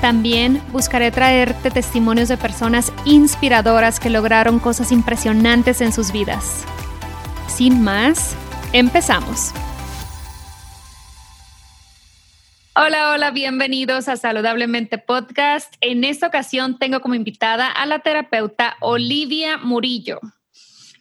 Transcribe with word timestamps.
También 0.00 0.62
buscaré 0.72 1.10
traerte 1.10 1.70
testimonios 1.70 2.28
de 2.28 2.36
personas 2.36 2.92
inspiradoras 3.04 4.00
que 4.00 4.10
lograron 4.10 4.58
cosas 4.58 4.92
impresionantes 4.92 5.80
en 5.80 5.92
sus 5.92 6.12
vidas. 6.12 6.64
Sin 7.46 7.82
más, 7.82 8.36
empezamos. 8.72 9.52
Hola, 12.76 13.12
hola, 13.12 13.30
bienvenidos 13.30 14.08
a 14.08 14.16
Saludablemente 14.16 14.98
Podcast. 14.98 15.72
En 15.80 16.02
esta 16.02 16.26
ocasión 16.26 16.76
tengo 16.76 17.00
como 17.00 17.14
invitada 17.14 17.68
a 17.68 17.86
la 17.86 18.00
terapeuta 18.00 18.76
Olivia 18.80 19.58
Murillo, 19.58 20.18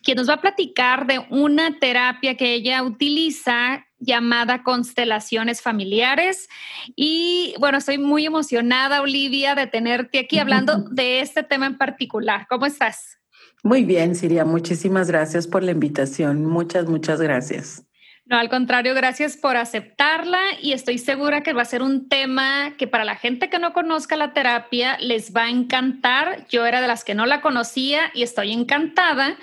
quien 0.03 0.17
nos 0.17 0.29
va 0.29 0.35
a 0.35 0.41
platicar 0.41 1.07
de 1.07 1.25
una 1.31 1.79
terapia 1.79 2.37
que 2.37 2.53
ella 2.53 2.83
utiliza 2.83 3.87
llamada 4.03 4.63
Constelaciones 4.63 5.61
Familiares. 5.61 6.49
Y 6.95 7.55
bueno, 7.59 7.77
estoy 7.77 7.97
muy 7.97 8.25
emocionada, 8.25 9.01
Olivia, 9.01 9.55
de 9.55 9.67
tenerte 9.67 10.19
aquí 10.19 10.39
hablando 10.39 10.77
de 10.91 11.19
este 11.19 11.43
tema 11.43 11.65
en 11.65 11.77
particular. 11.77 12.45
¿Cómo 12.49 12.65
estás? 12.65 13.17
Muy 13.63 13.85
bien, 13.85 14.15
Siria. 14.15 14.45
Muchísimas 14.45 15.07
gracias 15.07 15.47
por 15.47 15.63
la 15.63 15.71
invitación. 15.71 16.45
Muchas, 16.45 16.87
muchas 16.87 17.21
gracias. 17.21 17.83
No, 18.25 18.37
al 18.37 18.49
contrario, 18.49 18.93
gracias 18.93 19.35
por 19.35 19.57
aceptarla 19.57 20.39
y 20.61 20.71
estoy 20.71 20.97
segura 20.97 21.43
que 21.43 21.51
va 21.51 21.61
a 21.61 21.65
ser 21.65 21.81
un 21.81 22.07
tema 22.07 22.73
que 22.77 22.87
para 22.87 23.03
la 23.03 23.15
gente 23.15 23.49
que 23.49 23.59
no 23.59 23.73
conozca 23.73 24.15
la 24.15 24.33
terapia 24.33 24.97
les 24.99 25.33
va 25.35 25.43
a 25.43 25.49
encantar. 25.49 26.47
Yo 26.49 26.65
era 26.65 26.81
de 26.81 26.87
las 26.87 27.03
que 27.03 27.15
no 27.15 27.25
la 27.25 27.41
conocía 27.41 28.11
y 28.13 28.23
estoy 28.23 28.53
encantada. 28.53 29.37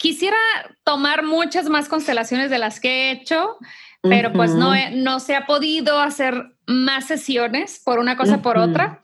Quisiera 0.00 0.38
tomar 0.82 1.24
muchas 1.24 1.68
más 1.68 1.86
constelaciones 1.86 2.48
de 2.48 2.58
las 2.58 2.80
que 2.80 2.88
he 2.88 3.10
hecho, 3.12 3.58
pero 4.00 4.32
pues 4.32 4.54
no, 4.54 4.72
no 4.92 5.20
se 5.20 5.36
ha 5.36 5.44
podido 5.44 6.00
hacer 6.00 6.54
más 6.66 7.04
sesiones 7.04 7.82
por 7.84 7.98
una 7.98 8.16
cosa 8.16 8.40
por 8.40 8.56
otra. 8.56 9.02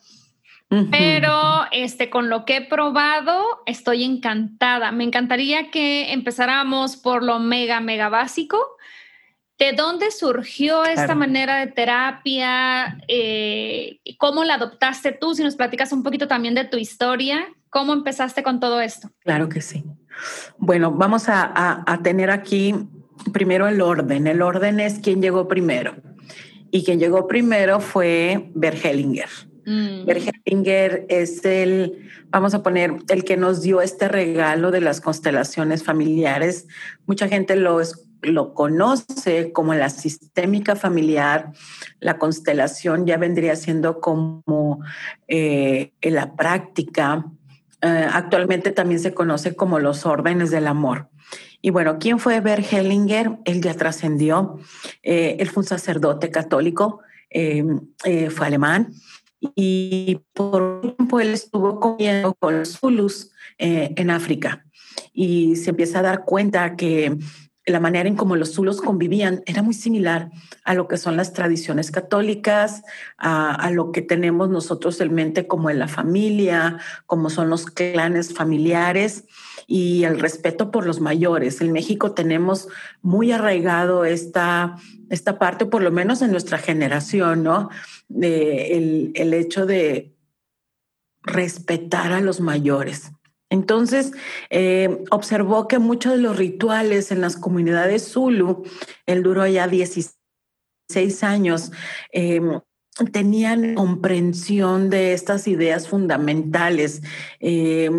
Pero 0.90 1.66
este, 1.70 2.08
con 2.08 2.30
lo 2.30 2.46
que 2.46 2.56
he 2.56 2.66
probado, 2.66 3.44
estoy 3.66 4.04
encantada. 4.04 4.90
Me 4.90 5.04
encantaría 5.04 5.70
que 5.70 6.12
empezáramos 6.12 6.96
por 6.96 7.22
lo 7.22 7.40
mega, 7.40 7.80
mega 7.80 8.08
básico. 8.08 8.58
¿De 9.58 9.72
dónde 9.72 10.10
surgió 10.10 10.84
esta 10.84 11.14
manera 11.14 11.58
de 11.58 11.66
terapia? 11.68 12.98
Eh, 13.06 14.00
¿Cómo 14.16 14.44
la 14.44 14.54
adoptaste 14.54 15.12
tú? 15.12 15.34
Si 15.34 15.44
nos 15.44 15.56
platicas 15.56 15.92
un 15.92 16.02
poquito 16.02 16.26
también 16.26 16.54
de 16.54 16.64
tu 16.64 16.78
historia, 16.78 17.46
¿cómo 17.68 17.92
empezaste 17.92 18.42
con 18.42 18.60
todo 18.60 18.80
esto? 18.80 19.10
Claro 19.20 19.48
que 19.50 19.60
sí. 19.60 19.84
Bueno, 20.58 20.92
vamos 20.92 21.28
a, 21.28 21.82
a 21.86 22.02
tener 22.02 22.30
aquí 22.30 22.74
primero 23.32 23.68
el 23.68 23.80
orden. 23.80 24.26
El 24.26 24.42
orden 24.42 24.80
es 24.80 25.00
quién 25.00 25.20
llegó 25.20 25.48
primero. 25.48 25.94
Y 26.70 26.84
quien 26.84 26.98
llegó 26.98 27.26
primero 27.26 27.80
fue 27.80 28.50
Bergelinger. 28.54 29.28
Mm. 29.66 30.08
es 31.08 31.44
el, 31.44 32.08
vamos 32.30 32.54
a 32.54 32.62
poner, 32.62 32.98
el 33.08 33.24
que 33.24 33.36
nos 33.36 33.62
dio 33.62 33.80
este 33.80 34.06
regalo 34.06 34.70
de 34.70 34.80
las 34.80 35.00
constelaciones 35.00 35.82
familiares. 35.82 36.68
Mucha 37.06 37.26
gente 37.26 37.56
lo, 37.56 37.80
lo 38.22 38.54
conoce 38.54 39.52
como 39.52 39.74
la 39.74 39.90
sistémica 39.90 40.76
familiar. 40.76 41.52
La 41.98 42.16
constelación 42.16 43.06
ya 43.06 43.16
vendría 43.16 43.56
siendo 43.56 44.00
como 44.00 44.80
eh, 45.26 45.90
en 46.00 46.14
la 46.14 46.36
práctica. 46.36 47.24
Eh, 47.86 48.08
actualmente 48.12 48.72
también 48.72 49.00
se 49.00 49.14
conoce 49.14 49.54
como 49.54 49.78
los 49.78 50.06
órdenes 50.06 50.50
del 50.50 50.66
amor. 50.66 51.08
Y 51.62 51.70
bueno, 51.70 51.98
¿quién 51.98 52.18
fue 52.18 52.40
Bert 52.40 52.72
Hellinger? 52.72 53.38
Él 53.44 53.62
ya 53.62 53.74
trascendió. 53.74 54.58
Eh, 55.02 55.36
él 55.38 55.48
fue 55.48 55.62
un 55.62 55.68
sacerdote 55.68 56.30
católico, 56.30 57.00
fue 57.30 58.46
alemán 58.46 58.92
y 59.54 60.20
por 60.32 60.62
un 60.62 60.96
tiempo 60.96 61.20
él 61.20 61.34
estuvo 61.34 61.78
comiendo 61.80 62.34
con 62.34 62.58
los 62.58 62.78
Zulus 62.78 63.30
eh, 63.58 63.92
en 63.96 64.10
África 64.10 64.64
y 65.12 65.56
se 65.56 65.70
empieza 65.70 66.00
a 66.00 66.02
dar 66.02 66.24
cuenta 66.24 66.76
que 66.76 67.16
la 67.66 67.80
manera 67.80 68.08
en 68.08 68.14
cómo 68.14 68.36
los 68.36 68.54
Zulus 68.54 68.80
convivían 68.80 69.42
era 69.44 69.60
muy 69.60 69.74
similar 69.74 70.30
a 70.64 70.74
lo 70.74 70.86
que 70.86 70.96
son 70.96 71.16
las 71.16 71.32
tradiciones 71.32 71.90
católicas, 71.90 72.82
a, 73.18 73.52
a, 73.54 73.70
lo 73.72 73.90
que 73.90 74.02
tenemos 74.02 74.48
nosotros 74.48 75.00
en 75.00 75.12
mente 75.12 75.48
como 75.48 75.68
en 75.68 75.80
la 75.80 75.88
familia, 75.88 76.78
como 77.06 77.28
son 77.28 77.50
los 77.50 77.66
clanes 77.66 78.32
familiares 78.32 79.24
y 79.66 80.04
el 80.04 80.20
respeto 80.20 80.70
por 80.70 80.86
los 80.86 81.00
mayores. 81.00 81.60
En 81.60 81.72
México 81.72 82.12
tenemos 82.12 82.68
muy 83.02 83.32
arraigado 83.32 84.04
esta, 84.04 84.76
esta 85.10 85.38
parte, 85.38 85.66
por 85.66 85.82
lo 85.82 85.90
menos 85.90 86.22
en 86.22 86.30
nuestra 86.30 86.58
generación, 86.58 87.42
¿no? 87.42 87.68
el, 88.08 89.10
el 89.14 89.34
hecho 89.34 89.66
de 89.66 90.14
respetar 91.22 92.12
a 92.12 92.20
los 92.20 92.40
mayores. 92.40 93.10
Entonces, 93.50 94.12
eh, 94.50 95.04
observó 95.10 95.68
que 95.68 95.78
muchos 95.78 96.12
de 96.12 96.18
los 96.18 96.36
rituales 96.36 97.12
en 97.12 97.20
las 97.20 97.36
comunidades 97.36 98.10
Zulu, 98.10 98.64
él 99.06 99.22
duró 99.22 99.46
ya 99.46 99.68
16 99.68 101.22
años, 101.22 101.70
eh, 102.12 102.40
tenían 103.12 103.74
comprensión 103.74 104.90
de 104.90 105.12
estas 105.12 105.46
ideas 105.46 105.86
fundamentales, 105.88 107.02
eh, 107.40 107.90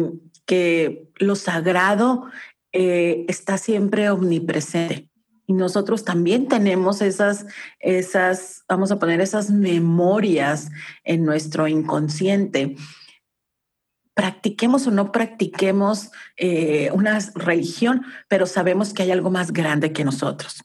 que 0.46 1.10
lo 1.18 1.36
sagrado 1.36 2.26
está 2.72 3.58
siempre 3.58 4.10
omnipresente. 4.12 5.10
Y 5.48 5.54
nosotros 5.54 6.04
también 6.04 6.48
tenemos 6.48 7.02
esas, 7.02 7.46
esas, 7.80 8.64
vamos 8.68 8.92
a 8.92 9.00
poner 9.00 9.20
esas 9.22 9.50
memorias 9.50 10.70
en 11.06 11.24
nuestro 11.26 11.68
inconsciente. 11.68 12.76
Practiquemos 14.18 14.88
o 14.88 14.92
no 14.92 15.12
practiquemos 15.12 16.10
eh, 16.36 16.90
una 16.92 17.20
religión, 17.36 18.04
pero 18.28 18.48
sabemos 18.48 18.94
que 18.94 19.04
hay 19.04 19.12
algo 19.12 19.30
más 19.30 19.54
grande 19.54 19.94
que 19.94 20.04
nosotros. 20.04 20.64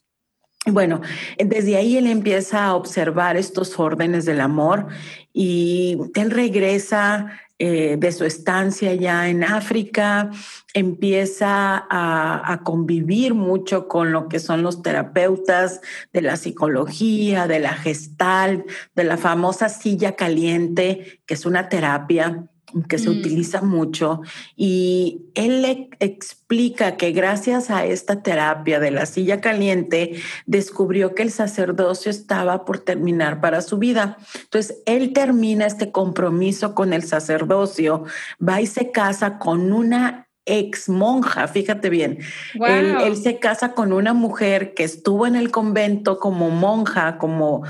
Bueno, 0.65 1.01
desde 1.39 1.77
ahí 1.77 1.97
él 1.97 2.07
empieza 2.07 2.65
a 2.65 2.77
observar 2.77 3.37
estos 3.37 3.79
órdenes 3.79 4.25
del 4.25 4.41
amor 4.41 4.87
y 5.33 5.99
él 6.15 6.31
regresa 6.31 7.33
eh, 7.65 7.97
de 7.97 8.11
su 8.11 8.25
estancia 8.25 8.93
ya 8.95 9.29
en 9.29 9.45
África, 9.45 10.31
empieza 10.75 11.87
a, 11.89 12.61
convivir 12.65 13.35
mucho 13.35 13.87
con 13.87 14.11
lo 14.11 14.29
que 14.29 14.41
son 14.41 14.65
los 14.65 14.83
terapeutas 14.83 15.81
de 16.13 16.23
la 16.23 16.37
psicología, 16.37 17.47
de 17.47 17.61
la 17.61 17.75
gestal, 17.75 18.65
de 18.97 19.05
la 19.05 19.17
famosa 19.17 19.69
silla 19.69 20.17
caliente, 20.17 21.23
que 21.25 21.35
es 21.35 21.47
una 21.47 21.69
terapia 21.69 22.49
que 22.89 22.99
se 22.99 23.11
mm. 23.11 23.19
utiliza 23.19 23.63
mucho 23.63 24.23
y 24.57 25.27
él 25.35 25.63
le 25.63 25.91
explica 26.01 26.97
que 26.97 27.13
gracias 27.13 27.71
a 27.71 27.85
esta 27.85 28.23
terapia 28.23 28.81
de 28.81 28.91
la 28.91 29.07
silla 29.07 29.41
caliente 29.41 30.15
descubrió 30.47 31.15
que 31.15 31.23
el 31.23 31.31
sacerdocio 31.31 32.11
estaba 32.11 32.65
por 32.65 32.79
terminar 32.79 33.41
para 33.41 33.63
su 33.63 33.79
vida. 33.79 34.17
Entonces, 34.35 34.79
él 34.87 35.13
termina 35.13 35.67
este 35.67 35.93
compromiso 35.93 36.75
con 36.75 36.93
el 36.93 37.03
sacerdocio, 37.03 38.05
va 38.47 38.61
y 38.61 38.67
se 38.67 38.91
casa 38.91 39.39
con 39.39 39.73
una 39.73 40.29
ex 40.45 40.89
monja, 40.89 41.47
fíjate 41.47 41.89
bien. 41.89 42.19
Él, 42.55 43.17
se 43.17 43.39
casa 43.39 43.75
con 43.75 43.93
una 43.93 44.13
mujer 44.13 44.75
que 44.75 44.85
estuvo 44.85 45.27
en 45.27 45.37
el 45.37 45.51
convento 45.51 46.19
como 46.19 46.51
monja, 46.51 47.19
como 47.19 47.63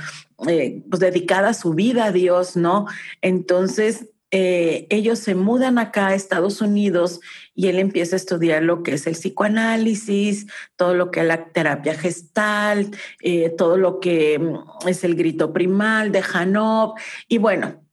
eh, 0.49 0.83
pues 0.89 1.01
dedicada 1.01 1.51
a 1.51 1.55
su 1.55 1.75
vida 1.75 2.07
a 2.07 2.13
Dios, 2.13 2.57
¿no? 2.57 2.87
Entonces 3.21 4.09
eh, 4.35 4.87
ellos 4.89 5.19
se 5.19 5.35
mudan 5.35 5.79
acá 5.79 6.09
a 6.09 6.15
Estados 6.15 6.63
Unidos 6.63 7.21
y 7.55 7.69
él 7.69 7.79
empieza 7.79 8.17
a 8.17 8.19
estudiar 8.19 8.63
lo 8.63 8.83
que 8.83 8.95
es 8.95 9.07
el 9.07 9.13
psicoanálisis, 9.13 10.47
todo 10.77 10.95
lo 10.95 11.11
que 11.11 11.21
es 11.21 11.27
la 11.27 11.45
terapia 11.51 11.95
gestal, 11.95 12.91
eh, 13.21 13.51
todo 13.51 13.77
lo 13.77 14.01
que 14.01 14.39
mm, 14.39 14.89
es 14.89 15.05
el 15.05 15.17
grito 15.17 15.53
primal 15.53 16.13
de 16.13 16.25
Hanov. 16.33 16.95
Y 17.29 17.37
bueno, 17.37 17.85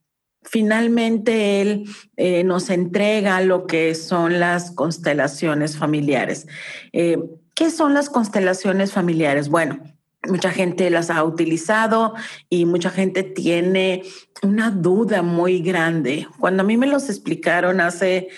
finalmente 0.41 1.59
él 1.59 1.83
eh, 2.15 2.45
nos 2.45 2.69
entrega 2.69 3.41
lo 3.41 3.67
que 3.67 3.93
son 3.93 4.39
las 4.39 4.71
constelaciones 4.71 5.77
familiares. 5.77 6.47
¿Qué 6.93 7.69
son 7.69 7.93
las 7.93 8.09
constelaciones 8.09 8.93
familiares? 8.93 9.49
Bueno, 9.49 9.81
Mucha 10.29 10.51
gente 10.51 10.89
las 10.89 11.09
ha 11.09 11.23
utilizado 11.23 12.13
y 12.49 12.65
mucha 12.65 12.89
gente 12.89 13.23
tiene 13.23 14.03
una 14.43 14.71
duda 14.71 15.21
muy 15.21 15.61
grande. 15.61 16.27
Cuando 16.39 16.63
a 16.63 16.65
mí 16.65 16.77
me 16.77 16.87
los 16.87 17.09
explicaron 17.09 17.81
hace, 17.81 18.29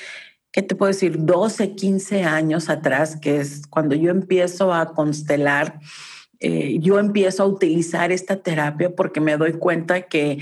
¿qué 0.51 0.61
te 0.61 0.75
puedo 0.75 0.91
decir? 0.91 1.17
12, 1.19 1.75
15 1.75 2.23
años 2.23 2.69
atrás, 2.69 3.15
que 3.15 3.37
es 3.37 3.67
cuando 3.67 3.95
yo 3.95 4.09
empiezo 4.09 4.73
a 4.73 4.93
constelar, 4.93 5.79
eh, 6.39 6.79
yo 6.79 6.97
empiezo 6.97 7.43
a 7.43 7.47
utilizar 7.47 8.11
esta 8.11 8.37
terapia 8.37 8.95
porque 8.95 9.21
me 9.21 9.37
doy 9.37 9.53
cuenta 9.53 10.01
que 10.01 10.39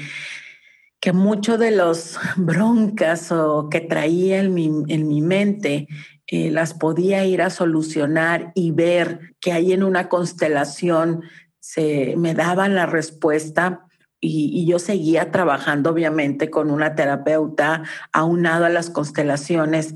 que 1.00 1.13
de 1.57 1.72
los 1.72 2.18
broncas 2.36 3.31
o 3.31 3.69
que 3.69 3.81
traía 3.81 4.40
en 4.40 4.54
mi, 4.54 4.66
en 4.88 5.07
mi 5.07 5.22
mente 5.22 5.88
eh, 6.31 6.52
las 6.52 6.76
podía 6.76 7.26
ir 7.26 7.42
a 7.42 7.50
solucionar 7.50 8.52
y 8.54 8.70
ver 8.70 9.34
que 9.40 9.52
ahí 9.52 9.74
en 9.74 9.81
una 9.81 10.10
constelación 10.10 11.24
se 11.60 12.14
me 12.18 12.36
daban 12.36 12.76
la 12.76 12.86
respuesta 12.86 13.88
y, 14.22 14.68
yo 14.68 14.78
seguía 14.78 15.31
trabajando 15.31 15.90
obviamente 15.90 16.52
con 16.52 16.70
una 16.70 16.94
terapeuta 16.94 17.81
aunado 18.14 18.66
a 18.66 18.70
las 18.70 18.92
constelaciones. 18.92 19.96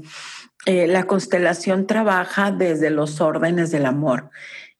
Eh, 0.65 0.87
la 0.87 1.03
constelación 1.03 1.85
trabaja 1.85 2.51
desde 2.51 2.89
los 2.89 3.21
órdenes 3.21 3.69
del 3.69 3.85
amor. 3.85 4.31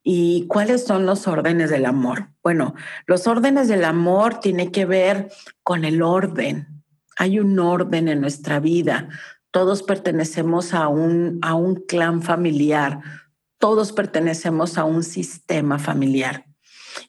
¿Y 0.02 0.48
cuáles 0.48 0.86
son 0.86 1.06
los 1.06 1.28
órdenes 1.28 1.70
del 1.70 1.86
amor? 1.86 2.30
Bueno, 2.42 2.74
los 3.06 3.28
órdenes 3.28 3.68
del 3.68 3.86
amor 3.86 4.40
tienen 4.40 4.72
que 4.72 4.86
ver 4.86 5.30
con 5.62 5.86
el 5.86 6.02
orden. 6.02 6.84
Hay 7.16 7.40
un 7.40 7.60
orden 7.60 8.08
en 8.08 8.22
nuestra 8.22 8.60
vida 8.60 9.10
todos 9.54 9.84
pertenecemos 9.84 10.74
a 10.74 10.88
un, 10.88 11.38
a 11.44 11.54
un 11.54 11.76
clan 11.76 12.24
familiar, 12.24 13.02
todos 13.60 13.92
pertenecemos 13.92 14.80
a 14.80 14.84
un 14.84 15.04
sistema 15.04 15.78
familiar. 15.78 16.48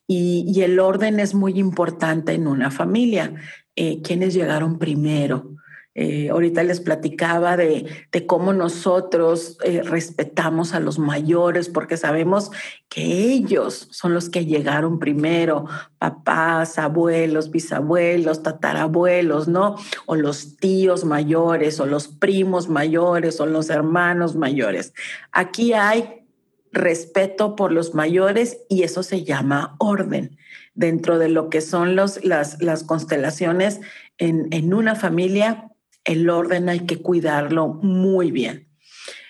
Y, 0.06 0.61
el 0.61 0.79
orden 0.79 1.20
es 1.20 1.35
muy 1.35 1.58
importante 1.58 2.35
en 2.35 2.46
una 2.46 2.70
familia. 2.70 3.35
Eh, 3.76 4.02
¿Quiénes 4.02 4.35
llegaron 4.35 4.79
primero? 4.79 5.55
Eh, 5.96 6.29
ahorita 6.31 6.64
les 6.64 6.81
platicaba 6.81 7.56
de, 7.56 7.87
cómo 8.26 8.52
nosotros 8.52 9.58
eh, 9.62 9.81
respetamos 9.82 10.75
a 10.75 10.81
los 10.81 10.99
mayores 10.99 11.69
porque 11.69 11.96
sabemos 11.96 12.50
que 12.88 13.02
ellos 13.32 13.87
son 13.93 14.12
los 14.12 14.29
que 14.29 14.44
llegaron 14.44 14.99
primero, 14.99 15.67
papás, 15.99 16.79
abuelos, 16.81 17.52
bisabuelos, 17.52 18.43
tatarabuelos, 18.43 19.46
¿no? 19.46 19.76
O 20.06 20.17
los 20.17 20.56
tíos 20.56 21.05
mayores, 21.05 21.79
o 21.79 21.87
los 21.87 22.08
primos 22.08 22.69
mayores, 22.69 23.38
o 23.38 23.46
los 23.46 23.70
hermanos 23.70 24.35
mayores. 24.35 24.94
Aquí 25.31 25.75
hay 25.75 26.25
respeto 26.73 27.55
por 27.55 27.70
los 27.70 27.94
mayores 27.94 28.58
y 28.69 28.82
eso 28.82 29.05
se 29.05 29.23
llama 29.23 29.76
orden 29.79 30.38
dentro 30.75 31.20
de 31.20 31.29
lo 31.29 31.50
que 31.50 31.61
son 31.61 31.94
los, 31.94 32.25
las, 32.25 32.61
las 32.61 32.82
constelaciones 32.82 33.81
en, 34.19 34.49
en 34.50 34.75
una 34.75 34.96
familia 34.96 35.70
el 36.04 36.28
orden 36.28 36.68
hay 36.68 36.80
que 36.80 37.00
cuidarlo 37.00 37.68
muy 37.68 38.30
bien. 38.30 38.68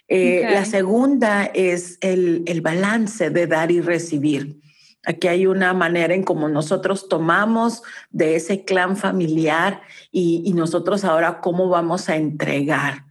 Eh, 0.09 0.47
la 0.51 0.65
segunda 0.65 1.45
es 1.45 1.99
el, 2.01 2.61
balance 2.63 3.31
de 3.31 3.47
dar 3.47 3.71
y 3.71 3.81
recibir. 3.81 4.61
Aquí 5.07 5.29
hay 5.29 5.47
una 5.47 5.73
manera 5.75 6.15
en 6.15 6.23
cómo 6.23 6.49
nosotros 6.49 7.09
tomamos 7.09 7.83
de 8.11 8.37
ese 8.37 8.65
clan 8.65 8.97
familiar 8.97 9.83
y, 10.11 10.53
nosotros 10.55 11.05
ahora 11.05 11.41
cómo 11.41 11.69
vamos 11.69 12.09
a 12.09 12.17
entregar. 12.17 13.05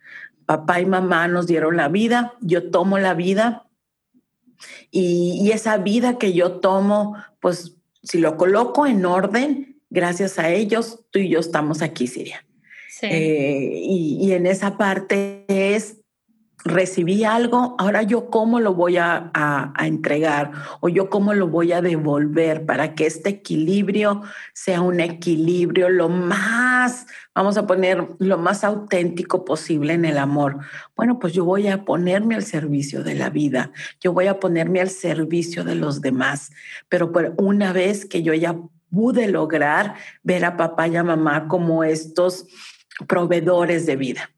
Papá 0.45 0.81
y 0.81 0.86
mamá 0.86 1.27
nos 1.27 1.48
dieron 1.48 1.77
la 1.77 1.88
vida, 1.88 2.33
yo 2.42 2.69
tomo 2.69 3.00
la 3.00 3.13
vida 3.13 3.68
y, 4.92 5.39
y 5.42 5.51
esa 5.51 5.77
vida 5.77 6.18
que 6.18 6.33
yo 6.33 6.59
tomo, 6.59 7.16
pues 7.39 7.77
si 8.04 8.19
lo 8.19 8.38
coloco 8.38 8.86
en 8.86 9.06
orden, 9.06 9.81
gracias 9.89 10.38
a 10.38 10.50
ellos, 10.50 11.06
tú 11.12 11.19
y 11.19 11.30
yo 11.30 11.39
estamos 11.39 11.81
aquí, 11.81 12.07
Siria. 12.07 12.44
Eh, 13.01 13.81
y, 13.84 14.31
en 14.34 14.45
esa 14.45 14.78
parte 14.78 15.45
es, 15.48 15.98
recibí 16.66 17.25
algo, 17.25 17.75
ahora 17.78 18.04
yo 18.04 18.30
cómo 18.30 18.60
lo 18.60 18.74
voy 18.74 18.98
a, 18.98 19.31
entregar 19.80 20.51
o 20.80 20.88
yo 20.88 21.10
cómo 21.10 21.34
lo 21.34 21.48
voy 21.48 21.74
a 21.74 21.81
devolver 21.81 22.66
para 22.66 22.95
que 22.95 23.06
este 23.06 23.30
equilibrio 23.30 24.22
sea 24.54 24.81
un 24.81 25.01
equilibrio 25.01 25.90
lo 25.90 26.07
más, 26.07 27.06
vamos 27.36 27.57
a 27.57 27.68
poner 27.68 28.07
lo 28.19 28.38
más 28.38 28.63
auténtico 28.63 29.44
posible 29.44 29.94
en 29.94 30.06
el 30.06 30.18
amor. 30.18 30.60
Bueno, 30.95 31.19
pues 31.19 31.34
yo 31.34 31.44
voy 31.44 31.68
a 31.68 31.84
ponerme 31.84 32.36
al 32.36 32.44
servicio 32.44 33.04
de 33.04 33.16
la 33.16 33.30
vida, 33.30 33.72
yo 34.00 34.13
voy 34.13 34.28
a 34.28 34.40
ponerme 34.40 34.80
al 34.80 34.90
servicio 34.90 35.66
de 35.66 35.75
los 35.75 36.00
demás, 36.00 36.51
pero 36.88 37.12
una 37.38 37.74
vez 37.74 38.06
que 38.06 38.24
yo 38.24 38.34
ya 38.34 38.56
pude 38.94 39.28
lograr 39.28 39.95
ver 40.22 40.45
a 40.45 40.56
papá 40.56 40.88
y 40.88 40.95
a 40.95 41.04
mamá 41.04 41.48
como 41.48 41.84
estos 41.84 42.45
proveedores 43.07 43.86
de 43.86 43.95
vida. 43.95 44.30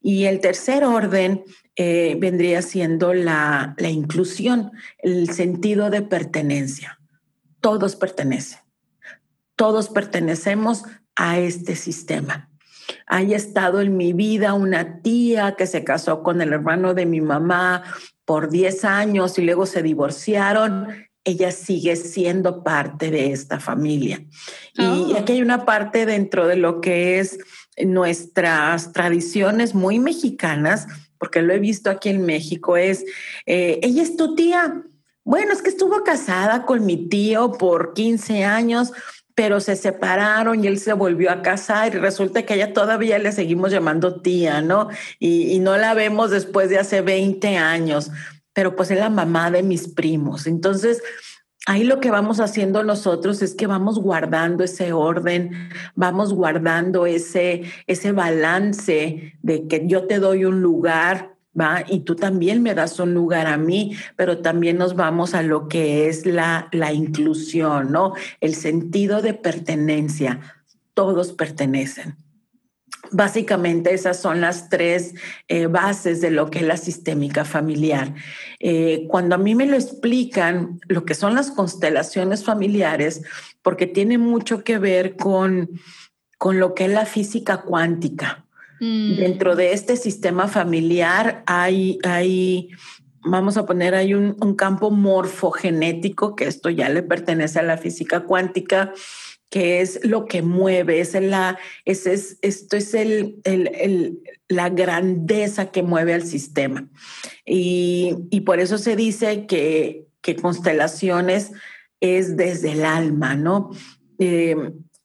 Y 0.00 0.24
el 0.24 0.40
tercer 0.40 0.84
orden 0.84 1.44
eh, 1.74 2.16
vendría 2.18 2.62
siendo 2.62 3.12
la, 3.12 3.74
la 3.78 3.90
inclusión, 3.90 4.72
el 4.98 5.30
sentido 5.30 5.90
de 5.90 6.02
pertenencia. 6.02 6.98
Todos 7.60 7.96
pertenecen. 7.96 8.60
Todos 9.56 9.88
pertenecemos 9.88 10.84
a 11.16 11.38
este 11.38 11.76
sistema. 11.76 12.50
Hay 13.06 13.34
estado 13.34 13.80
en 13.80 13.96
mi 13.96 14.12
vida 14.12 14.54
una 14.54 15.02
tía 15.02 15.54
que 15.56 15.66
se 15.66 15.84
casó 15.84 16.22
con 16.22 16.40
el 16.40 16.52
hermano 16.52 16.94
de 16.94 17.06
mi 17.06 17.20
mamá 17.20 17.82
por 18.24 18.50
10 18.50 18.84
años 18.84 19.38
y 19.38 19.42
luego 19.42 19.66
se 19.66 19.82
divorciaron. 19.82 20.88
Ella 21.24 21.50
sigue 21.50 21.96
siendo 21.96 22.62
parte 22.62 23.10
de 23.10 23.32
esta 23.32 23.58
familia. 23.58 24.24
Y 24.74 25.12
oh. 25.12 25.18
aquí 25.18 25.32
hay 25.32 25.42
una 25.42 25.64
parte 25.64 26.06
dentro 26.06 26.46
de 26.46 26.56
lo 26.56 26.80
que 26.80 27.18
es 27.18 27.38
nuestras 27.84 28.92
tradiciones 28.92 29.74
muy 29.74 29.98
mexicanas, 29.98 30.86
porque 31.18 31.42
lo 31.42 31.52
he 31.52 31.58
visto 31.58 31.90
aquí 31.90 32.08
en 32.08 32.24
México, 32.24 32.76
es, 32.76 33.04
eh, 33.46 33.80
ella 33.82 34.02
es 34.02 34.16
tu 34.16 34.34
tía. 34.34 34.82
Bueno, 35.24 35.52
es 35.52 35.62
que 35.62 35.70
estuvo 35.70 36.04
casada 36.04 36.64
con 36.64 36.86
mi 36.86 37.08
tío 37.08 37.52
por 37.52 37.94
15 37.94 38.44
años, 38.44 38.92
pero 39.34 39.60
se 39.60 39.76
separaron 39.76 40.64
y 40.64 40.66
él 40.66 40.78
se 40.78 40.94
volvió 40.94 41.30
a 41.30 41.42
casar 41.42 41.94
y 41.94 41.98
resulta 41.98 42.44
que 42.44 42.54
ella 42.54 42.72
todavía 42.72 43.18
le 43.18 43.32
seguimos 43.32 43.70
llamando 43.70 44.22
tía, 44.22 44.62
¿no? 44.62 44.88
Y, 45.18 45.52
y 45.52 45.58
no 45.58 45.76
la 45.76 45.92
vemos 45.94 46.30
después 46.30 46.70
de 46.70 46.78
hace 46.78 47.02
20 47.02 47.56
años, 47.56 48.10
pero 48.54 48.74
pues 48.76 48.90
es 48.90 48.98
la 48.98 49.10
mamá 49.10 49.50
de 49.50 49.62
mis 49.62 49.88
primos. 49.88 50.46
Entonces, 50.46 51.02
ahí 51.66 51.84
lo 51.84 52.00
que 52.00 52.10
vamos 52.10 52.40
haciendo 52.40 52.82
nosotros 52.82 53.42
es 53.42 53.54
que 53.54 53.66
vamos 53.66 53.98
guardando 53.98 54.64
ese 54.64 54.92
orden, 54.92 55.50
vamos 55.94 56.32
guardando 56.32 57.06
ese, 57.06 57.64
ese 57.86 58.12
balance 58.12 59.34
de 59.42 59.66
que 59.66 59.86
yo 59.86 60.06
te 60.06 60.18
doy 60.18 60.44
un 60.44 60.62
lugar, 60.62 61.36
¿va? 61.58 61.84
Y 61.88 62.00
tú 62.00 62.14
también 62.14 62.62
me 62.62 62.74
das 62.74 62.98
un 63.00 63.14
lugar 63.14 63.48
a 63.48 63.58
mí, 63.58 63.96
pero 64.14 64.38
también 64.38 64.78
nos 64.78 64.94
vamos 64.94 65.34
a 65.34 65.42
lo 65.42 65.68
que 65.68 66.08
es 66.08 66.24
la, 66.24 66.68
la 66.70 66.92
inclusión, 66.92 67.90
¿no? 67.90 68.14
El 68.40 68.54
sentido 68.54 69.20
de 69.20 69.34
pertenencia. 69.34 70.40
Todos 70.94 71.32
pertenecen. 71.32 72.25
Básicamente 73.10 73.94
esas 73.94 74.20
son 74.20 74.40
las 74.40 74.68
tres 74.68 75.14
eh, 75.48 75.66
bases 75.66 76.20
de 76.20 76.30
lo 76.30 76.50
que 76.50 76.60
es 76.60 76.64
la 76.64 76.76
sistémica 76.76 77.44
familiar. 77.44 78.14
Eh, 78.60 79.06
cuando 79.08 79.34
a 79.34 79.38
mí 79.38 79.54
me 79.54 79.66
lo 79.66 79.76
explican, 79.76 80.80
lo 80.88 81.04
que 81.04 81.14
son 81.14 81.34
las 81.34 81.50
constelaciones 81.50 82.44
familiares, 82.44 83.22
porque 83.62 83.86
tiene 83.86 84.18
mucho 84.18 84.64
que 84.64 84.78
ver 84.78 85.16
con, 85.16 85.70
con 86.38 86.58
lo 86.58 86.74
que 86.74 86.84
es 86.84 86.90
la 86.90 87.06
física 87.06 87.62
cuántica. 87.62 88.44
Mm. 88.80 89.16
Dentro 89.16 89.56
de 89.56 89.72
este 89.72 89.96
sistema 89.96 90.48
familiar 90.48 91.42
hay, 91.46 91.98
hay 92.04 92.70
vamos 93.24 93.56
a 93.56 93.66
poner, 93.66 93.94
hay 93.94 94.14
un, 94.14 94.36
un 94.40 94.54
campo 94.54 94.90
morfogenético, 94.90 96.36
que 96.36 96.46
esto 96.46 96.70
ya 96.70 96.88
le 96.88 97.02
pertenece 97.02 97.58
a 97.58 97.62
la 97.62 97.76
física 97.76 98.20
cuántica, 98.20 98.92
que 99.50 99.80
es 99.80 100.00
lo 100.04 100.26
que 100.26 100.42
mueve, 100.42 101.00
es 101.00 101.14
la, 101.14 101.58
es, 101.84 102.06
es, 102.06 102.38
esto 102.42 102.76
es 102.76 102.94
el, 102.94 103.40
el, 103.44 104.18
la 104.48 104.68
grandeza 104.70 105.70
que 105.70 105.82
mueve 105.82 106.14
al 106.14 106.24
sistema. 106.24 106.88
Y, 107.44 108.16
y 108.30 108.40
por 108.40 108.58
eso 108.58 108.78
se 108.78 108.96
dice 108.96 109.46
que, 109.46 110.06
que, 110.20 110.36
constelaciones 110.36 111.52
es 112.00 112.36
desde 112.36 112.72
el 112.72 112.84
alma, 112.84 113.36
¿no? 113.36 113.70
Eh, 114.18 114.56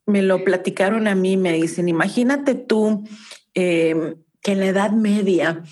me 0.06 0.22
lo 0.22 0.44
platicaron 0.44 1.08
a 1.08 1.16
mí, 1.16 1.38
me 1.38 1.54
dicen, 1.54 1.88
imagínate 1.88 2.56
tú 2.56 3.08
eh, 3.54 4.16
que 4.42 4.54
en 4.54 4.60
la 4.60 4.66
Edad 4.68 4.92
Media, 4.92 5.64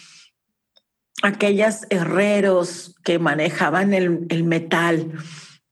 aquellos 1.24 1.82
herreros 1.90 2.96
que 3.04 3.20
manejaban 3.20 3.94
el, 3.94 4.28
el 4.30 4.44
metal, 4.44 5.12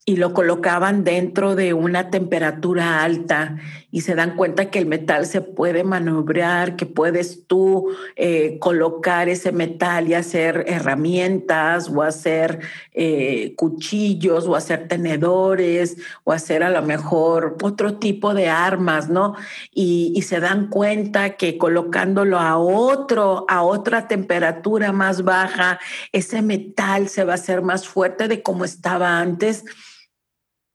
y 0.09 0.15
lo 0.15 0.33
colocaban 0.33 1.03
dentro 1.03 1.53
de 1.53 1.73
una 1.73 2.09
temperatura 2.09 3.03
alta 3.03 3.57
y 3.91 4.01
se 4.01 4.15
dan 4.15 4.37
cuenta 4.37 4.69
que 4.71 4.79
el 4.79 4.85
metal 4.85 5.25
se 5.25 5.41
puede 5.41 5.83
maniobrar, 5.83 6.77
que 6.77 6.85
puedes 6.85 7.45
tú 7.45 7.89
eh, 8.15 8.57
colocar 8.59 9.27
ese 9.27 9.51
metal 9.51 10.07
y 10.07 10.13
hacer 10.13 10.63
herramientas 10.65 11.89
o 11.89 12.03
hacer 12.03 12.59
eh, 12.93 13.53
cuchillos 13.57 14.47
o 14.47 14.55
hacer 14.55 14.87
tenedores 14.87 15.97
o 16.23 16.31
hacer 16.31 16.63
a 16.63 16.69
lo 16.69 16.83
mejor 16.83 17.57
otro 17.61 17.97
tipo 17.97 18.33
de 18.33 18.47
armas, 18.47 19.09
¿no? 19.09 19.35
Y, 19.73 20.21
se 20.27 20.39
dan 20.39 20.67
cuenta 20.67 21.37
que 21.37 21.57
colocándolo 21.57 22.39
a 22.39 22.57
otro, 22.57 23.45
a 23.47 23.61
otra 23.63 24.07
temperatura 24.07 24.91
más 24.91 25.23
baja, 25.23 25.79
ese 26.11 26.41
metal 26.41 27.07
se 27.09 27.23
va 27.23 27.33
a 27.33 27.35
hacer 27.35 27.61
más 27.61 27.87
fuerte 27.87 28.27
de 28.27 28.41
como 28.41 28.65
estaba 28.65 29.19
antes 29.19 29.63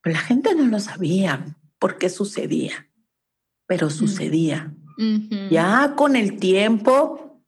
la 0.04 0.18
gente 0.18 0.54
no 0.54 0.66
lo 0.66 0.80
sabía 0.80 1.56
por 1.78 1.98
qué 1.98 2.08
sucedía, 2.08 2.88
pero 3.66 3.90
sucedía. 3.90 4.74
Ya 5.50 5.94
con 5.96 6.14
el 6.14 6.38
tiempo 6.38 7.42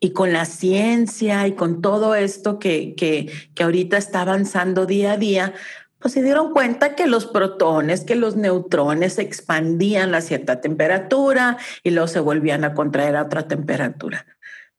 y 0.00 0.10
con 0.12 0.32
la 0.32 0.44
ciencia 0.44 1.46
y 1.46 1.52
con 1.52 1.80
todo 1.80 2.14
esto 2.14 2.58
que, 2.58 2.94
que, 2.94 3.30
que 3.54 3.62
ahorita 3.62 3.96
está 3.96 4.22
avanzando 4.22 4.84
día 4.84 5.12
a 5.12 5.16
día, 5.16 5.54
pues 5.98 6.14
se 6.14 6.22
dieron 6.22 6.52
cuenta 6.52 6.94
que 6.94 7.06
los 7.06 7.26
protones, 7.26 8.04
que 8.04 8.16
los 8.16 8.36
neutrones 8.36 9.14
se 9.14 9.22
expandían 9.22 10.14
a 10.14 10.20
cierta 10.20 10.60
temperatura 10.60 11.58
y 11.82 11.90
luego 11.90 12.08
se 12.08 12.20
volvían 12.20 12.64
a 12.64 12.74
contraer 12.74 13.16
a 13.16 13.22
otra 13.22 13.48
temperatura. 13.48 14.26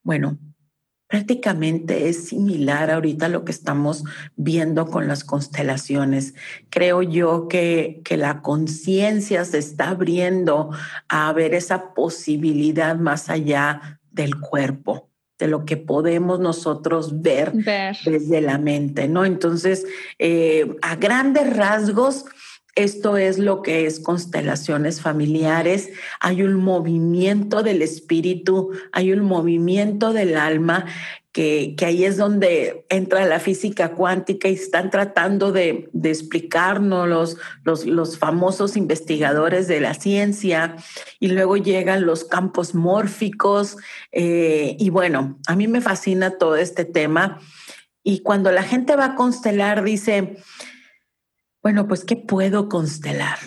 Bueno, 0.04 0.38
prácticamente 1.10 2.08
es 2.08 2.28
similar 2.28 2.92
ahorita 2.92 3.26
a 3.26 3.30
lo 3.30 3.44
que 3.44 3.52
estamos 3.52 4.04
viendo 4.36 4.86
con 4.86 5.08
las 5.08 5.24
constelaciones. 5.24 6.36
Creo 6.70 7.02
yo 7.02 7.48
que, 7.48 8.02
que 8.06 8.16
la 8.16 8.42
conciencia 8.42 9.44
se 9.44 9.58
está 9.58 9.90
abriendo 9.90 10.70
a 11.10 11.34
ver 11.34 11.56
esa 11.56 11.96
posibilidad 11.96 12.96
más 12.96 13.30
allá 13.30 14.00
del 14.12 14.40
cuerpo 14.40 15.10
de 15.40 15.48
lo 15.48 15.66
que 15.66 15.78
podemos 15.78 16.40
nosotros 16.40 17.22
ver, 17.22 17.54
desde 17.54 18.42
la 18.42 18.58
mente, 18.58 19.08
¿no? 19.08 19.24
Entonces, 19.24 19.86
eh, 20.20 20.76
a 20.82 20.98
grandes 20.98 21.56
rasgos, 21.56 22.26
esto 22.84 23.18
es 23.18 23.40
lo 23.40 23.62
que 23.62 23.86
es 23.86 24.00
constelaciones 24.00 25.02
familiares. 25.02 25.90
Hay 26.20 26.44
un 26.44 26.54
movimiento 26.56 27.64
del 27.64 27.82
espíritu, 27.82 28.72
hay 28.92 29.12
un 29.12 29.22
movimiento 29.22 30.14
del 30.14 30.38
alma, 30.38 30.86
que, 31.32 31.76
ahí 31.86 32.06
es 32.06 32.18
donde 32.18 32.86
entra 32.90 33.26
la 33.26 33.40
física 33.40 33.92
cuántica 33.92 34.50
y 34.50 34.54
están 34.54 34.90
tratando 34.90 35.52
de, 35.52 35.90
explicarnos 36.04 37.08
los, 37.64 37.86
los, 37.86 38.18
famosos 38.18 38.76
investigadores 38.76 39.68
de 39.68 39.80
la 39.80 39.94
ciencia. 39.94 40.76
Y 41.20 41.28
luego 41.30 41.58
llegan 41.58 42.06
los 42.06 42.24
campos 42.24 42.74
mórficos. 42.74 43.78
Eh, 44.12 44.76
y 44.80 44.90
bueno, 44.90 45.38
a 45.48 45.56
mí 45.56 45.68
me 45.68 45.82
fascina 45.82 46.32
todo 46.32 46.56
este 46.56 46.86
tema. 46.86 47.40
Y 48.04 48.22
cuando 48.22 48.52
la 48.52 48.64
gente 48.64 48.96
va 48.96 49.06
a 49.06 49.16
constelar, 49.16 49.84
dice, 49.84 50.38
bueno, 51.70 51.88
pues, 51.88 52.04
¿qué 52.04 52.16
puedo 52.16 52.68
constelar? 52.68 53.38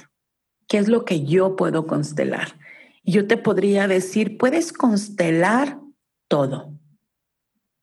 ¿Qué 0.68 0.78
es 0.78 0.86
lo 0.86 1.04
que 1.04 1.24
yo 1.24 1.56
puedo 1.56 1.88
constelar? 1.88 2.56
Y 3.02 3.10
yo 3.10 3.26
te 3.26 3.36
podría 3.36 3.88
decir, 3.88 4.38
puedes 4.38 4.72
constelar 4.72 5.78
todo. 6.28 6.70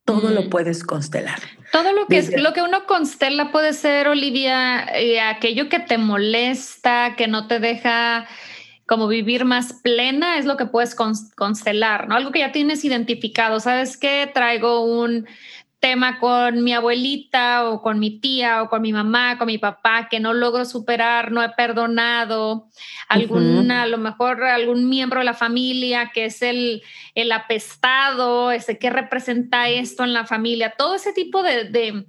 Todo 0.05 0.29
lo 0.29 0.43
mm. 0.43 0.49
puedes 0.49 0.85
constelar. 0.85 1.39
Todo 1.73 1.91
lo 1.91 2.07
que 2.07 2.19
es 2.19 2.41
lo 2.41 2.53
que 2.53 2.61
uno 2.61 2.85
constela 2.85 3.51
puede 3.51 3.73
ser, 3.73 4.07
Olivia, 4.07 4.85
eh, 4.97 5.19
aquello 5.19 5.67
que 5.67 5.79
te 5.79 5.97
molesta, 5.97 7.15
que 7.17 7.27
no 7.27 7.47
te 7.47 7.59
deja 7.59 8.25
como 8.87 9.09
vivir 9.09 9.43
más 9.43 9.73
plena, 9.73 10.37
es 10.37 10.45
lo 10.45 10.55
que 10.55 10.67
puedes 10.67 10.95
constelar, 10.95 12.07
¿no? 12.07 12.15
Algo 12.15 12.31
que 12.31 12.39
ya 12.39 12.53
tienes 12.53 12.85
identificado. 12.85 13.59
¿Sabes 13.59 13.97
qué? 13.97 14.31
Traigo 14.33 14.85
un 14.85 15.27
tema 15.79 16.19
con 16.19 16.63
mi 16.63 16.73
abuelita 16.73 17.69
o 17.69 17.81
con 17.81 17.99
mi 17.99 18.19
tía 18.19 18.63
o 18.63 18.69
con 18.69 18.81
mi 18.81 18.91
mamá, 18.91 19.37
con 19.37 19.47
mi 19.47 19.57
papá, 19.57 20.07
que 20.09 20.19
no 20.19 20.33
logro 20.33 20.65
superar, 20.65 21.31
no 21.31 21.41
he 21.41 21.49
perdonado, 21.49 22.67
alguna, 23.07 23.83
a 23.83 23.87
lo 23.87 23.97
mejor 23.97 24.43
algún 24.43 24.89
miembro 24.89 25.19
de 25.19 25.25
la 25.25 25.33
familia 25.33 26.11
que 26.13 26.25
es 26.25 26.41
el, 26.41 26.83
el 27.15 27.31
apestado, 27.31 28.51
ese 28.51 28.77
que 28.77 28.89
representa 28.89 29.69
esto 29.69 30.03
en 30.03 30.13
la 30.13 30.25
familia, 30.25 30.73
todo 30.77 30.95
ese 30.95 31.13
tipo 31.13 31.43
de, 31.43 31.65
de 31.65 32.05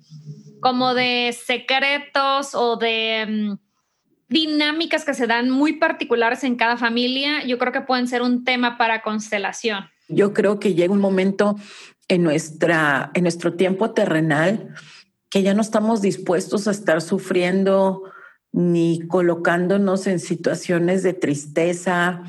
como 0.60 0.94
de 0.94 1.32
secretos 1.32 2.54
o 2.54 2.76
de 2.76 3.26
mm, 3.28 3.58
dinámicas 4.28 5.04
que 5.04 5.14
se 5.14 5.26
dan 5.26 5.48
muy 5.48 5.74
particulares 5.74 6.44
en 6.44 6.56
cada 6.56 6.76
familia, 6.76 7.44
yo 7.44 7.58
creo 7.58 7.72
que 7.72 7.80
pueden 7.80 8.08
ser 8.08 8.22
un 8.22 8.44
tema 8.44 8.76
para 8.78 9.02
constelación. 9.02 9.88
Yo 10.08 10.32
creo 10.32 10.58
que 10.58 10.74
llega 10.74 10.92
un 10.92 11.00
momento 11.00 11.56
en, 12.10 12.24
nuestra, 12.24 13.12
en 13.14 13.22
nuestro 13.22 13.54
tiempo 13.54 13.92
terrenal 13.92 14.74
que 15.30 15.42
ya 15.44 15.54
no 15.54 15.62
estamos 15.62 16.02
dispuestos 16.02 16.66
a 16.66 16.72
estar 16.72 17.00
sufriendo 17.00 18.02
ni 18.52 19.06
colocándonos 19.06 20.08
en 20.08 20.18
situaciones 20.18 21.04
de 21.04 21.12
tristeza 21.12 22.24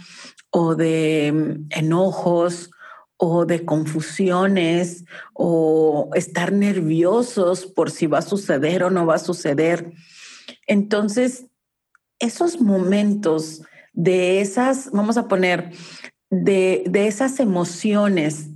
o 0.51 0.75
de 0.75 1.31
mm, 1.33 1.65
enojos 1.71 2.69
o 3.17 3.45
de 3.47 3.65
confusiones 3.65 5.05
o 5.33 6.11
estar 6.13 6.51
nerviosos 6.51 7.65
por 7.65 7.89
si 7.89 8.05
va 8.05 8.19
a 8.19 8.23
suceder 8.23 8.83
o 8.83 8.91
no 8.91 9.07
va 9.07 9.15
a 9.15 9.19
suceder. 9.19 9.93
Entonces, 10.67 11.47
esos 12.19 12.61
momentos 12.61 13.63
de 13.93 14.41
esas, 14.41 14.91
vamos 14.91 15.17
a 15.17 15.27
poner, 15.27 15.71
de, 16.29 16.83
de 16.88 17.07
esas 17.07 17.39
emociones 17.39 18.51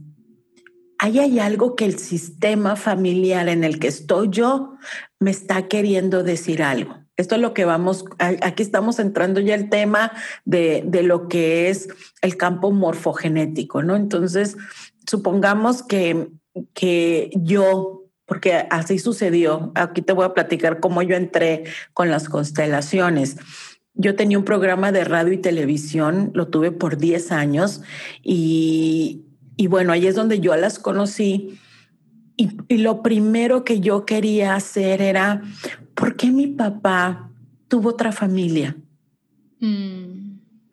ahí 0.99 1.19
hay 1.19 1.39
algo 1.39 1.75
que 1.75 1.85
el 1.85 1.97
sistema 1.99 2.75
familiar 2.75 3.47
en 3.49 3.63
el 3.63 3.79
que 3.79 3.87
estoy 3.87 4.29
yo 4.29 4.75
me 5.19 5.31
está 5.31 5.67
queriendo 5.67 6.23
decir 6.23 6.63
algo. 6.63 6.97
Esto 7.17 7.35
es 7.35 7.41
lo 7.41 7.53
que 7.53 7.63
vamos, 7.63 8.05
aquí 8.19 8.61
estamos 8.61 8.99
entrando 8.99 9.39
ya 9.39 9.55
el 9.55 9.69
tema 9.69 10.11
de, 10.43 10.83
de 10.85 11.01
lo 11.03 11.29
que 11.29 11.69
es 11.69 11.87
el 12.21 12.35
campo 12.35 12.71
morfogenético, 12.71 13.83
¿no? 13.83 13.95
Entonces, 13.95 14.57
supongamos 15.07 15.81
que, 15.81 16.29
que 16.73 17.29
yo 17.35 18.01
porque 18.25 18.65
así 18.69 18.99
sucedió. 18.99 19.71
Aquí 19.75 20.01
te 20.01 20.13
voy 20.13 20.25
a 20.25 20.33
platicar 20.33 20.79
cómo 20.79 21.01
yo 21.01 21.15
entré 21.15 21.65
con 21.93 22.09
las 22.09 22.27
constelaciones. 22.27 23.37
Yo 23.93 24.15
tenía 24.15 24.37
un 24.37 24.45
programa 24.45 24.91
de 24.91 25.05
radio 25.05 25.31
y 25.31 25.37
televisión, 25.37 26.31
lo 26.33 26.47
tuve 26.47 26.71
por 26.71 26.97
10 26.97 27.31
años 27.31 27.81
y, 28.23 29.21
y 29.57 29.67
bueno, 29.67 29.93
ahí 29.93 30.07
es 30.07 30.15
donde 30.15 30.39
yo 30.39 30.55
las 30.55 30.79
conocí. 30.79 31.59
Y, 32.37 32.77
lo 32.77 33.01
primero 33.01 33.63
que 33.63 33.79
yo 33.79 34.05
quería 34.05 34.55
hacer 34.55 35.01
era, 35.01 35.41
¿por 35.93 36.17
qué 36.17 36.31
mi 36.31 36.47
papá 36.47 37.31
tuvo 37.69 37.89
otra 37.89 38.11
familia? 38.11 38.75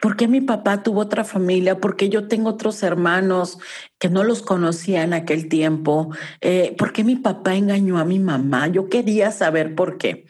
¿Por 0.00 0.16
qué 0.16 0.26
mi 0.26 0.40
papá 0.40 0.82
tuvo 0.82 1.00
otra 1.00 1.22
familia? 1.22 1.78
¿Por 1.78 1.96
qué 1.96 2.08
yo 2.08 2.26
tengo 2.26 2.50
otros 2.50 2.82
hermanos 2.82 3.58
que 4.00 4.10
no 4.10 4.24
los 4.24 4.42
conocía 4.42 5.04
en 5.04 5.14
aquel 5.14 5.48
tiempo? 5.48 6.10
Eh, 6.40 6.74
¿Por 6.76 6.92
qué 6.92 7.04
mi 7.04 7.14
papá 7.14 7.54
engañó 7.54 7.98
a 7.98 8.04
mi 8.04 8.18
mamá? 8.18 8.66
Yo 8.66 8.88
quería 8.88 9.30
saber 9.30 9.76
por 9.76 9.98
qué. 9.98 10.26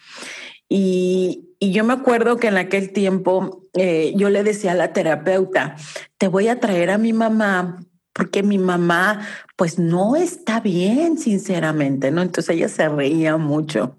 Y, 0.69 1.49
yo 1.61 1.85
me 1.85 1.93
acuerdo 1.93 2.39
que 2.39 2.49
en 2.49 2.57
aquel 2.57 2.93
tiempo 2.93 3.69
eh, 3.75 4.13
yo 4.17 4.31
le 4.31 4.43
decía 4.43 4.73
a 4.73 4.75
la 4.75 4.93
terapeuta, 4.93 5.77
te 6.19 6.27
voy 6.27 6.49
a 6.49 6.59
traer 6.59 6.91
a 6.91 6.99
mi 6.99 7.13
mamá 7.13 7.79
porque 8.13 8.43
mi 8.43 8.59
mamá 8.59 9.27
pues 9.57 9.79
no 9.79 10.17
está 10.17 10.61
bien, 10.61 11.19
sinceramente, 11.19 12.11
¿no? 12.11 12.23
Entonces 12.23 12.57
ella 12.57 12.69
se 12.69 12.89
reía 12.89 13.37
mucho 13.37 13.97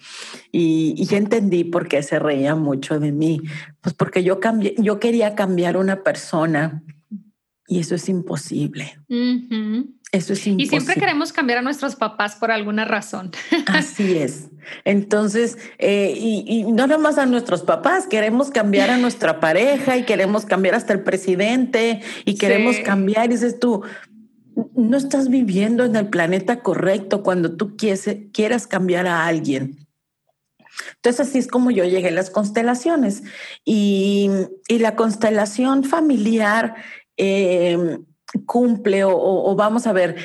y, 0.52 0.96
y 0.98 1.16
entendí 1.16 1.64
por 1.64 1.88
qué 1.88 2.04
se 2.04 2.20
reía 2.20 2.56
mucho 2.56 3.00
de 3.00 3.12
mí, 3.12 3.42
pues 3.82 3.96
porque 3.96 4.24
yo, 4.24 4.40
cambié, 4.40 4.76
yo 4.78 5.00
quería 5.00 5.36
cambiar 5.36 5.78
una 5.78 6.04
persona 6.04 6.84
y 7.68 7.80
eso 7.80 7.96
es 7.96 8.10
imposible. 8.10 9.00
Eso 10.14 10.34
es 10.34 10.46
imposible. 10.46 10.64
Y 10.64 10.68
siempre 10.68 10.94
queremos 10.94 11.34
cambiar 11.34 11.58
a 11.58 11.62
nuestros 11.64 11.96
papás 11.96 12.36
por 12.36 12.52
alguna 12.52 12.86
razón. 12.86 13.32
Así 13.66 14.16
es. 14.16 14.52
Entonces, 14.86 15.58
eh, 15.80 16.14
y, 16.16 16.46
y, 16.48 16.72
no 16.72 16.86
nomás 16.86 17.18
a 17.18 17.26
nuestros 17.26 17.64
papás, 17.64 18.06
queremos 18.06 18.52
cambiar 18.52 18.92
a 18.92 18.98
nuestra 18.98 19.40
pareja 19.40 19.98
y 19.98 20.04
queremos 20.04 20.46
cambiar 20.46 20.76
hasta 20.76 20.94
el 20.94 21.02
presidente 21.02 22.02
y 22.26 22.36
queremos 22.36 22.78
cambiar. 22.86 23.26
Y 23.26 23.30
dices 23.30 23.60
tú, 23.60 23.82
no 24.76 24.98
estás 24.98 25.30
viviendo 25.30 25.84
en 25.84 25.96
el 25.96 26.08
planeta 26.10 26.60
correcto 26.62 27.24
cuando 27.24 27.58
tú 27.58 27.76
quieres, 27.76 28.08
quieras 28.32 28.68
cambiar 28.68 29.08
a 29.08 29.26
alguien. 29.26 29.88
Entonces 30.96 31.28
así 31.28 31.40
es 31.40 31.48
como 31.48 31.72
yo 31.72 31.86
llegué 31.86 32.10
a 32.10 32.12
las 32.12 32.30
constelaciones 32.30 33.24
y, 33.66 34.30
la 34.70 34.96
constelación 34.96 35.84
familiar 35.84 36.76
eh, 37.18 37.98
cumple 38.46 39.04
o, 39.06 39.56
vamos 39.56 39.88
a 39.88 39.94
ver, 39.94 40.16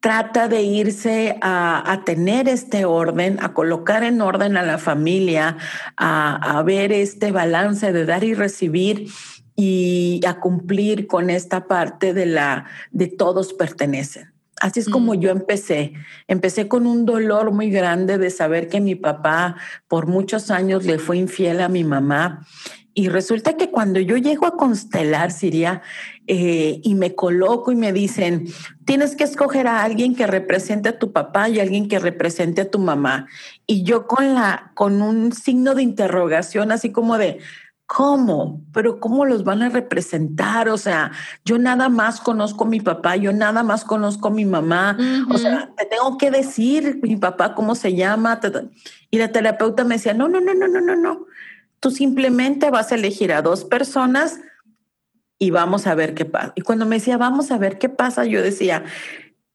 trata 0.00 0.48
de 0.48 0.62
irse 0.62 1.38
a, 1.40 2.02
tener 2.04 2.48
este 2.48 2.84
orden, 2.84 3.38
a 3.40 3.54
colocar 3.54 4.04
en 4.04 4.20
orden 4.20 4.56
a 4.56 4.62
la 4.62 4.78
familia, 4.78 5.56
a, 5.96 6.58
a 6.58 6.62
ver 6.62 6.92
este 6.92 7.32
balance 7.32 7.92
de 7.92 8.04
dar 8.04 8.24
y 8.24 8.34
recibir 8.34 9.08
y 9.54 10.20
a 10.26 10.40
cumplir 10.40 11.06
con 11.06 11.30
esta 11.30 11.66
parte 11.66 12.14
de 12.14 12.26
la 12.26 12.66
de 12.90 13.06
todos 13.06 13.52
pertenecen. 13.52 14.32
Así 14.62 14.78
es 14.78 14.88
como 14.88 15.14
mm. 15.14 15.20
yo 15.20 15.30
empecé. 15.30 15.92
Empecé 16.28 16.68
con 16.68 16.86
un 16.86 17.04
dolor 17.04 17.50
muy 17.50 17.68
grande 17.68 18.16
de 18.16 18.30
saber 18.30 18.68
que 18.68 18.80
mi 18.80 18.94
papá 18.94 19.56
por 19.88 20.06
muchos 20.06 20.52
años 20.52 20.84
le 20.84 21.00
fue 21.00 21.18
infiel 21.18 21.60
a 21.60 21.68
mi 21.68 21.82
mamá. 21.82 22.46
Y 22.94 23.08
resulta 23.08 23.56
que 23.56 23.70
cuando 23.70 24.00
yo 24.00 24.16
llego 24.16 24.46
a 24.46 24.56
constelar 24.56 25.30
Siria 25.32 25.82
eh, 26.26 26.80
y 26.82 26.94
me 26.94 27.14
coloco 27.14 27.72
y 27.72 27.76
me 27.76 27.92
dicen, 27.92 28.46
tienes 28.84 29.16
que 29.16 29.24
escoger 29.24 29.66
a 29.66 29.82
alguien 29.82 30.14
que 30.14 30.26
represente 30.26 30.90
a 30.90 30.98
tu 30.98 31.12
papá 31.12 31.48
y 31.48 31.60
alguien 31.60 31.88
que 31.88 31.98
represente 31.98 32.62
a 32.62 32.70
tu 32.70 32.78
mamá. 32.78 33.26
Y 33.66 33.82
yo 33.82 34.06
con 34.06 34.34
la, 34.34 34.72
con 34.74 35.00
un 35.00 35.32
signo 35.32 35.74
de 35.74 35.82
interrogación, 35.82 36.70
así 36.70 36.92
como 36.92 37.16
de, 37.16 37.38
¿Cómo? 37.94 38.64
Pero 38.72 39.00
¿cómo 39.00 39.26
los 39.26 39.44
van 39.44 39.62
a 39.62 39.68
representar? 39.68 40.70
O 40.70 40.78
sea, 40.78 41.12
yo 41.44 41.58
nada 41.58 41.90
más 41.90 42.22
conozco 42.22 42.64
a 42.64 42.68
mi 42.68 42.80
papá, 42.80 43.16
yo 43.16 43.34
nada 43.34 43.62
más 43.62 43.84
conozco 43.84 44.28
a 44.28 44.30
mi 44.30 44.46
mamá. 44.46 44.96
O 45.28 45.36
sea, 45.36 45.70
te 45.76 45.84
tengo 45.84 46.16
que 46.16 46.30
decir 46.30 47.00
mi 47.02 47.16
papá 47.16 47.54
cómo 47.54 47.74
se 47.74 47.94
llama. 47.94 48.40
Y 49.10 49.18
la 49.18 49.28
terapeuta 49.28 49.84
me 49.84 49.96
decía, 49.96 50.14
no, 50.14 50.26
no, 50.26 50.40
no, 50.40 50.54
no, 50.54 50.68
no, 50.68 50.80
no, 50.80 50.96
no. 50.96 51.26
Tú 51.82 51.90
simplemente 51.90 52.70
vas 52.70 52.92
a 52.92 52.94
elegir 52.94 53.32
a 53.32 53.42
dos 53.42 53.64
personas 53.64 54.38
y 55.36 55.50
vamos 55.50 55.88
a 55.88 55.96
ver 55.96 56.14
qué 56.14 56.24
pasa. 56.24 56.52
Y 56.54 56.60
cuando 56.60 56.86
me 56.86 56.94
decía, 56.94 57.16
vamos 57.16 57.50
a 57.50 57.58
ver 57.58 57.76
qué 57.78 57.88
pasa, 57.88 58.24
yo 58.24 58.40
decía, 58.40 58.84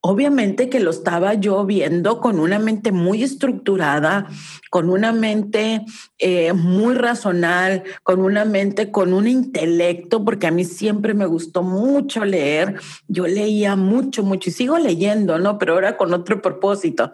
obviamente 0.08 0.70
que 0.70 0.80
lo 0.80 0.92
estaba 0.92 1.34
yo 1.34 1.66
viendo 1.66 2.22
con 2.22 2.40
una 2.40 2.60
mente 2.60 2.92
muy 2.92 3.24
estructurada, 3.24 4.28
con 4.70 4.90
una 4.90 5.12
mente 5.12 5.84
eh, 6.18 6.54
muy 6.54 6.96
razonal, 6.96 7.84
con 8.04 8.22
una 8.22 8.46
mente 8.46 8.90
con 8.90 9.14
un 9.14 9.28
intelecto, 9.28 10.24
porque 10.24 10.48
a 10.48 10.52
mí 10.52 10.64
siempre 10.64 11.14
me 11.14 11.26
gustó 11.26 11.62
mucho 11.62 12.24
leer. 12.24 12.80
Yo 13.08 13.28
leía 13.28 13.76
mucho, 13.76 14.24
mucho 14.24 14.50
y 14.50 14.54
sigo 14.54 14.78
leyendo, 14.78 15.40
¿no? 15.40 15.58
Pero 15.58 15.74
ahora 15.74 15.98
con 15.98 16.14
otro 16.14 16.42
propósito. 16.42 17.12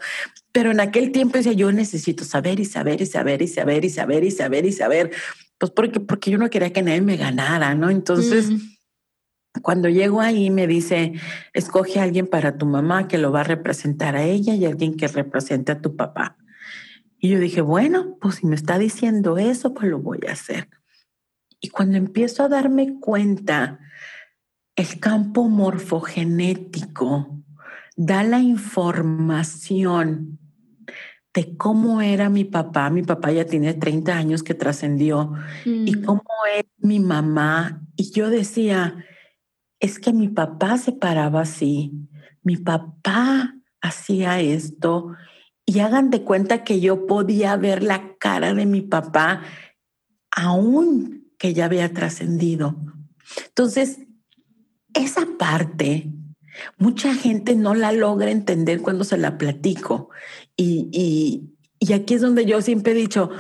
Pero 0.52 0.70
en 0.70 0.80
aquel 0.80 1.12
tiempo 1.12 1.38
decía, 1.38 1.54
yo 1.54 1.72
necesito 1.72 2.24
saber 2.24 2.60
y 2.60 2.66
saber 2.66 3.02
y 3.02 3.08
saber 3.08 3.42
y 3.42 3.48
saber 3.48 3.86
y 3.86 3.90
saber 3.90 4.24
y 4.24 4.32
saber 4.32 4.66
y 4.66 4.72
saber. 4.72 5.12
Pues 5.58 5.72
porque, 5.72 6.00
porque 6.00 6.30
yo 6.30 6.38
no 6.38 6.50
quería 6.52 6.72
que 6.72 6.84
nadie 6.84 7.02
me 7.02 7.18
ganara, 7.18 7.74
¿no? 7.74 7.90
Entonces... 7.90 8.52
Cuando 9.62 9.88
llego 9.88 10.22
ahí 10.22 10.50
me 10.50 10.68
dice, 10.68 11.14
escoge 11.54 12.00
a 12.00 12.04
alguien 12.04 12.28
para 12.28 12.58
tu 12.58 12.66
mamá 12.66 13.08
que 13.08 13.18
lo 13.18 13.32
va 13.32 13.42
a 13.42 13.46
representar 13.46 14.16
a 14.16 14.24
ella 14.24 14.56
y 14.56 14.66
alguien 14.66 14.98
que 14.98 15.08
represente 15.08 15.72
a 15.72 15.82
tu 15.82 15.96
papá. 15.96 16.38
Y 17.20 17.30
yo 17.30 17.40
dije, 17.40 17.62
bueno, 17.62 18.18
pues 18.20 18.36
si 18.36 18.48
me 18.48 18.56
está 18.56 18.78
diciendo 18.78 19.38
eso, 19.38 19.74
pues 19.74 19.90
lo 19.90 20.00
voy 20.00 20.20
a 20.28 20.34
hacer. 20.34 20.70
Y 21.62 21.70
cuando 21.70 21.98
empiezo 21.98 22.44
a 22.44 22.50
darme 22.50 23.00
cuenta, 23.00 23.80
el 24.76 25.00
campo 25.00 25.48
morfogenético 25.48 27.42
da 27.96 28.24
la 28.24 28.40
información 28.40 30.40
de 31.34 31.58
cómo 31.58 32.02
era 32.02 32.30
mi 32.30 32.44
papá. 32.44 32.90
Mi 32.90 33.04
papá 33.04 33.32
ya 33.32 33.46
tiene 33.46 33.74
30 33.74 34.16
años 34.16 34.44
que 34.44 34.54
trascendió 34.54 35.34
y 35.66 35.96
mm. 35.96 36.04
cómo 36.04 36.24
es 36.58 36.66
mi 36.78 37.00
mamá. 37.00 37.82
Y 37.96 38.12
yo 38.12 38.30
decía, 38.30 39.04
es 39.84 40.00
que 40.00 40.14
mi 40.14 40.30
papá 40.30 40.78
se 40.78 40.94
paraba 40.94 41.42
así, 41.42 41.92
mi 42.42 42.56
papá 42.56 43.54
hacía 43.82 44.40
esto 44.40 45.14
y 45.66 45.80
hagan 45.80 46.10
de 46.10 46.24
cuenta 46.24 46.64
que 46.64 46.80
yo 46.80 47.06
podía 47.06 47.58
ver 47.58 47.84
la 47.84 48.16
cara 48.18 48.54
de 48.54 48.66
mi 48.66 48.80
papá 48.80 49.42
aún 50.32 51.28
que 51.38 51.54
ya 51.54 51.66
había 51.66 51.94
trascendido. 51.94 52.78
Entonces, 53.48 54.00
esa 54.94 55.28
parte, 55.38 56.10
mucha 56.78 57.14
gente 57.14 57.54
no 57.58 57.76
la 57.76 57.92
logra 57.92 58.32
entender 58.32 58.82
cuando 58.82 59.04
se 59.04 59.18
la 59.18 59.38
platico. 59.38 60.12
Y, 60.56 60.88
y, 60.94 61.58
y 61.80 61.92
aquí 61.92 62.14
es 62.14 62.22
donde 62.22 62.46
yo 62.46 62.62
siempre 62.62 62.94
he 62.94 62.96
dicho, 62.96 63.32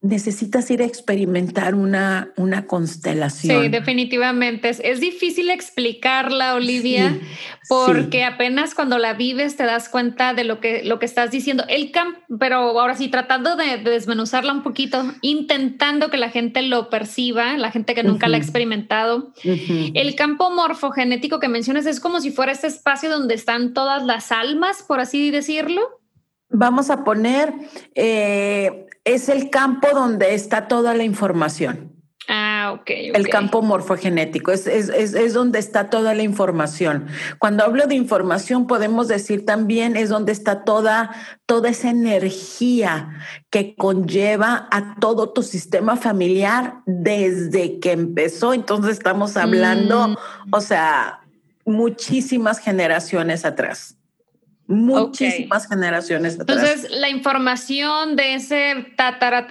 necesitas 0.00 0.70
ir 0.70 0.80
a 0.80 0.84
experimentar 0.84 1.74
una, 1.74 2.30
una 2.36 2.66
constelación. 2.66 3.62
Sí, 3.62 3.68
definitivamente. 3.68 4.68
Es, 4.68 5.00
difícil 5.00 5.50
explicarla, 5.50 6.54
Olivia, 6.54 7.18
porque 7.68 8.22
apenas 8.22 8.76
cuando 8.76 8.96
la 8.98 9.14
vives 9.14 9.56
te 9.56 9.64
das 9.64 9.88
cuenta 9.88 10.34
de 10.34 10.44
lo 10.44 10.60
que, 10.60 10.84
lo 10.84 11.00
que 11.00 11.06
estás 11.06 11.32
diciendo. 11.32 11.64
El 11.68 11.90
camp, 11.90 12.16
pero 12.38 12.58
ahora 12.58 12.94
sí, 12.94 13.08
tratando 13.08 13.56
de, 13.56 13.78
desmenuzarla 13.78 14.52
un 14.52 14.62
poquito, 14.62 15.04
intentando 15.20 16.10
que 16.10 16.16
la 16.16 16.30
gente 16.30 16.62
lo 16.62 16.90
perciba, 16.90 17.56
la 17.56 17.72
gente 17.72 17.96
que 17.96 18.04
nunca 18.04 18.28
la 18.28 18.36
ha 18.36 18.40
experimentado. 18.40 19.32
El 19.42 20.14
campo 20.14 20.50
morfogenético 20.50 21.40
que 21.40 21.48
mencionas 21.48 21.86
es 21.86 21.98
como 21.98 22.20
si 22.20 22.30
fuera 22.30 22.52
este 22.52 22.68
espacio 22.68 23.10
donde 23.10 23.34
están 23.34 23.74
todas 23.74 24.04
las 24.04 24.30
almas, 24.30 24.84
por 24.86 25.00
así 25.00 25.32
decirlo. 25.32 25.97
Vamos 26.50 26.90
a 26.90 27.04
poner... 27.04 27.52
Eh, 27.94 28.86
es 29.08 29.28
el 29.30 29.48
campo 29.48 29.88
donde 29.94 30.34
está 30.34 30.68
toda 30.68 30.94
la 30.94 31.02
información. 31.02 31.94
Ah, 32.30 32.74
ok. 32.78 32.90
El 33.14 33.28
campo 33.28 33.62
morfogenético 33.62 34.52
es, 34.52 34.66
es, 34.66 34.90
es, 34.90 35.32
donde 35.32 35.58
está 35.58 35.88
toda 35.88 36.12
la 36.12 36.22
información. 36.22 37.06
Cuando 37.38 37.64
hablo 37.64 37.86
de 37.86 37.94
información, 37.94 38.66
podemos 38.66 39.08
decir 39.08 39.46
también 39.46 39.96
es 39.96 40.10
donde 40.10 40.32
está 40.32 40.62
toda, 40.64 41.10
toda 41.46 41.70
esa 41.70 41.88
energía 41.88 43.14
que 43.48 43.74
conlleva 43.74 44.68
a 44.70 44.96
todo 45.00 45.30
tu 45.30 45.42
sistema 45.42 45.96
familiar 45.96 46.82
desde 46.84 47.80
que 47.80 47.92
empezó. 47.92 48.52
Entonces 48.52 48.98
estamos 48.98 49.38
hablando, 49.38 50.08
mm. 50.08 50.16
o 50.50 50.60
sea, 50.60 51.20
muchísimas 51.64 52.58
generaciones 52.58 53.46
atrás 53.46 53.97
muchísimas 54.68 55.66
generaciones 55.66 56.38
atrás. 56.38 56.58
Entonces, 56.58 56.90
la 56.90 57.08
información 57.08 58.16
de 58.16 58.34
ese 58.34 58.92
tatara, 58.96 59.46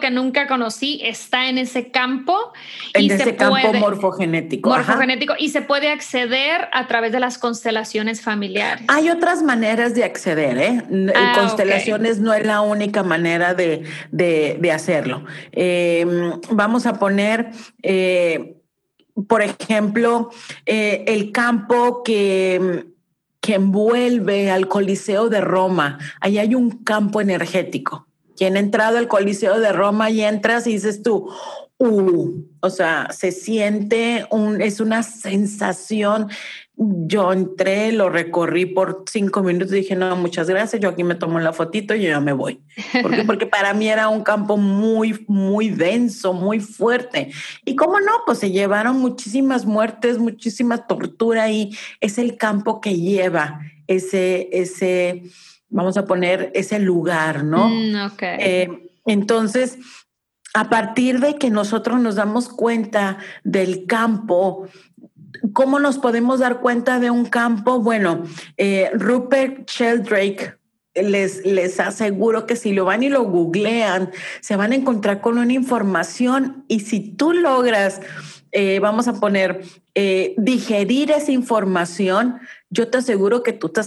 que 0.00 0.10
nunca 0.10 0.48
conocí 0.48 1.00
está 1.04 1.48
en 1.48 1.56
ese 1.56 1.92
campo. 1.92 2.52
En 2.92 3.08
ese 3.08 3.36
campo 3.36 3.72
morfogenético. 3.74 4.68
Morfogenético. 4.68 5.34
Y 5.38 5.50
se 5.50 5.62
puede 5.62 5.90
acceder 5.90 6.68
a 6.72 6.88
través 6.88 7.12
de 7.12 7.20
las 7.20 7.38
constelaciones 7.38 8.20
familiares. 8.20 8.84
Hay 8.88 9.08
otras 9.10 9.44
maneras 9.44 9.94
de 9.94 10.02
acceder, 10.02 10.58
¿eh? 10.58 10.82
Ah, 11.14 11.34
constelaciones 11.38 12.18
no 12.18 12.34
es 12.34 12.44
la 12.44 12.62
única 12.62 13.04
manera 13.04 13.54
de, 13.54 14.70
hacerlo. 14.74 15.24
Em, 15.52 16.32
vamos 16.50 16.86
a 16.86 16.94
poner... 16.94 17.50
Eh, 17.82 18.56
por 19.28 19.42
ejemplo, 19.42 20.30
eh, 20.64 21.04
el 21.06 21.30
campo 21.30 22.02
que 22.02 22.86
que 23.40 23.54
envuelve 23.54 24.50
al 24.50 24.68
Coliseo 24.68 25.28
de 25.28 25.40
Roma. 25.40 25.98
Ahí 26.20 26.38
hay 26.38 26.54
un 26.54 26.70
campo 26.84 27.20
energético. 27.20 28.06
Quien 28.36 28.56
ha 28.56 28.60
entrado 28.60 28.98
al 28.98 29.08
Coliseo 29.08 29.58
de 29.58 29.72
Roma 29.72 30.10
y 30.10 30.22
entras 30.22 30.66
y 30.66 30.72
dices 30.72 31.02
tú, 31.02 31.30
uh, 31.78 32.44
o 32.60 32.70
sea, 32.70 33.08
se 33.10 33.32
siente 33.32 34.26
un, 34.30 34.60
es 34.60 34.80
una 34.80 35.02
sensación 35.02 36.28
yo 36.82 37.30
entré, 37.30 37.92
lo 37.92 38.08
recorrí 38.08 38.64
por 38.64 39.04
cinco 39.06 39.42
minutos 39.42 39.74
y 39.74 39.80
dije, 39.80 39.96
no, 39.96 40.16
muchas 40.16 40.48
gracias, 40.48 40.80
yo 40.80 40.88
aquí 40.88 41.04
me 41.04 41.14
tomo 41.14 41.38
la 41.38 41.52
fotito 41.52 41.94
y 41.94 42.02
yo 42.02 42.08
ya 42.08 42.20
me 42.20 42.32
voy. 42.32 42.62
Porque, 43.02 43.22
porque 43.26 43.46
para 43.46 43.74
mí 43.74 43.88
era 43.88 44.08
un 44.08 44.22
campo 44.22 44.56
muy, 44.56 45.24
muy 45.28 45.68
denso, 45.68 46.32
muy 46.32 46.58
fuerte. 46.58 47.32
Y 47.66 47.76
cómo 47.76 48.00
no, 48.00 48.12
pues 48.24 48.38
se 48.38 48.50
llevaron 48.50 48.98
muchísimas 48.98 49.66
muertes, 49.66 50.18
muchísima 50.18 50.86
tortura 50.86 51.50
y 51.50 51.76
es 52.00 52.16
el 52.16 52.38
campo 52.38 52.80
que 52.80 52.96
lleva 52.96 53.60
ese, 53.86 54.48
ese, 54.50 55.24
vamos 55.68 55.98
a 55.98 56.06
poner 56.06 56.50
ese 56.54 56.78
lugar, 56.78 57.44
¿no? 57.44 57.68
Mm, 57.68 58.12
okay. 58.12 58.36
Eh, 58.40 58.90
entonces, 59.04 59.78
a 60.54 60.68
partir 60.68 61.20
de 61.20 61.36
que 61.36 61.50
nosotros 61.50 62.00
nos 62.00 62.16
damos 62.16 62.48
cuenta 62.48 63.18
del 63.44 63.86
campo, 63.86 64.66
¿Cómo 65.52 65.78
nos 65.78 65.98
podemos 65.98 66.40
dar 66.40 66.60
cuenta 66.60 67.00
de 67.00 67.10
un 67.10 67.24
campo? 67.24 67.80
Bueno, 67.80 68.22
eh, 68.56 68.90
Rupert 68.94 69.68
Sheldrake 69.68 70.54
les, 70.94 71.44
les 71.44 71.80
aseguro 71.80 72.46
que 72.46 72.56
si 72.56 72.72
lo 72.72 72.84
van 72.84 73.02
y 73.02 73.08
lo 73.08 73.24
googlean, 73.24 74.10
se 74.40 74.56
van 74.56 74.72
a 74.72 74.74
encontrar 74.74 75.20
con 75.20 75.38
una 75.38 75.52
información 75.52 76.64
y 76.68 76.80
si 76.80 77.00
tú 77.00 77.32
logras, 77.32 78.00
eh, 78.52 78.80
vamos 78.80 79.08
a 79.08 79.14
poner, 79.14 79.62
eh, 79.94 80.34
digerir 80.36 81.10
esa 81.10 81.32
información, 81.32 82.38
yo 82.70 82.88
te 82.88 82.98
aseguro 82.98 83.42
que 83.42 83.52
tú 83.52 83.68
te 83.70 83.80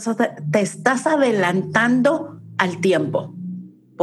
estás 0.62 1.08
adelantando 1.08 2.42
al 2.58 2.82
tiempo 2.82 3.34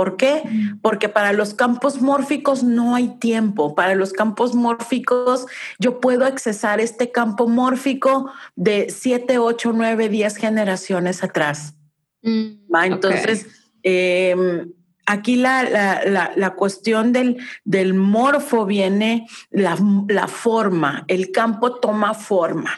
¿Por 0.00 0.16
qué? 0.16 0.42
Porque 0.80 1.10
para 1.10 1.34
los 1.34 1.52
campos 1.52 2.00
mórficos 2.00 2.62
no 2.62 2.94
hay 2.94 3.18
tiempo. 3.18 3.74
Para 3.74 3.94
los 3.94 4.14
campos 4.14 4.54
mórficos 4.54 5.44
yo 5.78 6.00
puedo 6.00 6.24
accesar 6.24 6.80
este 6.80 7.12
campo 7.12 7.46
mórfico 7.46 8.32
de 8.56 8.88
7, 8.88 9.36
8, 9.36 9.72
9, 9.74 10.08
10 10.08 10.36
generaciones 10.38 11.22
atrás. 11.22 11.74
Mm, 12.22 12.74
Entonces, 12.84 13.46
em, 13.82 14.72
aquí 15.04 15.36
la, 15.36 16.54
cuestión 16.56 17.12
del, 17.12 17.36
del 17.64 17.92
morfo 17.92 18.64
viene 18.64 19.26
la, 19.50 19.76
la 20.08 20.28
forma, 20.28 21.04
el 21.08 21.30
campo 21.30 21.74
toma 21.74 22.14
forma. 22.14 22.70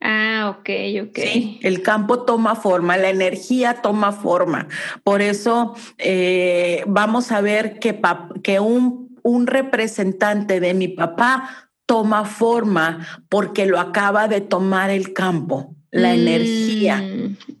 Ah, 0.00 0.56
ok, 0.56 0.70
ok. 1.08 1.18
el 1.60 1.82
campo 1.82 2.22
toma 2.24 2.54
forma, 2.56 2.96
la 2.96 3.10
energía 3.10 3.82
toma 3.82 4.12
forma. 4.12 4.66
Por 5.04 5.20
eso 5.20 5.74
eh, 5.98 6.82
vamos 6.86 7.30
a 7.32 7.42
ver 7.42 7.78
que, 7.78 8.00
que 8.42 8.60
un, 8.60 9.18
un 9.22 9.46
representante 9.46 10.58
de 10.58 10.72
mi 10.72 10.88
papá 10.88 11.70
toma 11.84 12.24
forma 12.24 13.06
porque 13.28 13.66
lo 13.66 13.78
acaba 13.78 14.26
de 14.26 14.40
tomar 14.40 14.90
el 14.90 15.12
campo, 15.12 15.74
la 15.90 16.10
mm, 16.10 16.18
energía, 16.20 17.04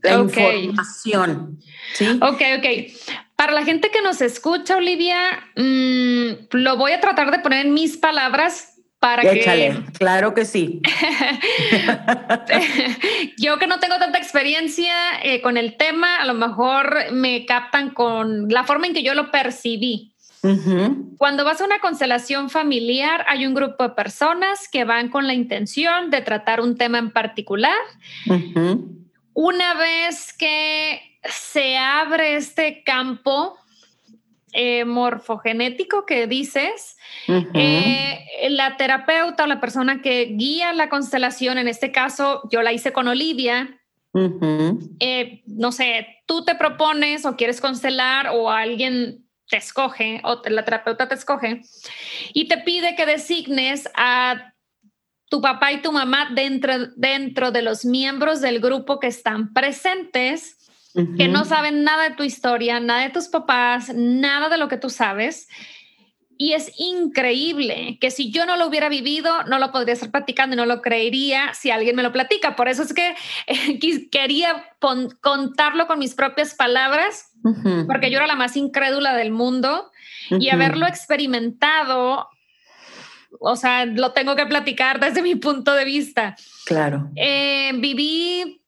la 0.02 0.14
información. 0.20 1.58
¿sí? 1.94 2.18
Ok, 2.22 2.40
ok. 2.58 2.66
Para 3.36 3.52
la 3.52 3.64
gente 3.64 3.90
que 3.90 4.02
nos 4.02 4.20
escucha, 4.20 4.76
Olivia, 4.76 5.18
mm, 5.56 6.46
lo 6.52 6.76
voy 6.76 6.92
a 6.92 7.00
tratar 7.00 7.30
de 7.32 7.40
poner 7.40 7.66
en 7.66 7.74
mis 7.74 7.96
palabras 7.96 8.69
para 9.00 9.22
Échale, 9.22 9.82
claro 9.98 10.34
que 10.34 10.44
sí. 10.44 10.82
Yo 13.38 13.58
que 13.58 13.66
no 13.66 13.80
tengo 13.80 13.98
tanta 13.98 14.18
experiencia 14.18 14.94
eh, 15.22 15.40
con 15.40 15.56
el 15.56 15.78
tema, 15.78 16.16
a 16.16 16.26
lo 16.26 16.34
mejor 16.34 17.10
me 17.10 17.46
captan 17.46 17.90
con 17.90 18.50
la 18.50 18.64
forma 18.64 18.86
en 18.86 18.94
que 18.94 19.02
yo 19.02 19.14
lo 19.14 19.30
percibí. 19.30 20.10
Cuando 21.18 21.44
vas 21.44 21.60
a 21.60 21.64
una 21.64 21.80
constelación 21.80 22.48
familiar, 22.48 23.24
hay 23.28 23.46
un 23.46 23.54
grupo 23.54 23.84
de 23.84 23.90
personas 23.90 24.68
que 24.70 24.84
van 24.84 25.10
con 25.10 25.26
la 25.26 25.34
intención 25.34 26.10
de 26.10 26.22
tratar 26.22 26.60
un 26.60 26.76
tema 26.76 26.98
en 26.98 27.10
particular. 27.10 27.76
Una 29.34 29.74
vez 29.74 30.32
que 30.32 31.18
se 31.24 31.76
abre 31.76 32.36
este 32.36 32.82
campo 32.84 33.59
eh, 34.52 34.84
morfogenético 34.84 36.06
que 36.06 36.26
dices, 36.26 36.96
eh, 37.54 38.48
la 38.50 38.76
terapeuta 38.76 39.44
o 39.44 39.46
la 39.46 39.60
persona 39.60 40.02
que 40.02 40.34
guía 40.36 40.72
la 40.72 40.88
constelación, 40.88 41.58
en 41.58 41.68
este 41.68 41.92
caso 41.92 42.42
yo 42.50 42.62
la 42.62 42.72
hice 42.72 42.92
con 42.92 43.08
Olivia, 43.08 43.80
eh, 44.98 45.42
no 45.46 45.70
sé, 45.70 46.22
tú 46.26 46.44
te 46.44 46.56
propones 46.56 47.24
o 47.24 47.36
quieres 47.36 47.60
constelar 47.60 48.30
o 48.32 48.50
alguien 48.50 49.24
te 49.48 49.56
escoge 49.56 50.20
o 50.24 50.42
la 50.48 50.64
terapeuta 50.64 51.08
te 51.08 51.14
escoge 51.14 51.62
y 52.32 52.48
te 52.48 52.58
pide 52.58 52.96
que 52.96 53.06
designes 53.06 53.88
a 53.94 54.54
tu 55.28 55.40
papá 55.40 55.70
y 55.72 55.80
tu 55.80 55.92
mamá 55.92 56.30
dentro, 56.34 56.86
dentro 56.96 57.52
de 57.52 57.62
los 57.62 57.84
miembros 57.84 58.40
del 58.40 58.60
grupo 58.60 58.98
que 58.98 59.06
están 59.06 59.52
presentes 59.52 60.59
que 60.94 61.28
no 61.28 61.44
saben 61.44 61.84
nada 61.84 62.08
de 62.08 62.16
tu 62.16 62.22
historia, 62.22 62.80
nada 62.80 63.02
de 63.02 63.10
tus 63.10 63.28
papás, 63.28 63.92
nada 63.94 64.48
de 64.48 64.58
lo 64.58 64.68
que 64.68 64.76
tú 64.76 64.90
sabes. 64.90 65.48
Y 66.36 66.54
es 66.54 66.72
increíble 66.78 67.98
que 68.00 68.10
si 68.10 68.30
yo 68.30 68.46
no 68.46 68.56
lo 68.56 68.66
hubiera 68.66 68.88
vivido, 68.88 69.42
no 69.44 69.58
lo 69.58 69.72
podría 69.72 69.92
estar 69.92 70.10
platicando 70.10 70.54
y 70.54 70.56
no 70.56 70.64
lo 70.64 70.80
creería 70.80 71.52
si 71.52 71.70
alguien 71.70 71.94
me 71.94 72.02
lo 72.02 72.12
platica. 72.12 72.56
Por 72.56 72.68
eso 72.68 72.82
es 72.82 72.94
que 72.94 73.14
quería 74.10 74.64
contarlo 75.20 75.86
con 75.86 75.98
mis 75.98 76.14
propias 76.14 76.54
palabras, 76.54 77.30
porque 77.86 78.10
yo 78.10 78.16
era 78.16 78.26
la 78.26 78.36
más 78.36 78.56
incrédula 78.56 79.14
del 79.14 79.32
mundo 79.32 79.90
y 80.30 80.48
haberlo 80.48 80.86
experimentado, 80.86 82.30
o 83.38 83.56
sea, 83.56 83.84
lo 83.84 84.12
tengo 84.12 84.34
que 84.34 84.46
platicar 84.46 84.98
desde 84.98 85.20
mi 85.20 85.34
punto 85.34 85.74
de 85.74 85.84
vista. 85.84 86.36
Claro. 86.64 87.10
Eh, 87.16 87.72
viví 87.74 88.59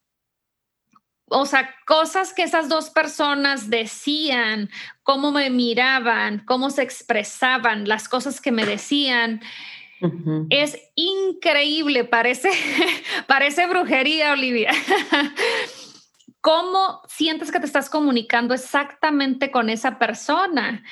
o 1.33 1.47
sea, 1.47 1.75
cosas 1.87 2.33
que 2.35 2.43
esas 2.43 2.69
dos 2.69 2.91
personas 2.91 3.71
decían, 3.71 4.69
cómo 5.03 5.33
me 5.33 5.51
miraban, 5.51 6.45
cómo 6.45 6.71
se 6.71 6.83
expresaban, 6.83 7.89
las 7.89 8.09
cosas 8.09 8.41
que 8.41 8.53
me 8.53 8.67
decían. 8.67 9.41
Es 10.51 10.77
increíble, 10.95 12.05
parece, 12.05 12.51
parece 13.27 13.67
brujería, 13.67 14.33
Olivia. 14.33 14.73
¿Cómo 16.41 17.01
sientes 17.07 17.53
que 17.53 17.61
te 17.61 17.67
estás 17.67 17.89
comunicando 17.89 18.53
exactamente 18.53 19.53
con 19.53 19.71
esa 19.71 19.99
persona? 19.99 20.83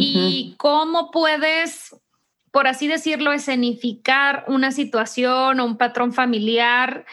Y 0.00 0.56
cómo 0.58 1.12
puedes, 1.12 1.96
por 2.50 2.66
así 2.66 2.88
decirlo, 2.88 3.32
escenificar 3.32 4.44
una 4.48 4.72
situación 4.72 5.60
o 5.60 5.64
un 5.64 5.78
patrón 5.78 6.12
familiar 6.12 7.06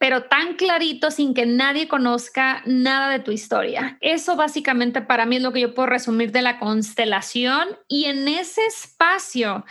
pero 0.00 0.22
tan 0.22 0.54
clarito 0.54 1.10
sin 1.10 1.34
que 1.34 1.44
nadie 1.44 1.86
conozca 1.86 2.62
nada 2.64 3.10
de 3.10 3.18
tu 3.18 3.32
historia. 3.32 3.98
Eso 4.00 4.34
básicamente 4.34 5.02
para 5.02 5.26
mí 5.26 5.36
es 5.36 5.42
lo 5.42 5.52
que 5.52 5.60
yo 5.60 5.74
puedo 5.74 5.88
resumir 5.88 6.32
de 6.32 6.40
la 6.40 6.58
constelación 6.58 7.68
y 7.86 8.06
en 8.06 8.26
ese 8.26 8.64
espacio, 8.64 9.66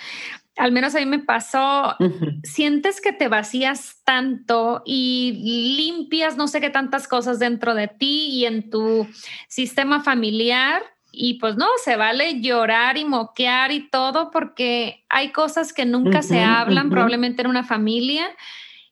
al 0.56 0.72
menos 0.72 0.94
a 0.94 1.00
mí 1.00 1.08
me 1.08 1.18
pasó, 1.18 1.96
sientes 2.44 3.02
que 3.02 3.12
te 3.12 3.28
vacías 3.28 4.02
tanto 4.04 4.84
y 4.86 5.76
limpias 5.76 6.38
no 6.38 6.48
sé 6.48 6.62
qué 6.62 6.70
tantas 6.70 7.08
cosas 7.08 7.40
dentro 7.40 7.74
de 7.74 7.88
ti 7.88 8.28
y 8.30 8.46
en 8.46 8.70
tu 8.70 9.08
sistema 9.48 10.04
familiar. 10.04 10.84
Y 11.12 11.40
pues 11.40 11.58
no, 11.58 11.66
se 11.84 11.96
vale 11.96 12.40
llorar 12.40 12.98
y 12.98 13.04
moquear 13.04 13.72
y 13.72 13.90
todo 13.90 14.30
porque 14.30 15.06
hay 15.10 15.32
cosas 15.32 15.74
que 15.74 15.86
nunca 15.86 16.22
se 16.22 16.44
hablan 16.44 16.92
probablemente 16.92 17.42
en 17.42 17.48
una 17.48 17.64
familia 17.64 18.30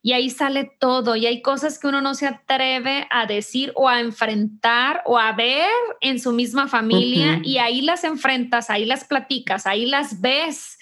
y 0.08 0.14
ahí 0.14 0.30
sale 0.30 0.72
todo 0.80 1.18
y 1.18 1.26
hay 1.26 1.42
cosas 1.42 1.80
que 1.80 1.88
uno 1.88 2.00
no 2.00 2.16
se 2.16 2.28
atreve 2.28 3.06
a 3.10 3.26
decir 3.26 3.74
o 3.76 3.90
a 3.90 4.00
enfrentar 4.00 5.02
o 5.04 5.20
a 5.20 5.34
ver 5.34 5.68
en 6.00 6.22
su 6.22 6.32
misma 6.32 6.70
familia 6.70 7.42
y 7.44 7.58
ahí 7.58 7.82
las 7.82 8.06
enfrentas, 8.06 8.70
ahí 8.70 8.86
las 8.86 9.04
platicas, 9.04 9.68
ahí 9.68 9.86
las 9.86 10.22
ves 10.22 10.80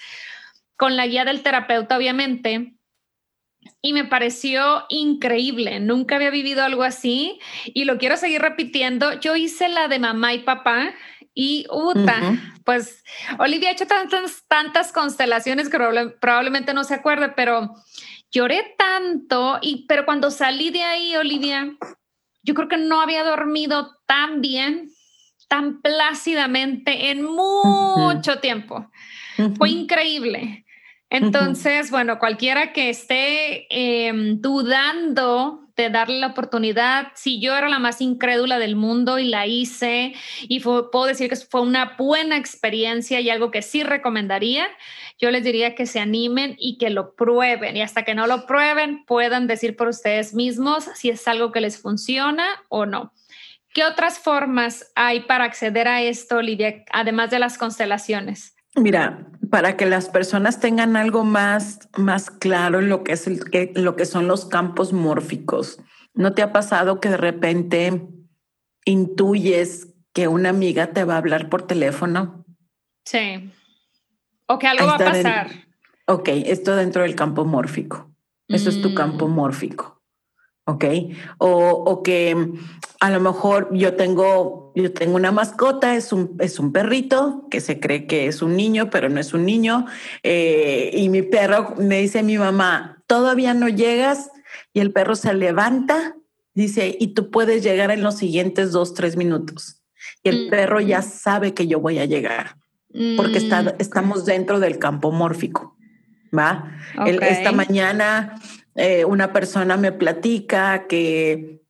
con 0.75 0.95
la 0.95 1.07
guía 1.07 1.25
del 1.25 1.41
terapeuta, 1.41 1.97
obviamente. 1.97 2.75
Y 3.81 3.93
me 3.93 4.05
pareció 4.05 4.85
increíble, 4.89 5.79
nunca 5.79 6.17
había 6.17 6.29
vivido 6.29 6.63
algo 6.63 6.83
así 6.83 7.39
y 7.65 7.85
lo 7.85 7.97
quiero 7.97 8.17
seguir 8.17 8.43
repitiendo. 8.43 9.19
Yo 9.19 9.35
hice 9.35 9.69
la 9.69 9.87
de 9.87 9.97
mamá 9.97 10.35
y 10.35 10.43
papá 10.43 10.93
y 11.33 11.65
Uta, 11.71 12.19
pues 12.63 13.03
Olivia 13.39 13.69
ha 13.69 13.71
hecho 13.71 13.87
tantas, 13.87 14.43
tantas 14.47 14.93
constelaciones 14.93 15.67
que 15.67 15.79
probablemente 16.21 16.75
no 16.75 16.83
se 16.83 16.93
acuerde, 16.93 17.29
pero 17.29 17.73
lloré 18.35 18.75
tanto, 18.77 19.59
y, 19.61 19.85
pero 19.87 20.05
cuando 20.05 20.29
salí 20.29 20.69
de 20.69 20.83
ahí, 20.83 21.15
Olivia, 21.15 21.73
yo 22.43 22.53
creo 22.53 22.67
que 22.67 22.77
no 22.77 22.99
había 22.99 23.23
dormido 23.23 23.95
tan 24.05 24.41
bien, 24.41 24.89
tan 25.47 25.81
plácidamente 25.81 27.11
en 27.11 27.23
mucho 27.23 28.39
tiempo. 28.39 28.91
Fue 29.57 29.69
increíble. 29.69 30.65
Entonces, 31.09 31.91
bueno, 31.91 32.19
cualquiera 32.19 32.73
que 32.73 32.89
esté 32.89 33.67
em, 33.69 34.41
dudando 34.41 35.64
de 35.75 35.89
darle 35.89 36.19
la 36.19 36.27
oportunidad, 36.27 37.07
si 37.15 37.39
yo 37.39 37.55
era 37.55 37.69
la 37.69 37.79
más 37.79 38.01
incrédula 38.01 38.59
del 38.59 38.75
mundo 38.75 39.19
y 39.19 39.27
la 39.27 39.45
hice, 39.45 40.13
y 40.41 40.59
puedo 40.61 41.05
decir 41.05 41.29
que 41.29 41.35
fue 41.35 41.61
una 41.61 41.95
buena 41.97 42.37
experiencia 42.37 43.19
y 43.19 43.29
algo 43.29 43.51
que 43.51 43.61
sí 43.61 43.83
recomendaría, 43.83 44.67
yo 45.19 45.31
les 45.31 45.43
diría 45.43 45.75
que 45.75 45.85
se 45.85 45.99
animen 45.99 46.55
y 46.57 46.77
que 46.77 46.89
lo 46.89 47.15
prueben 47.15 47.77
y 47.77 47.81
hasta 47.81 48.03
que 48.03 48.15
no 48.15 48.27
lo 48.27 48.45
prueben 48.45 49.05
puedan 49.05 49.47
decir 49.47 49.75
por 49.75 49.87
ustedes 49.87 50.33
mismos 50.33 50.85
si 50.95 51.09
es 51.09 51.27
algo 51.27 51.51
que 51.51 51.61
les 51.61 51.81
funciona 51.81 52.45
o 52.69 52.85
no. 52.85 53.13
¿Qué 53.73 53.83
otras 53.83 54.19
formas 54.19 54.91
hay 54.95 55.21
para 55.21 55.43
acceder 55.43 55.89
a 55.89 56.01
esto, 56.01 56.41
Lidia, 56.41 56.85
además 56.91 57.29
de 57.29 57.39
las 57.39 57.57
constelaciones? 57.57 58.54
Mira, 58.75 59.27
para 59.49 59.77
que 59.77 59.85
las 59.85 60.09
personas 60.09 60.59
tengan 60.59 60.97
algo 60.97 61.23
más, 61.23 61.87
más 61.97 62.29
claro 62.29 62.79
en 62.79 62.89
lo 62.89 63.03
que, 63.03 63.13
es 63.13 63.29
lo 63.75 63.95
que 63.95 64.05
son 64.05 64.27
los 64.27 64.45
campos 64.45 64.93
mórficos, 64.93 65.79
¿no 66.13 66.33
te 66.33 66.41
ha 66.41 66.51
pasado 66.51 66.99
que 66.99 67.09
de 67.09 67.17
repente 67.17 68.07
intuyes 68.85 69.93
que 70.13 70.27
una 70.27 70.49
amiga 70.49 70.87
te 70.87 71.03
va 71.03 71.15
a 71.15 71.17
hablar 71.17 71.49
por 71.49 71.63
teléfono? 71.63 72.45
Sí. 73.05 73.51
O 74.47 74.59
que 74.59 74.67
algo 74.67 74.87
va 74.87 74.95
a 74.95 74.99
pasar. 74.99 75.51
ok, 76.07 76.29
esto 76.45 76.75
dentro 76.75 77.03
del 77.03 77.15
campo 77.15 77.45
mórfico. 77.45 78.11
Eso 78.47 78.69
es 78.69 78.81
tu 78.81 78.93
campo 78.93 79.27
mm. 79.27 79.31
mórfico. 79.31 79.94
Ok. 80.65 80.85
O, 81.37 81.49
o, 81.49 82.03
que 82.03 82.35
a 82.99 83.09
lo 83.11 83.19
mejor 83.19 83.69
yo 83.71 83.93
tengo, 83.95 84.71
yo 84.75 84.91
tengo 84.91 85.15
una 85.15 85.31
mascota, 85.31 85.95
es 85.95 86.11
un, 86.11 86.35
es 86.39 86.59
un 86.59 86.71
perrito 86.71 87.47
que 87.51 87.61
se 87.61 87.79
cree 87.79 88.07
que 88.07 88.27
es 88.27 88.41
un 88.41 88.55
niño, 88.55 88.89
pero 88.89 89.09
no 89.09 89.19
es 89.19 89.33
un 89.33 89.45
niño. 89.45 89.85
Eh, 90.23 90.91
y 90.93 91.09
mi 91.09 91.21
perro 91.21 91.75
me 91.77 92.01
dice 92.01 92.23
mi 92.23 92.37
mamá, 92.37 93.03
todavía 93.05 93.53
no 93.53 93.69
llegas. 93.69 94.31
Y 94.73 94.79
el 94.79 94.91
perro 94.91 95.15
se 95.15 95.33
levanta, 95.33 96.15
dice, 96.53 96.97
y 96.99 97.13
tú 97.13 97.29
puedes 97.29 97.63
llegar 97.63 97.91
en 97.91 98.01
los 98.01 98.17
siguientes 98.17 98.71
dos, 98.71 98.93
tres 98.93 99.17
minutos. 99.17 99.81
Y 100.23 100.29
el 100.29 100.49
perro 100.49 100.79
ya 100.81 101.01
sabe 101.01 101.53
que 101.53 101.67
yo 101.67 101.79
voy 101.79 101.99
a 101.99 102.05
llegar 102.05 102.57
porque 103.17 103.37
está, 103.37 103.61
mm. 103.61 103.75
estamos 103.79 104.25
dentro 104.25 104.59
del 104.59 104.79
campo 104.79 105.11
mórfico. 105.11 105.75
¿va? 106.37 106.71
esta 107.05 107.51
mañana 107.51 108.35
eh, 108.75 109.05
una 109.05 109.31
persona 109.33 109.77
me 109.77 109.91
platica 109.91 110.87
que 110.87 111.61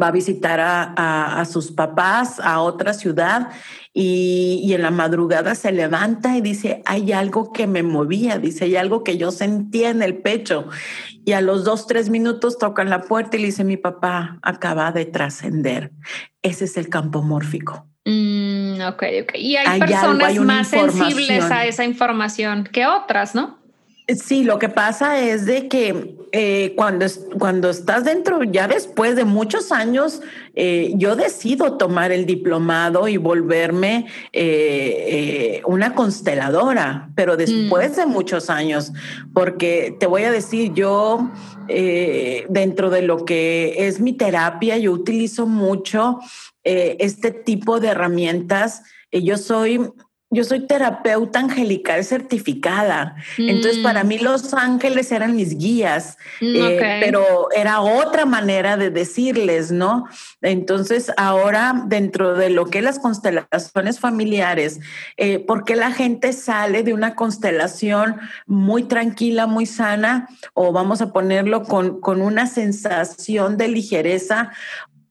va 0.00 0.08
a 0.08 0.12
visitar 0.12 0.60
a, 0.60 1.44
sus 1.44 1.72
papás 1.72 2.40
a 2.40 2.60
otra 2.60 2.94
ciudad 2.94 3.48
y, 3.92 4.60
y, 4.64 4.72
en 4.72 4.82
la 4.82 4.90
madrugada 4.90 5.54
se 5.54 5.72
levanta 5.72 6.36
y 6.36 6.40
dice, 6.40 6.82
hay 6.86 7.12
algo 7.12 7.52
que 7.52 7.66
me 7.66 7.82
movía, 7.82 8.38
dice, 8.38 8.64
hay 8.64 8.76
algo 8.76 9.04
que 9.04 9.18
yo 9.18 9.30
sentía 9.30 9.90
en 9.90 10.02
el 10.02 10.16
pecho. 10.18 10.68
Y 11.24 11.32
a 11.32 11.40
los 11.40 11.64
dos, 11.64 11.86
tres 11.86 12.08
minutos 12.08 12.58
tocan 12.58 12.88
la 12.88 13.02
puerta 13.02 13.36
y 13.36 13.40
le 13.40 13.46
dice, 13.46 13.64
mi 13.64 13.76
papá 13.76 14.38
acaba 14.42 14.92
de 14.92 15.04
trascender. 15.04 15.92
Ese 16.42 16.64
es 16.64 16.76
el 16.76 16.88
campo 16.88 17.22
mórfico. 17.22 17.86
Mm, 18.04 18.80
ok, 18.88 19.02
ok. 19.22 19.32
Y 19.36 19.56
hay, 19.56 19.78
personas 19.78 20.34
más 20.36 20.68
sensibles 20.68 21.44
a 21.50 21.66
esa 21.66 21.84
información 21.84 22.64
que 22.64 22.86
otras, 22.86 23.34
¿no? 23.34 23.61
Sí, 24.16 24.44
lo 24.44 24.58
que 24.58 24.68
pasa 24.68 25.20
es 25.20 25.46
de 25.46 25.68
que 25.68 26.16
eh, 26.32 26.72
cuando, 26.76 27.06
cuando 27.38 27.70
estás 27.70 28.04
dentro, 28.04 28.42
ya 28.42 28.66
después 28.66 29.16
de 29.16 29.24
muchos 29.24 29.70
años, 29.70 30.22
eh, 30.54 30.92
yo 30.96 31.14
decido 31.14 31.76
tomar 31.76 32.10
el 32.10 32.26
diplomado 32.26 33.06
y 33.06 33.16
volverme 33.16 34.06
eh, 34.32 35.62
una 35.66 35.94
consteladora, 35.94 37.10
pero 37.14 37.36
después 37.36 37.92
mm. 37.92 37.94
de 37.96 38.06
muchos 38.06 38.50
años, 38.50 38.92
porque 39.34 39.94
te 40.00 40.06
voy 40.06 40.22
a 40.22 40.32
decir, 40.32 40.72
yo 40.72 41.30
dentro 42.48 42.90
de 42.90 43.02
lo 43.02 43.24
que 43.24 43.86
es 43.86 44.00
mi 44.00 44.12
terapia, 44.12 44.76
yo 44.76 44.92
utilizo 44.92 45.46
mucho 45.46 46.18
este 46.64 47.30
tipo 47.30 47.80
de 47.80 47.88
herramientas. 47.88 48.82
yo 49.10 49.38
soy 49.38 49.80
yo 50.32 50.44
soy 50.44 50.66
terapeuta 50.66 51.40
angelical 51.40 52.02
certificada. 52.04 53.16
Entonces, 53.36 53.82
para 53.82 54.02
mm. 54.02 54.08
mí 54.08 54.18
los 54.18 54.54
ángeles 54.54 55.12
eran 55.12 55.36
mis 55.36 55.58
guías, 55.58 56.16
mm, 56.40 56.56
eh, 56.56 56.98
pero 57.00 57.48
era 57.54 57.82
otra 57.82 58.24
manera 58.24 58.78
de 58.78 58.88
decirles, 58.88 59.70
¿no? 59.70 60.06
Entonces, 60.40 61.12
ahora 61.18 61.84
dentro 61.86 62.34
de 62.34 62.48
lo 62.48 62.64
que 62.66 62.80
las 62.80 62.98
constelaciones 62.98 64.00
familiares, 64.00 64.80
eh, 65.18 65.38
¿por 65.38 65.64
qué 65.64 65.76
la 65.76 65.92
gente 65.92 66.32
sale 66.32 66.82
de 66.82 66.94
una 66.94 67.14
constelación 67.14 68.16
muy 68.46 68.84
tranquila, 68.84 69.46
muy 69.46 69.66
sana, 69.66 70.28
o 70.54 70.72
vamos 70.72 71.02
a 71.02 71.12
ponerlo 71.12 71.64
con, 71.64 72.00
con 72.00 72.22
una 72.22 72.46
sensación 72.46 73.58
de 73.58 73.68
ligereza? 73.68 74.50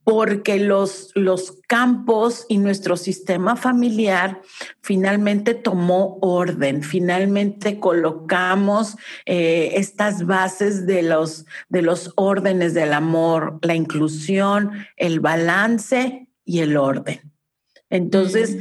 Porque 0.04 0.60
los, 0.60 1.12
los 1.14 1.60
campos 1.68 2.46
y 2.50 2.58
nuestro 2.58 2.98
sistema 2.98 3.56
familiar 3.56 4.42
finalmente 4.82 5.54
tomó 5.54 6.18
orden, 6.22 6.82
finalmente 6.82 7.80
colocamos 7.80 8.98
eh, 9.26 9.74
estas 9.76 10.26
bases 10.26 10.88
de 10.88 11.04
los, 11.04 11.46
de 11.70 11.84
los 11.84 12.14
órdenes 12.16 12.74
del 12.74 12.94
amor, 12.94 13.60
la 13.62 13.76
inclusión, 13.76 14.72
el 14.98 15.20
balance 15.20 16.28
y 16.46 16.60
el 16.60 16.78
orden. 16.78 17.32
Entonces, 17.90 18.58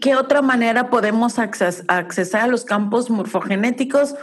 ¿qué 0.00 0.14
otra 0.14 0.42
manera 0.42 0.90
podemos 0.90 1.38
accesar 1.38 2.42
a 2.42 2.46
los 2.48 2.64
campos 2.64 3.08
morfogenéticos? 3.08 4.14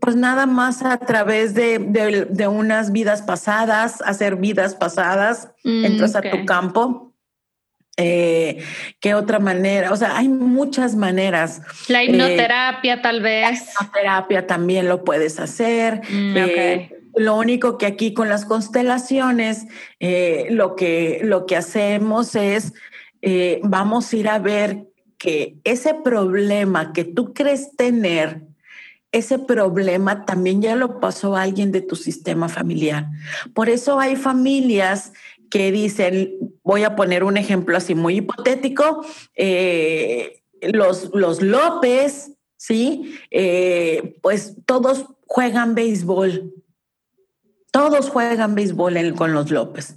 Pues 0.00 0.16
nada 0.16 0.46
más 0.46 0.82
a 0.82 0.98
través 0.98 1.54
de, 1.54 1.78
de, 1.78 2.48
unas 2.48 2.92
vidas 2.92 3.22
pasadas, 3.22 4.02
hacer 4.02 4.36
vidas 4.36 4.74
pasadas, 4.74 5.50
mm, 5.64 5.84
entras 5.84 6.14
a 6.14 6.20
tu 6.20 6.44
campo. 6.44 7.14
Eh, 7.96 8.62
¿Qué 9.00 9.14
otra 9.14 9.38
manera? 9.38 9.92
O 9.92 9.96
sea, 9.96 10.16
hay 10.16 10.28
muchas 10.28 10.96
maneras. 10.96 11.62
La 11.88 12.02
eh, 12.02 12.06
hipnoterapia, 12.06 13.00
tal 13.00 13.22
vez. 13.22 13.60
La 13.60 13.86
hipnoterapia 13.86 14.46
también 14.46 14.88
lo 14.88 15.04
puedes 15.04 15.38
hacer. 15.38 16.02
Mm, 16.10 16.36
eh, 16.36 16.90
lo 17.16 17.36
único 17.36 17.78
que 17.78 17.86
aquí 17.86 18.12
con 18.12 18.28
las 18.28 18.44
constelaciones, 18.44 19.66
lo, 20.50 20.74
que, 20.74 21.20
lo 21.22 21.46
que 21.46 21.56
hacemos 21.56 22.34
es, 22.34 22.72
vamos 23.62 24.12
a 24.12 24.16
ir 24.16 24.28
a 24.28 24.38
ver 24.40 24.88
que 25.16 25.56
ese 25.64 25.94
problema 25.94 26.92
que 26.92 27.04
tú 27.04 27.32
crees 27.32 27.76
tener, 27.76 28.42
ese 29.14 29.38
problema 29.38 30.24
también 30.24 30.60
ya 30.60 30.74
lo 30.74 30.98
pasó 30.98 31.36
alguien 31.36 31.70
de 31.70 31.80
tu 31.80 31.94
sistema 31.94 32.48
familiar. 32.48 33.06
Por 33.54 33.68
eso 33.68 34.00
hay 34.00 34.16
familias 34.16 35.12
que 35.50 35.70
dicen, 35.70 36.34
voy 36.64 36.82
a 36.82 36.96
poner 36.96 37.22
un 37.22 37.36
ejemplo 37.36 37.76
así 37.76 37.94
muy 37.94 38.16
hipotético, 38.16 39.06
eh, 39.36 40.42
los, 40.60 41.10
los 41.14 41.42
López, 41.42 42.32
¿sí? 42.56 43.14
Eh, 43.30 44.18
pues 44.20 44.56
todos 44.66 45.06
juegan 45.28 45.76
béisbol, 45.76 46.52
todos 47.70 48.10
juegan 48.10 48.56
béisbol 48.56 49.14
con 49.14 49.32
los 49.32 49.52
López. 49.52 49.94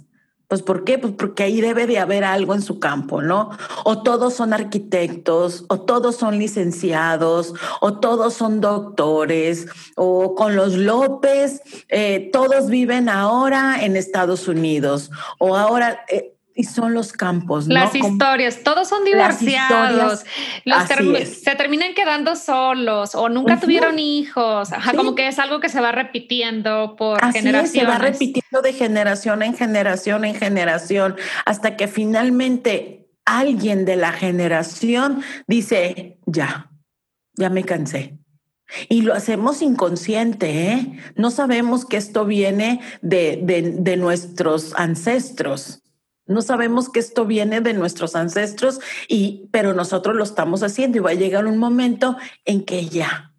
Pues 0.48 0.62
¿por 0.62 0.84
qué? 0.84 0.98
Pues 0.98 1.12
porque 1.12 1.42
ahí 1.42 1.60
debe 1.60 1.86
de 1.86 1.98
haber 1.98 2.24
algo 2.24 2.54
en 2.54 2.62
su 2.62 2.80
campo, 2.80 3.20
¿no? 3.20 3.50
O 3.84 4.02
todos 4.02 4.32
son 4.32 4.54
arquitectos, 4.54 5.66
o 5.68 5.80
todos 5.80 6.16
son 6.16 6.38
licenciados, 6.38 7.52
o 7.82 7.98
todos 7.98 8.32
son 8.32 8.62
doctores, 8.62 9.66
o 9.94 10.34
con 10.34 10.56
los 10.56 10.74
López, 10.74 11.60
eh, 11.88 12.30
todos 12.32 12.68
viven 12.68 13.10
ahora 13.10 13.84
en 13.84 13.96
Estados 13.96 14.48
Unidos, 14.48 15.10
o 15.38 15.54
ahora... 15.54 16.04
Eh, 16.08 16.34
y 16.58 16.64
son 16.64 16.92
los 16.92 17.12
campos. 17.12 17.68
¿no? 17.68 17.74
Las 17.74 17.94
historias, 17.94 18.64
todos 18.64 18.88
son 18.88 19.04
divorciados, 19.04 20.24
se 20.64 21.54
terminan 21.54 21.94
quedando 21.94 22.34
solos 22.34 23.14
o 23.14 23.28
nunca 23.28 23.60
tuvieron 23.60 24.00
hijos, 24.00 24.70
como 24.96 25.14
que 25.14 25.28
es 25.28 25.38
algo 25.38 25.60
que 25.60 25.68
se 25.68 25.80
va 25.80 25.92
repitiendo 25.92 26.96
por 26.96 27.20
generaciones. 27.32 27.70
se 27.70 27.84
va 27.84 27.98
repitiendo 27.98 28.60
de 28.60 28.72
generación 28.72 29.44
en 29.44 29.56
generación 29.56 30.24
en 30.24 30.34
generación, 30.34 31.14
hasta 31.46 31.76
que 31.76 31.86
finalmente 31.86 33.08
alguien 33.24 33.84
de 33.84 33.94
la 33.94 34.10
generación 34.10 35.22
dice, 35.46 36.18
ya, 36.26 36.72
ya 37.34 37.50
me 37.50 37.62
cansé. 37.62 38.18
Y 38.88 39.02
lo 39.02 39.14
hacemos 39.14 39.62
inconsciente, 39.62 40.72
¿eh? 40.72 40.98
No 41.14 41.30
sabemos 41.30 41.86
que 41.86 41.98
esto 41.98 42.24
viene 42.24 42.80
de, 43.00 43.38
de 43.78 43.96
nuestros 43.96 44.74
ancestros. 44.74 45.84
No 46.28 46.42
sabemos 46.42 46.90
que 46.90 47.00
esto 47.00 47.24
viene 47.24 47.60
de 47.60 47.72
nuestros 47.72 48.14
ancestros 48.14 48.80
y 49.08 49.48
pero 49.50 49.74
nosotros 49.74 50.14
lo 50.14 50.24
estamos 50.24 50.62
haciendo 50.62 50.98
y 50.98 51.00
va 51.00 51.10
a 51.10 51.14
llegar 51.14 51.46
un 51.46 51.58
momento 51.58 52.16
en 52.44 52.64
que 52.64 52.86
ya 52.86 53.32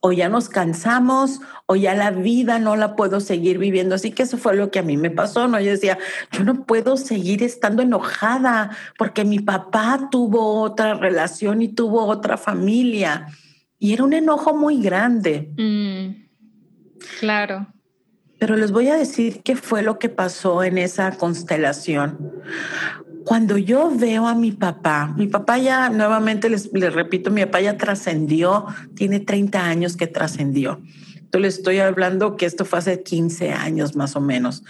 o 0.00 0.12
ya 0.12 0.28
nos 0.28 0.48
cansamos 0.48 1.40
o 1.66 1.74
ya 1.74 1.94
la 1.94 2.10
vida 2.10 2.58
no 2.58 2.76
la 2.76 2.94
puedo 2.94 3.20
seguir 3.20 3.58
viviendo. 3.58 3.94
Así 3.94 4.12
que 4.12 4.22
eso 4.22 4.38
fue 4.38 4.54
lo 4.54 4.70
que 4.70 4.78
a 4.78 4.82
mí 4.82 4.96
me 4.96 5.10
pasó, 5.10 5.48
¿no? 5.48 5.60
Yo 5.60 5.70
decía, 5.70 5.98
yo 6.32 6.44
no 6.44 6.64
puedo 6.64 6.96
seguir 6.96 7.42
estando 7.42 7.82
enojada 7.82 8.70
porque 8.98 9.24
mi 9.24 9.40
papá 9.40 10.08
tuvo 10.10 10.60
otra 10.60 10.94
relación 10.94 11.62
y 11.62 11.68
tuvo 11.68 12.04
otra 12.04 12.36
familia. 12.36 13.26
Y 13.78 13.94
era 13.94 14.04
un 14.04 14.12
enojo 14.12 14.54
muy 14.54 14.80
grande. 14.80 15.50
Mm, 15.56 16.26
claro. 17.20 17.66
Pero 18.46 18.58
les 18.58 18.70
voy 18.70 18.86
a 18.90 18.94
decir 18.94 19.40
qué 19.42 19.56
fue 19.56 19.82
lo 19.82 19.98
que 19.98 20.08
pasó 20.08 20.62
en 20.62 20.78
esa 20.78 21.10
constelación. 21.16 22.44
Cuando 23.24 23.58
yo 23.58 23.90
veo 23.92 24.28
a 24.28 24.36
mi 24.36 24.52
papá, 24.52 25.12
mi 25.16 25.26
papá 25.26 25.58
ya, 25.58 25.90
nuevamente 25.90 26.48
les, 26.48 26.70
repito, 26.72 27.32
mi 27.32 27.44
papá 27.44 27.60
ya 27.60 27.76
trascendió, 27.76 28.66
tiene 28.94 29.18
30 29.18 29.64
años 29.64 29.96
que 29.96 30.06
trascendió. 30.06 30.80
Entonces 31.16 31.40
le 31.40 31.48
estoy 31.48 31.78
hablando 31.80 32.36
que 32.36 32.46
esto 32.46 32.64
fue 32.64 32.78
hace 32.78 33.02
15 33.02 33.50
años 33.50 33.96
más 33.96 34.14
o 34.14 34.20
menos. 34.20 34.62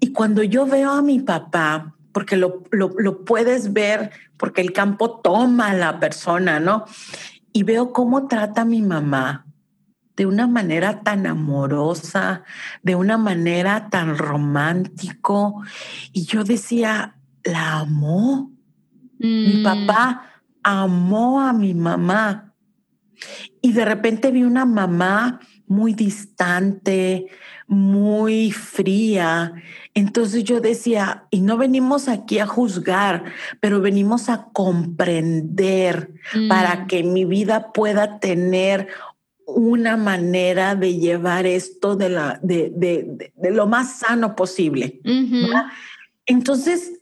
Y 0.00 0.10
cuando 0.10 0.42
yo 0.42 0.66
veo 0.66 0.90
a 0.90 1.00
mi 1.00 1.20
papá, 1.20 1.94
porque 2.10 2.36
lo, 2.36 2.64
lo, 2.72 2.90
lo 2.98 3.24
puedes 3.24 3.72
ver, 3.72 4.10
porque 4.36 4.60
el 4.60 4.72
campo 4.72 5.20
toma 5.20 5.70
a 5.70 5.74
la 5.74 6.00
persona, 6.00 6.58
¿no? 6.58 6.84
Y 7.52 7.62
veo 7.62 7.92
cómo 7.92 8.26
trata 8.26 8.62
a 8.62 8.64
mi 8.64 8.82
mamá, 8.82 9.46
de 10.16 10.26
una 10.26 10.46
manera 10.46 11.00
tan 11.02 11.26
amorosa, 11.26 12.44
de 12.82 12.94
una 12.94 13.18
manera 13.18 13.88
tan 13.90 14.16
romántico. 14.16 15.62
Y 16.12 16.24
yo 16.24 16.44
decía, 16.44 17.16
la 17.42 17.80
amó. 17.80 18.52
Mi 19.18 19.60
mm. 19.60 19.62
papá 19.62 20.42
amó 20.62 21.40
a 21.40 21.52
mi 21.52 21.74
mamá. 21.74 22.54
Y 23.60 23.72
de 23.72 23.84
repente 23.84 24.30
vi 24.30 24.42
una 24.42 24.64
mamá 24.64 25.40
muy 25.66 25.94
distante, 25.94 27.26
muy 27.66 28.50
fría. 28.50 29.54
Entonces 29.94 30.44
yo 30.44 30.60
decía, 30.60 31.26
y 31.30 31.40
no 31.40 31.56
venimos 31.56 32.08
aquí 32.08 32.38
a 32.38 32.46
juzgar, 32.46 33.24
pero 33.60 33.80
venimos 33.80 34.28
a 34.28 34.48
comprender 34.52 36.12
para 36.48 36.76
mm. 36.76 36.86
que 36.86 37.02
mi 37.02 37.24
vida 37.24 37.72
pueda 37.72 38.20
tener 38.20 38.88
una 39.46 39.96
manera 39.96 40.74
de 40.74 40.96
llevar 40.98 41.46
esto 41.46 41.96
de, 41.96 42.08
la, 42.08 42.38
de, 42.42 42.70
de, 42.74 43.50
lo 43.50 43.66
más 43.66 43.98
sano 43.98 44.34
posible. 44.36 45.00
Entonces, 46.26 47.00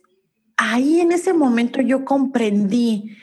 ahí 0.57 0.99
en 0.99 1.11
ese 1.11 1.33
momento 1.33 1.81
yo 1.81 2.05
comprendí 2.05 3.15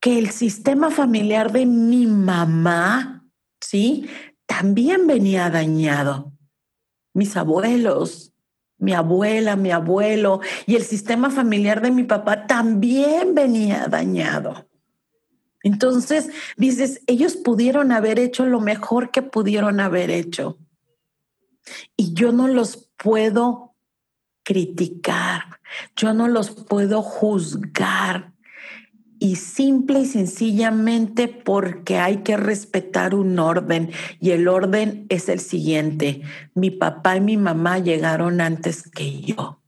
que 0.00 0.18
el 0.18 0.30
sistema 0.30 0.90
familiar 0.90 1.52
de 1.52 1.66
mi 1.66 2.06
mamá, 2.06 3.24
¿sí? 3.60 4.06
También 4.46 5.06
venía 5.06 5.48
dañado. 5.50 6.32
Mis 7.14 7.36
abuelos, 7.36 8.34
mi 8.78 8.92
abuela, 8.92 9.56
mi 9.56 9.70
abuelo 9.70 10.40
y 10.66 10.76
el 10.76 10.82
sistema 10.82 11.30
familiar 11.30 11.80
de 11.80 11.90
mi 11.90 12.04
papá 12.04 12.46
también 12.46 13.34
venía 13.34 13.86
dañado. 13.88 14.68
Entonces, 15.64 16.28
dices, 16.58 17.00
ellos 17.06 17.36
pudieron 17.36 17.90
haber 17.90 18.18
hecho 18.18 18.44
lo 18.46 18.60
mejor 18.60 19.10
que 19.10 19.22
pudieron 19.22 19.80
haber 19.80 20.10
hecho. 20.10 20.58
Y 21.96 22.12
yo 22.12 22.32
no 22.32 22.48
los 22.48 22.90
puedo 22.98 23.74
criticar, 24.44 25.60
yo 25.96 26.12
no 26.12 26.28
los 26.28 26.50
puedo 26.50 27.02
juzgar. 27.02 28.34
Y 29.18 29.36
simple 29.36 30.00
y 30.00 30.06
sencillamente 30.06 31.28
porque 31.28 31.98
hay 31.98 32.18
que 32.18 32.36
respetar 32.36 33.14
un 33.14 33.38
orden. 33.38 33.90
Y 34.20 34.32
el 34.32 34.48
orden 34.48 35.06
es 35.08 35.30
el 35.30 35.40
siguiente. 35.40 36.20
Mi 36.54 36.70
papá 36.70 37.16
y 37.16 37.22
mi 37.22 37.38
mamá 37.38 37.78
llegaron 37.78 38.42
antes 38.42 38.82
que 38.90 39.22
yo. 39.22 39.63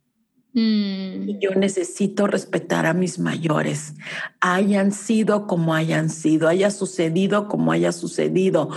Mm. 0.57 1.29
Y 1.29 1.39
yo 1.39 1.51
necesito 1.55 2.27
respetar 2.27 2.87
a 2.87 2.95
mis 2.95 3.19
mayores, 3.19 3.93
hayan 4.41 4.91
sido 4.91 5.47
como 5.47 5.75
hayan 5.75 6.09
sido, 6.09 6.49
haya 6.49 6.71
sucedido 6.71 7.47
como 7.47 7.73
haya 7.73 7.93
sucedido. 7.93 8.71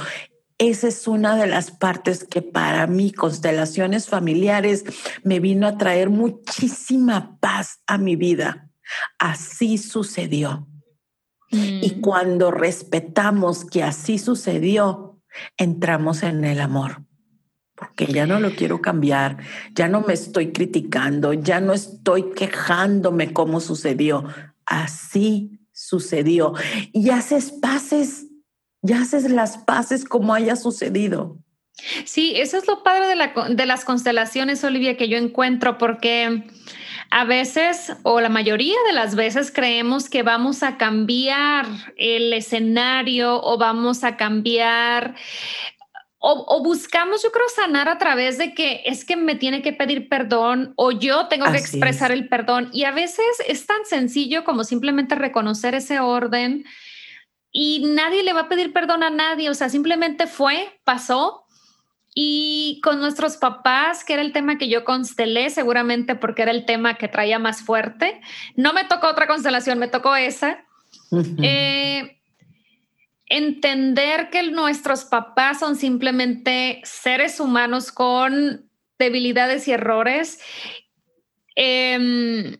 Esa 0.57 0.89
es 0.89 1.07
una 1.07 1.37
de 1.37 1.47
las 1.47 1.71
partes 1.71 2.25
que 2.25 2.41
para 2.41 2.85
mí, 2.85 3.13
constelaciones 3.13 4.09
familiares, 4.09 4.83
me 5.23 5.39
vino 5.39 5.67
a 5.67 5.77
traer 5.77 6.09
muchísima 6.09 7.37
paz 7.39 7.79
a 7.87 7.97
mi 7.97 8.17
vida. 8.17 8.69
Así 9.17 9.77
sucedió. 9.77 10.67
Y 11.49 11.95
mm. 11.95 12.01
cuando 12.01 12.51
respetamos 12.51 13.63
que 13.63 13.83
así 13.83 14.19
sucedió, 14.19 15.21
entramos 15.55 16.23
en 16.23 16.43
el 16.43 16.59
amor. 16.59 17.05
Porque 17.79 18.07
ya 18.07 18.27
no 18.27 18.41
lo 18.41 18.51
quiero 18.51 18.81
cambiar, 18.81 19.37
ya 19.73 19.87
no 19.87 20.01
me 20.01 20.13
estoy 20.13 20.51
criticando, 20.51 21.31
ya 21.33 21.61
no 21.61 21.71
estoy 21.71 22.31
quejándome 22.35 23.31
cómo 23.31 23.61
sucedió. 23.61 24.25
Así 24.65 25.61
sucedió. 25.71 26.53
Y 26.91 27.09
haces 27.09 27.51
paces 27.51 28.25
ya 28.81 29.01
haces 29.01 29.29
las 29.29 29.57
paces 29.57 30.05
como 30.05 30.33
haya 30.33 30.55
sucedido. 30.55 31.37
Sí, 32.05 32.33
eso 32.35 32.57
es 32.57 32.67
lo 32.67 32.83
padre 32.83 33.07
de, 33.07 33.55
de 33.55 33.65
las 33.65 33.85
constelaciones, 33.85 34.63
Olivia, 34.63 34.97
que 34.97 35.07
yo 35.07 35.17
encuentro, 35.17 35.77
porque 35.77 36.43
a 37.09 37.23
veces 37.23 37.93
o 38.03 38.19
la 38.19 38.29
mayoría 38.29 38.75
de 38.85 38.93
las 38.93 39.15
veces 39.15 39.51
creemos 39.51 40.09
que 40.09 40.21
vamos 40.21 40.61
a 40.61 40.77
cambiar 40.77 41.65
el 41.97 42.33
escenario 42.33 43.41
o 43.41 43.57
vamos 43.57 44.03
a 44.03 44.17
cambiar 44.17 45.15
o, 46.21 46.61
buscamos, 46.61 47.23
yo 47.23 47.31
creo, 47.31 47.47
sanar 47.47 47.87
a 47.87 47.97
través 47.97 48.37
de 48.37 48.53
que 48.53 48.83
es 48.85 49.05
que 49.05 49.15
me 49.15 49.35
tiene 49.35 49.61
que 49.61 49.71
pedir 49.71 50.09
perdón 50.09 50.73
o 50.75 50.91
yo 50.91 51.27
tengo 51.27 51.49
que 51.49 51.57
expresar 51.57 52.11
el 52.11 52.27
perdón. 52.27 52.69
Y 52.73 52.83
a 52.83 52.91
veces 52.91 53.25
es 53.47 53.65
tan 53.65 53.85
sencillo 53.85 54.43
como 54.43 54.65
simplemente 54.65 55.15
reconocer 55.15 55.75
ese 55.75 56.01
orden 56.01 56.65
y 57.51 57.85
nadie 57.87 58.23
le 58.23 58.33
va 58.33 58.41
a 58.41 58.49
pedir 58.49 58.73
perdón 58.73 59.01
a 59.03 59.09
nadie, 59.09 59.49
o 59.49 59.53
sea, 59.53 59.69
simplemente 59.69 60.27
fue, 60.27 60.79
pasó. 60.83 61.45
Y 62.13 62.81
con 62.83 62.99
nuestros 62.99 63.37
papás, 63.37 64.03
que 64.03 64.13
era 64.13 64.21
el 64.21 64.33
tema 64.33 64.57
que 64.57 64.67
yo 64.67 64.83
constelé, 64.83 65.49
seguramente 65.49 66.15
porque 66.15 66.41
era 66.41 66.51
el 66.51 66.65
tema 66.65 66.95
que 66.95 67.07
traía 67.07 67.39
más 67.39 67.61
fuerte, 67.61 68.19
no 68.55 68.73
me 68.73 68.83
tocó 68.83 69.07
otra 69.07 69.27
constelación, 69.27 69.79
me 69.79 69.87
tocó 69.87 70.15
esa. 70.15 70.65
Eh, 71.41 72.18
entender 73.29 74.29
que 74.29 74.43
nuestros 74.51 75.05
papás 75.05 75.59
son 75.59 75.75
simplemente 75.75 76.81
seres 76.83 77.39
humanos 77.39 77.91
con 77.91 78.69
debilidades 78.97 79.67
y 79.67 79.71
errores. 79.71 80.39
Eh, 81.55 82.59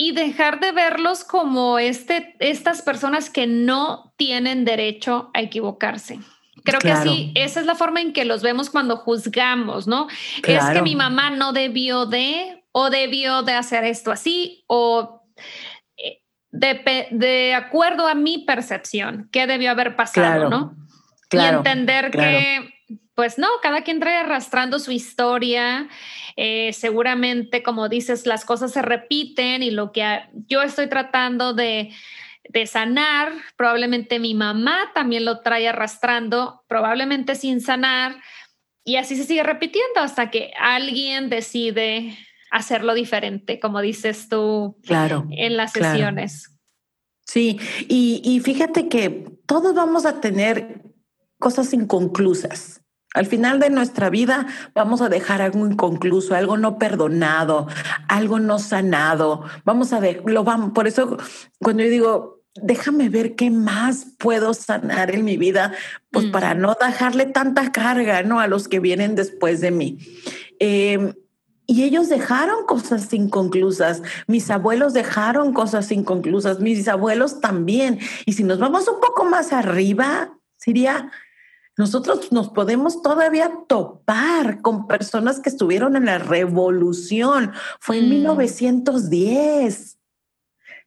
y 0.00 0.12
dejar 0.12 0.60
de 0.60 0.70
verlos 0.70 1.24
como 1.24 1.80
este, 1.80 2.36
estas 2.38 2.82
personas 2.82 3.30
que 3.30 3.48
no 3.48 4.14
tienen 4.16 4.64
derecho 4.64 5.30
a 5.34 5.40
equivocarse. 5.40 6.20
Creo 6.64 6.80
que 6.80 6.92
así, 6.92 7.32
esa 7.34 7.60
es 7.60 7.66
la 7.66 7.74
forma 7.74 8.00
en 8.00 8.12
que 8.12 8.24
los 8.24 8.42
vemos 8.42 8.70
cuando 8.70 8.96
juzgamos, 8.96 9.86
¿no? 9.86 10.06
Es 10.46 10.64
que 10.72 10.82
mi 10.82 10.94
mamá 10.94 11.30
no 11.30 11.52
debió 11.52 12.06
de, 12.06 12.64
o 12.72 12.90
debió 12.90 13.42
de 13.42 13.52
hacer 13.52 13.84
esto 13.84 14.12
así, 14.12 14.64
o 14.66 15.22
de, 16.50 17.08
de 17.10 17.54
acuerdo 17.54 18.06
a 18.08 18.14
mi 18.14 18.38
percepción, 18.38 19.28
qué 19.32 19.46
debió 19.46 19.70
haber 19.70 19.96
pasado, 19.96 20.48
¿no? 20.48 20.76
y 21.30 21.38
entender 21.38 22.10
que, 22.10 22.74
pues 23.14 23.38
no, 23.38 23.48
cada 23.62 23.82
quien 23.82 24.00
trae 24.00 24.16
arrastrando 24.16 24.78
su 24.78 24.92
historia 24.92 25.88
eh, 26.36 26.72
seguramente, 26.72 27.64
como 27.64 27.88
dices, 27.88 28.24
las 28.24 28.44
cosas 28.44 28.72
se 28.72 28.80
repiten 28.80 29.62
y 29.62 29.72
lo 29.72 29.90
que 29.90 30.22
yo 30.46 30.62
estoy 30.62 30.88
tratando 30.88 31.52
de, 31.52 31.92
de 32.48 32.66
sanar, 32.66 33.32
probablemente 33.56 34.20
mi 34.20 34.34
mamá 34.34 34.92
también 34.94 35.24
lo 35.24 35.40
trae 35.40 35.68
arrastrando, 35.68 36.62
probablemente 36.68 37.34
sin 37.34 37.60
sanar, 37.60 38.16
y 38.84 38.96
así 38.96 39.16
se 39.16 39.24
sigue 39.24 39.42
repitiendo 39.42 40.00
hasta 40.00 40.30
que 40.30 40.52
alguien 40.58 41.28
decide 41.28 42.16
hacerlo 42.50 42.94
diferente, 42.94 43.60
como 43.60 43.80
dices 43.80 44.28
tú 44.28 44.76
claro, 44.82 45.26
en 45.30 45.56
las 45.56 45.72
sesiones. 45.72 46.54
Sí, 47.26 47.58
y, 47.88 48.22
y, 48.24 48.40
fíjate 48.40 48.88
que 48.88 49.38
todos 49.44 49.74
vamos 49.74 50.06
a 50.06 50.20
tener 50.20 50.82
cosas 51.38 51.72
inconclusas. 51.74 52.80
Al 53.14 53.26
final 53.26 53.58
de 53.58 53.70
nuestra 53.70 54.10
vida 54.10 54.46
vamos 54.74 55.00
a 55.00 55.08
dejar 55.08 55.42
algo 55.42 55.66
inconcluso, 55.66 56.34
algo 56.34 56.56
no 56.56 56.78
perdonado, 56.78 57.66
algo 58.06 58.38
no 58.38 58.58
sanado. 58.58 59.44
Vamos 59.64 59.92
a 59.92 60.00
ver, 60.00 60.22
lo 60.26 60.44
vamos. 60.44 60.72
Por 60.72 60.86
eso, 60.86 61.16
cuando 61.58 61.82
yo 61.82 61.90
digo, 61.90 62.42
déjame 62.54 63.08
ver 63.08 63.34
qué 63.34 63.50
más 63.50 64.06
puedo 64.18 64.52
sanar 64.54 65.14
en 65.14 65.24
mi 65.24 65.36
vida, 65.36 65.72
pues 66.10 66.26
mm. 66.26 66.30
para 66.30 66.54
no 66.54 66.76
dejarle 66.80 67.26
tanta 67.26 67.72
carga, 67.72 68.22
¿no? 68.22 68.40
A 68.40 68.46
los 68.46 68.68
que 68.68 68.80
vienen 68.80 69.14
después 69.14 69.60
de 69.60 69.70
mí. 69.70 69.98
Em, 70.58 71.14
y 71.70 71.84
ellos 71.84 72.08
dejaron 72.08 72.64
cosas 72.64 73.12
inconclusas, 73.12 74.02
mis 74.26 74.50
abuelos 74.50 74.94
dejaron 74.94 75.52
cosas 75.52 75.92
inconclusas, 75.92 76.60
mis 76.60 76.88
abuelos 76.88 77.42
también. 77.42 77.98
Y 78.24 78.32
si 78.32 78.42
nos 78.42 78.58
vamos 78.58 78.88
un 78.88 78.98
poco 79.00 79.26
más 79.26 79.52
arriba, 79.52 80.34
sería 80.56 81.12
nosotros 81.76 82.32
nos 82.32 82.48
podemos 82.48 83.02
todavía 83.02 83.52
topar 83.68 84.62
con 84.62 84.86
personas 84.86 85.40
que 85.40 85.50
estuvieron 85.50 85.94
en 85.94 86.06
la 86.06 86.16
revolución. 86.16 87.52
Fue 87.80 87.98
en 87.98 88.08
1910. 88.08 89.94
Mm. 89.94 89.98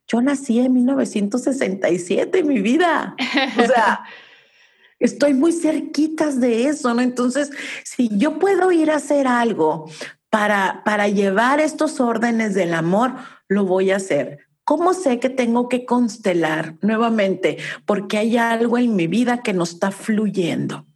Yo 0.08 0.22
nací 0.24 0.60
en 0.60 0.74
1967, 0.74 2.44
mi 2.44 2.60
vida. 2.60 3.16
O 3.60 3.68
sea, 3.68 4.02
estoy 5.00 5.36
muy 5.36 5.52
cerquitas 5.52 6.42
de 6.42 6.66
eso, 6.66 6.92
¿no? 6.96 7.02
Entonces, 7.02 7.52
si 7.84 8.10
yo 8.18 8.40
puedo 8.40 8.72
ir 8.72 8.90
a 8.90 8.96
hacer 8.96 9.28
algo 9.28 9.86
para, 10.32 10.82
para 10.84 11.10
llevar 11.10 11.60
estos 11.60 12.00
órdenes 12.00 12.56
del 12.56 12.74
amor, 12.74 13.14
lo 13.48 13.66
voy 13.66 13.92
a 13.92 13.98
hacer. 13.98 14.48
¿Cómo 14.64 14.94
sé 14.94 15.20
que 15.20 15.30
tengo 15.30 15.68
que 15.68 15.86
constelar 15.86 16.76
nuevamente? 16.82 17.58
Porque 17.86 18.18
hay 18.18 18.38
algo 18.38 18.78
en 18.78 18.96
mi 18.96 19.08
vida 19.08 19.44
que 19.44 19.54
no 19.54 19.64
está 19.64 19.92
fluyendo. 19.92 20.88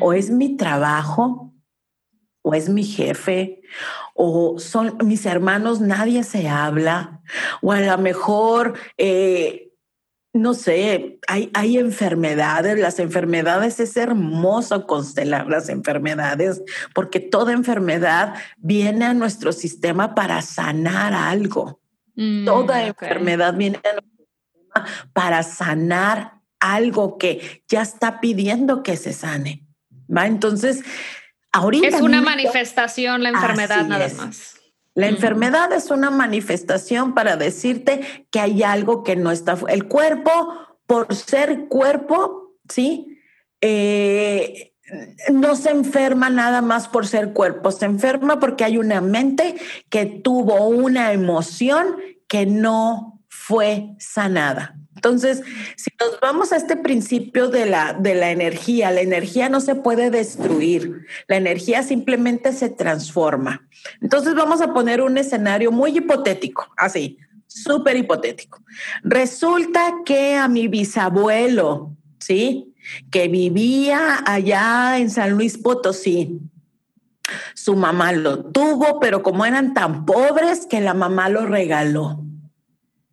O 0.00 0.12
es 0.12 0.30
mm. 0.30 0.36
mi 0.36 0.56
trabajo, 0.56 1.52
o 2.42 2.54
es 2.54 2.68
mi 2.68 2.84
jefe, 2.84 3.60
o 4.14 4.58
son 4.58 4.96
mis 5.04 5.26
hermanos, 5.26 5.80
nadie 5.80 6.24
se 6.24 6.48
habla, 6.48 7.22
o 7.60 7.72
a 7.72 7.80
lo 7.80 7.98
mejor, 7.98 8.74
eh, 8.98 9.71
no 10.34 10.54
sé, 10.54 11.18
hay, 11.28 11.50
hay 11.52 11.76
enfermedades, 11.76 12.78
las 12.78 12.98
enfermedades 12.98 13.80
es 13.80 13.96
hermoso 13.96 14.86
constelar 14.86 15.46
las 15.46 15.68
enfermedades, 15.68 16.62
porque 16.94 17.20
toda 17.20 17.52
enfermedad 17.52 18.34
viene 18.56 19.04
a 19.04 19.14
nuestro 19.14 19.52
sistema 19.52 20.14
para 20.14 20.40
sanar 20.40 21.12
algo. 21.12 21.80
Mm, 22.14 22.46
Toda 22.46 22.86
enfermedad 22.86 23.54
viene 23.54 23.78
para 25.12 25.42
sanar 25.42 26.40
algo 26.60 27.18
que 27.18 27.62
ya 27.68 27.82
está 27.82 28.20
pidiendo 28.20 28.82
que 28.82 28.96
se 28.96 29.12
sane. 29.12 29.66
¿Va? 30.14 30.26
Entonces, 30.26 30.82
ahorita. 31.52 31.88
Es 31.88 32.00
una 32.00 32.22
manifestación 32.22 33.22
la 33.22 33.30
enfermedad 33.30 33.86
nada 33.86 34.08
más. 34.14 34.61
La 34.94 35.08
enfermedad 35.08 35.72
es 35.72 35.90
una 35.90 36.10
manifestación 36.10 37.14
para 37.14 37.36
decirte 37.36 38.26
que 38.30 38.40
hay 38.40 38.62
algo 38.62 39.02
que 39.02 39.16
no 39.16 39.30
está. 39.30 39.56
El 39.68 39.88
cuerpo, 39.88 40.30
por 40.86 41.14
ser 41.14 41.68
cuerpo, 41.68 42.56
¿sí? 42.68 43.18
Eh, 43.60 44.72
no 45.32 45.56
se 45.56 45.70
enferma 45.70 46.28
nada 46.28 46.60
más 46.60 46.88
por 46.88 47.06
ser 47.06 47.32
cuerpo, 47.32 47.70
se 47.70 47.86
enferma 47.86 48.38
porque 48.38 48.64
hay 48.64 48.76
una 48.76 49.00
mente 49.00 49.56
que 49.88 50.04
tuvo 50.04 50.66
una 50.66 51.12
emoción 51.12 51.96
que 52.28 52.44
no 52.44 53.20
fue 53.28 53.94
sanada. 53.98 54.76
Entonces, 55.02 55.42
si 55.74 55.90
nos 55.98 56.20
vamos 56.20 56.52
a 56.52 56.56
este 56.56 56.76
principio 56.76 57.48
de 57.48 57.66
la, 57.66 57.92
de 57.92 58.14
la 58.14 58.30
energía, 58.30 58.92
la 58.92 59.00
energía 59.00 59.48
no 59.48 59.60
se 59.60 59.74
puede 59.74 60.10
destruir, 60.10 61.06
la 61.26 61.38
energía 61.38 61.82
simplemente 61.82 62.52
se 62.52 62.70
transforma. 62.70 63.66
Entonces, 64.00 64.36
vamos 64.36 64.60
a 64.60 64.72
poner 64.72 65.00
un 65.02 65.18
escenario 65.18 65.72
muy 65.72 65.98
hipotético, 65.98 66.68
así, 66.76 67.18
súper 67.48 67.96
hipotético. 67.96 68.62
Resulta 69.02 69.92
que 70.04 70.36
a 70.36 70.46
mi 70.46 70.68
bisabuelo, 70.68 71.96
¿sí? 72.20 72.72
Que 73.10 73.26
vivía 73.26 74.22
allá 74.24 74.98
en 74.98 75.10
San 75.10 75.32
Luis 75.32 75.58
Potosí. 75.58 76.38
Su 77.54 77.74
mamá 77.74 78.12
lo 78.12 78.44
tuvo, 78.44 79.00
pero 79.00 79.24
como 79.24 79.44
eran 79.44 79.74
tan 79.74 80.06
pobres 80.06 80.64
que 80.66 80.80
la 80.80 80.94
mamá 80.94 81.28
lo 81.28 81.44
regaló. 81.46 82.22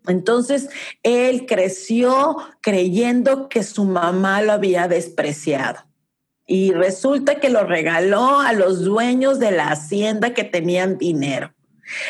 Entonces, 0.08 0.70
él 1.04 1.46
creció 1.46 2.38
creyendo 2.62 3.50
que 3.50 3.64
su 3.64 3.86
mamá 3.86 4.42
lo 4.42 4.54
había 4.54 4.88
despreciado. 4.88 5.86
Y 6.46 6.72
resulta 6.72 7.36
que 7.36 7.50
lo 7.50 7.64
regaló 7.64 8.40
a 8.40 8.54
los 8.54 8.84
dueños 8.84 9.40
de 9.40 9.52
la 9.52 9.70
hacienda 9.70 10.34
que 10.34 10.44
tenían 10.44 10.98
dinero. 10.98 11.54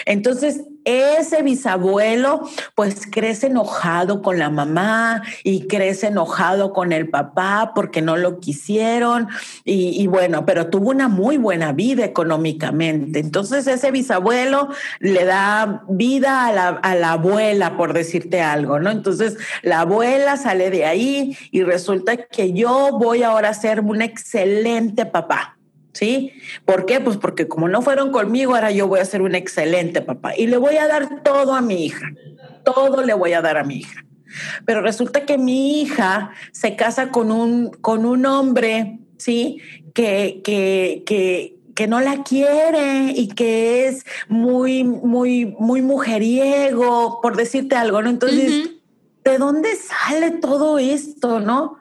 Entonces, 0.05 0.61
ese 0.85 1.43
bisabuelo 1.43 2.41
pues 2.75 3.05
crece 3.09 3.47
enojado 3.47 4.21
con 4.21 4.39
la 4.39 4.49
mamá 4.49 5.21
y 5.43 5.67
crece 5.67 6.07
enojado 6.07 6.73
con 6.73 6.91
el 6.91 7.09
papá 7.09 7.73
porque 7.75 8.01
no 8.01 8.17
lo 8.17 8.39
quisieron 8.39 9.27
y, 9.63 10.07
bueno, 10.07 10.45
pero 10.45 10.67
tuvo 10.67 10.89
una 10.89 11.07
muy 11.07 11.37
buena 11.37 11.73
vida 11.73 12.05
económicamente. 12.05 13.19
Entonces 13.19 13.67
ese 13.67 13.91
bisabuelo 13.91 14.69
le 14.99 15.25
da 15.25 15.83
vida 15.89 16.47
a 16.47 16.53
la, 16.53 16.67
a 16.69 16.95
la 16.95 17.11
abuela, 17.13 17.77
por 17.77 17.93
decirte 17.93 18.41
algo, 18.41 18.79
¿no? 18.79 18.89
Entonces 18.89 19.37
la 19.61 19.81
abuela 19.81 20.37
sale 20.37 20.69
de 20.71 20.85
ahí 20.85 21.37
y 21.51 21.63
resulta 21.63 22.17
que 22.17 22.53
yo 22.53 22.97
voy 22.97 23.23
ahora 23.23 23.49
a 23.49 23.53
ser 23.53 23.81
un 23.81 24.01
excelente 24.01 25.05
papá. 25.05 25.58
¿Sí? 25.99 26.31
¿Por 26.63 26.85
qué? 26.85 27.01
Pues 27.01 27.17
porque 27.17 27.49
como 27.49 27.67
no 27.67 27.81
fueron 27.81 28.13
conmigo, 28.13 28.55
ahora 28.55 28.71
yo 28.71 28.87
voy 28.87 29.01
a 29.01 29.05
ser 29.05 29.21
un 29.21 29.35
excelente 29.35 29.99
papá 29.99 30.33
y 30.33 30.47
le 30.47 30.55
voy 30.55 30.77
a 30.77 30.87
dar 30.87 31.23
todo 31.23 31.53
a 31.53 31.59
mi 31.59 31.87
hija. 31.87 32.07
Todo 32.63 33.03
le 33.03 33.13
voy 33.13 33.33
a 33.33 33.41
dar 33.41 33.57
a 33.57 33.65
mi 33.65 33.79
hija. 33.79 34.05
Pero 34.65 34.81
resulta 34.81 35.25
que 35.25 35.37
mi 35.37 35.81
hija 35.81 36.31
se 36.53 36.77
casa 36.77 37.11
con 37.11 37.33
un, 37.33 37.71
con 37.81 38.05
un 38.05 38.25
hombre, 38.25 38.99
¿sí? 39.17 39.61
Que, 39.93 40.39
que, 40.41 41.03
que, 41.05 41.57
que 41.75 41.87
no 41.87 41.99
la 41.99 42.23
quiere 42.23 43.11
y 43.13 43.27
que 43.27 43.87
es 43.87 44.05
muy, 44.29 44.85
muy, 44.85 45.47
muy 45.59 45.81
mujeriego, 45.81 47.19
por 47.21 47.35
decirte 47.35 47.75
algo, 47.75 48.01
¿no? 48.01 48.09
Entonces, 48.09 48.69
¿de 49.25 49.37
dónde 49.37 49.75
sale 49.75 50.31
todo 50.31 50.79
esto, 50.79 51.41
no? 51.41 51.78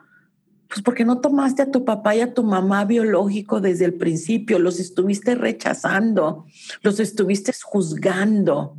Pues 0.69 0.83
porque 0.83 1.03
no 1.03 1.19
tomaste 1.19 1.63
a 1.63 1.71
tu 1.71 1.83
papá 1.83 2.15
y 2.15 2.21
a 2.21 2.33
tu 2.33 2.43
mamá 2.43 2.85
biológico 2.85 3.59
desde 3.59 3.85
el 3.85 3.95
principio, 3.95 4.59
los 4.59 4.79
estuviste 4.79 5.33
rechazando, 5.33 6.45
los 6.83 6.99
estuviste 6.99 7.51
juzgando. 7.63 8.77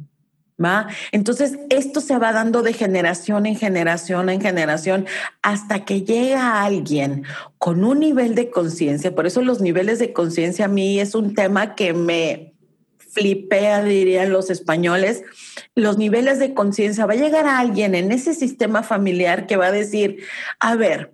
¿Va? 0.63 0.89
Entonces, 1.11 1.59
esto 1.71 2.03
se 2.03 2.19
va 2.19 2.33
dando 2.33 2.63
de 2.63 2.75
generación 2.75 3.47
en 3.47 3.57
generación 3.57 4.29
en 4.29 4.43
generación 4.43 5.07
hasta 5.41 5.87
que 5.87 6.03
llega 6.03 6.63
alguien 6.63 7.25
con 7.57 7.83
un 7.83 8.01
nivel 8.01 8.35
de 8.35 8.51
conciencia. 8.51 9.15
Por 9.15 9.27
eso 9.27 9.41
los 9.41 9.63
niveles 9.63 9.99
de 9.99 10.13
conciencia 10.13 10.67
a 10.67 10.69
mí 10.69 11.01
es 11.01 11.15
un 11.15 11.35
tema 11.35 11.75
que 11.75 11.95
me 11.95 12.53
flipea, 12.99 13.83
dirían 13.83 14.33
los 14.33 14.51
españoles. 14.51 15.25
Los 15.75 15.97
niveles 15.97 16.39
de 16.39 16.53
conciencia 16.53 17.07
va 17.07 17.15
a 17.15 17.17
llegar 17.17 17.47
a 17.47 17.59
alguien 17.59 17.95
en 17.95 18.13
ese 18.13 18.35
sistema 18.35 18.83
familiar 18.83 19.47
que 19.47 19.57
va 19.57 19.69
a 19.69 19.73
decir, 19.73 20.25
a 20.59 20.77
ver, 20.77 21.13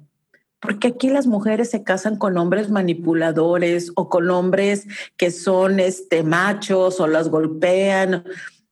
porque 0.60 0.88
aquí 0.88 1.10
las 1.10 1.26
mujeres 1.26 1.70
se 1.70 1.82
casan 1.82 2.16
con 2.16 2.36
hombres 2.38 2.70
manipuladores 2.70 3.92
o 3.94 4.08
con 4.08 4.30
hombres 4.30 4.86
que 5.16 5.30
son 5.30 5.80
este 5.80 6.22
machos 6.22 7.00
o 7.00 7.06
las 7.06 7.28
golpean. 7.28 8.24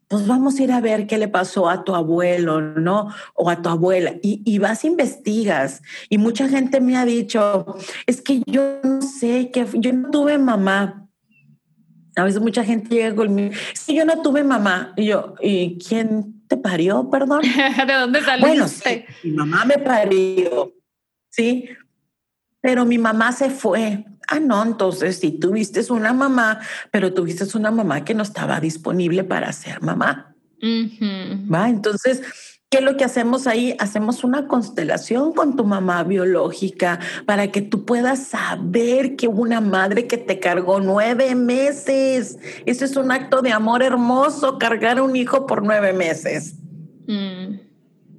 Pues 0.09 0.27
vamos 0.27 0.59
a 0.59 0.63
ir 0.63 0.73
a 0.73 0.81
ver 0.81 1.07
qué 1.07 1.19
le 1.19 1.29
pasó 1.29 1.69
a 1.69 1.85
tu 1.85 1.95
abuelo, 1.95 2.61
¿no? 2.61 3.09
O 3.35 3.51
a 3.51 3.63
tu 3.63 3.69
abuela. 3.69 4.15
Y, 4.23 4.43
y 4.45 4.59
vas, 4.59 4.85
investigas. 4.85 5.83
Y 6.09 6.19
mucha 6.19 6.49
gente 6.49 6.81
me 6.81 6.97
ha 6.97 7.05
dicho, 7.05 7.67
es 8.07 8.21
que 8.21 8.43
yo 8.47 8.81
no 8.83 9.03
sé, 9.03 9.51
que 9.51 9.67
yo 9.75 9.93
no 9.93 10.11
tuve 10.11 10.39
mamá. 10.39 11.09
A 12.17 12.23
veces 12.23 12.41
mucha 12.41 12.65
gente 12.65 12.95
llega 12.95 13.15
conmigo, 13.15 13.55
que 13.87 13.95
yo 13.95 14.05
no 14.05 14.23
tuve 14.23 14.45
mamá. 14.45 14.93
Y 14.97 15.07
yo, 15.07 15.35
¿y 15.41 15.79
quién 15.79 16.45
te 16.49 16.57
parió, 16.57 17.11
perdón? 17.11 17.43
¿De 17.87 17.93
dónde 17.93 18.21
saliste? 18.21 18.47
Bueno, 18.47 18.69
sí, 18.69 19.05
mi 19.25 19.33
mamá 19.33 19.65
me 19.65 19.79
parió, 19.79 20.73
sí, 21.35 21.69
pero 22.61 22.85
mi 22.85 22.99
mamá 22.99 23.33
se 23.33 23.51
fue. 23.51 24.05
Ah, 24.27 24.41
no, 24.41 24.63
entonces 24.63 25.19
si 25.19 25.33
tuviste 25.33 25.81
una 25.93 26.13
mamá, 26.13 26.61
pero 26.91 27.13
tuviste 27.13 27.45
una 27.57 27.71
mamá 27.71 28.05
que 28.05 28.15
no 28.15 28.23
estaba 28.23 28.61
disponible 28.61 29.25
para 29.25 29.53
ser 29.53 29.83
mamá. 29.83 30.35
¿Va? 30.63 31.69
Entonces, 31.69 32.23
¿qué 32.71 32.79
es 32.79 32.85
lo 32.85 32.97
que 32.97 33.05
hacemos 33.05 33.47
ahí? 33.47 33.77
Hacemos 33.79 34.25
una 34.25 34.49
constelación 34.49 35.35
con 35.35 35.57
tu 35.57 35.65
mamá 35.65 36.05
biológica 36.05 37.01
para 37.27 37.53
que 37.53 37.61
tú 37.61 37.85
puedas 37.85 38.29
saber 38.29 39.17
que 39.17 39.29
una 39.29 39.61
madre 39.61 40.07
que 40.07 40.17
te 40.17 40.41
cargó 40.41 40.81
nueve 40.81 41.35
meses, 41.35 42.39
eso 42.65 42.87
es 42.87 42.97
un 42.97 43.13
acto 43.13 43.43
de 43.43 43.53
amor 43.53 43.83
hermoso, 43.83 44.59
cargar 44.59 44.99
a 44.99 45.03
un 45.03 45.17
hijo 45.17 45.47
por 45.47 45.63
nueve 45.63 45.93
meses. 45.93 46.55
Mm 47.07 47.64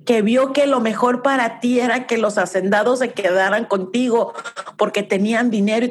que 0.05 0.21
vio 0.21 0.53
que 0.53 0.67
lo 0.67 0.79
mejor 0.79 1.21
para 1.21 1.59
ti 1.59 1.79
era 1.79 2.07
que 2.07 2.17
los 2.17 2.37
hacendados 2.37 2.99
se 2.99 3.11
quedaran 3.11 3.65
contigo 3.65 4.33
porque 4.77 5.03
tenían 5.03 5.49
dinero. 5.49 5.87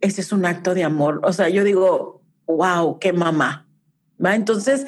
Ese 0.00 0.20
es 0.20 0.32
un 0.32 0.46
acto 0.46 0.74
de 0.74 0.84
amor. 0.84 1.20
O 1.22 1.32
sea, 1.32 1.48
yo 1.48 1.64
digo, 1.64 2.22
wow, 2.46 2.98
qué 2.98 3.12
mamá. 3.12 3.66
¿Va? 4.24 4.34
Entonces, 4.34 4.86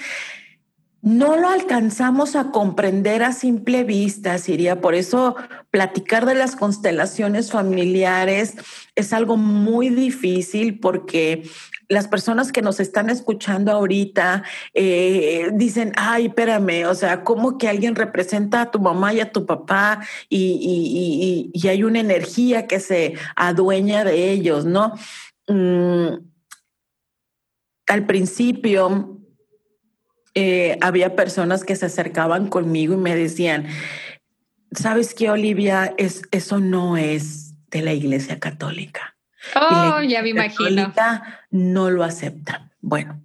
no 1.03 1.37
lo 1.37 1.49
alcanzamos 1.49 2.37
a 2.37 2.51
comprender 2.51 3.23
a 3.23 3.33
simple 3.33 3.85
vista, 3.85 4.37
Siria. 4.39 4.81
Por 4.81 4.95
eso 4.95 5.35
platicar 5.71 6.27
de 6.27 6.35
las 6.35 6.57
constelaciones 6.57 7.51
familiares 7.51 8.55
es 8.95 9.13
algo 9.13 9.37
muy 9.37 9.89
difícil 9.89 10.79
porque 10.79 11.43
las 11.89 12.07
personas 12.07 12.53
que 12.53 12.63
nos 12.63 12.81
están 12.81 13.11
escuchando 13.11 13.73
ahorita 13.73 14.45
eh, 14.75 15.51
dicen, 15.55 15.93
ay, 15.97 16.27
espérame, 16.27 16.87
o 16.87 16.95
sea, 16.95 17.25
¿cómo 17.25 17.59
que 17.59 17.69
alguien 17.69 17.97
representa 17.97 18.63
a 18.63 18.71
tu 18.71 18.79
mamá 18.79 19.13
y 19.13 19.21
a 19.21 19.33
tu 19.33 19.45
papá 19.47 20.01
y, 20.29 21.51
hay 21.69 21.83
una 21.83 22.01
energía 22.01 22.67
que 22.67 22.79
se 22.79 23.15
adueña 23.37 24.05
de 24.05 24.31
ellos, 24.33 24.65
¿no? 24.65 24.93
Mm, 25.49 26.15
al 27.87 28.07
principio 28.07 29.20
eh, 30.35 30.79
había 30.81 31.17
personas 31.17 31.65
que 31.65 31.77
se 31.77 31.87
acercaban 31.87 32.49
conmigo 32.49 32.95
y 32.95 32.99
me 32.99 33.17
decían, 33.17 33.67
¿sabes 34.73 35.15
qué, 35.15 35.31
Olivia? 35.31 35.95
Es, 35.99 36.23
eso 36.31 36.61
no 36.61 36.97
es 36.97 37.55
de 37.71 37.83
la 37.83 37.93
Iglesia 37.93 38.39
Católica. 38.39 39.17
Oh, 39.57 40.01
ya 40.03 40.23
me 40.23 40.31
imagino. 40.31 40.93
No 41.51 41.91
lo 41.91 42.05
acepta. 42.05 42.71
Bueno, 42.81 43.25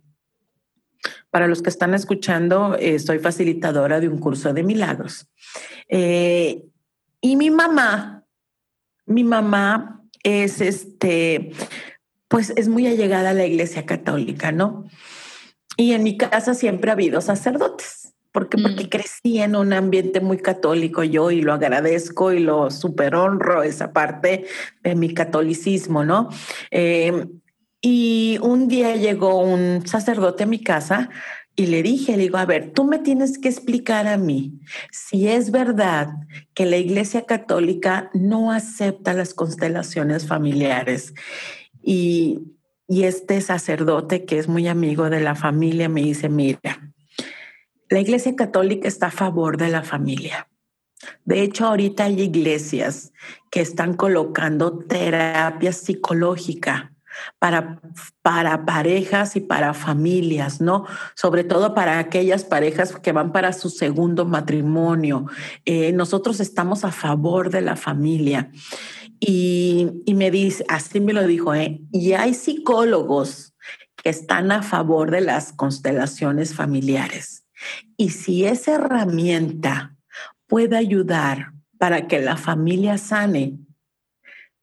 para 1.29 1.47
los 1.47 1.61
que 1.61 1.69
están 1.69 1.93
escuchando, 1.93 2.77
eh, 2.79 2.99
soy 2.99 3.19
facilitadora 3.19 3.99
de 3.99 4.07
un 4.07 4.19
curso 4.19 4.53
de 4.53 4.63
milagros. 4.63 5.27
Eh, 5.89 6.63
y 7.21 7.35
mi 7.35 7.51
mamá, 7.51 8.23
mi 9.05 9.23
mamá 9.23 10.01
es 10.23 10.61
este, 10.61 11.51
pues 12.27 12.51
es 12.55 12.67
muy 12.67 12.87
allegada 12.87 13.31
a 13.31 13.33
la 13.33 13.45
Iglesia 13.45 13.85
Católica, 13.85 14.51
¿no? 14.51 14.85
Y 15.77 15.93
en 15.93 16.03
mi 16.03 16.17
casa 16.17 16.53
siempre 16.53 16.89
ha 16.89 16.93
habido 16.93 17.21
sacerdotes. 17.21 18.13
Porque, 18.31 18.57
porque 18.57 18.83
mm. 18.83 18.89
crecí 18.89 19.39
en 19.39 19.55
un 19.55 19.71
ambiente 19.71 20.19
muy 20.19 20.37
católico 20.37 21.03
yo 21.03 21.31
y 21.31 21.41
lo 21.41 21.53
agradezco 21.53 22.33
y 22.33 22.39
lo 22.39 22.69
super 22.69 23.15
honro 23.15 23.63
esa 23.63 23.93
parte 23.93 24.45
de 24.83 24.95
mi 24.95 25.13
catolicismo, 25.13 26.03
¿no? 26.03 26.27
Eh, 26.69 27.27
y 27.81 28.37
un 28.41 28.67
día 28.67 28.95
llegó 28.97 29.39
un 29.39 29.87
sacerdote 29.87 30.43
a 30.43 30.47
mi 30.47 30.59
casa 30.59 31.09
y 31.55 31.67
le 31.67 31.81
dije, 31.83 32.17
le 32.17 32.23
digo, 32.23 32.37
a 32.37 32.45
ver, 32.45 32.73
tú 32.73 32.83
me 32.83 32.99
tienes 32.99 33.37
que 33.37 33.47
explicar 33.47 34.07
a 34.07 34.17
mí 34.17 34.59
si 34.91 35.27
es 35.27 35.51
verdad 35.51 36.09
que 36.53 36.65
la 36.65 36.77
Iglesia 36.77 37.25
Católica 37.25 38.09
no 38.13 38.51
acepta 38.51 39.13
las 39.13 39.33
constelaciones 39.33 40.27
familiares. 40.27 41.13
Y, 41.81 42.39
y 42.87 43.03
este 43.03 43.41
sacerdote, 43.41 44.25
que 44.25 44.37
es 44.37 44.47
muy 44.47 44.67
amigo 44.67 45.09
de 45.09 45.21
la 45.21 45.35
familia, 45.35 45.89
me 45.89 46.01
dice, 46.01 46.29
mira, 46.29 46.93
la 47.89 47.99
Iglesia 47.99 48.35
Católica 48.35 48.87
está 48.87 49.07
a 49.07 49.11
favor 49.11 49.57
de 49.57 49.69
la 49.69 49.83
familia. 49.83 50.47
De 51.23 51.41
hecho, 51.41 51.65
ahorita 51.65 52.05
hay 52.05 52.21
iglesias 52.21 53.11
que 53.51 53.61
están 53.61 53.95
colocando 53.95 54.79
terapia 54.79 55.71
psicológica 55.71 56.93
para, 57.39 57.79
para 58.21 58.65
parejas 58.65 59.35
y 59.35 59.41
para 59.41 59.73
familias, 59.73 60.61
¿no? 60.61 60.85
Sobre 61.15 61.43
todo 61.43 61.73
para 61.73 61.99
aquellas 61.99 62.43
parejas 62.43 62.93
que 62.99 63.11
van 63.11 63.31
para 63.31 63.53
su 63.53 63.69
segundo 63.69 64.25
matrimonio. 64.25 65.27
Eh, 65.65 65.91
nosotros 65.93 66.39
estamos 66.39 66.83
a 66.83 66.91
favor 66.91 67.49
de 67.49 67.61
la 67.61 67.75
familia. 67.75 68.51
Y, 69.19 70.01
y, 70.05 70.13
me 70.13 70.29
dice, 70.29 70.65
así 70.67 70.99
me 70.99 71.13
lo 71.13 71.25
dijo, 71.25 71.55
¿eh? 71.55 71.81
y 71.91 72.13
hay 72.13 72.33
psicólogos 72.33 73.55
que 73.95 74.09
están 74.09 74.51
a 74.51 74.61
favor 74.61 75.09
de 75.09 75.21
las 75.21 75.53
constelaciones 75.53 76.53
familiares. 76.53 77.45
Y 77.97 78.09
si 78.09 78.45
esa 78.45 78.75
herramienta 78.75 79.95
puede 80.47 80.77
ayudar 80.77 81.53
para 81.77 82.07
que 82.07 82.21
la 82.21 82.37
familia 82.37 82.97
sane, 82.97 83.57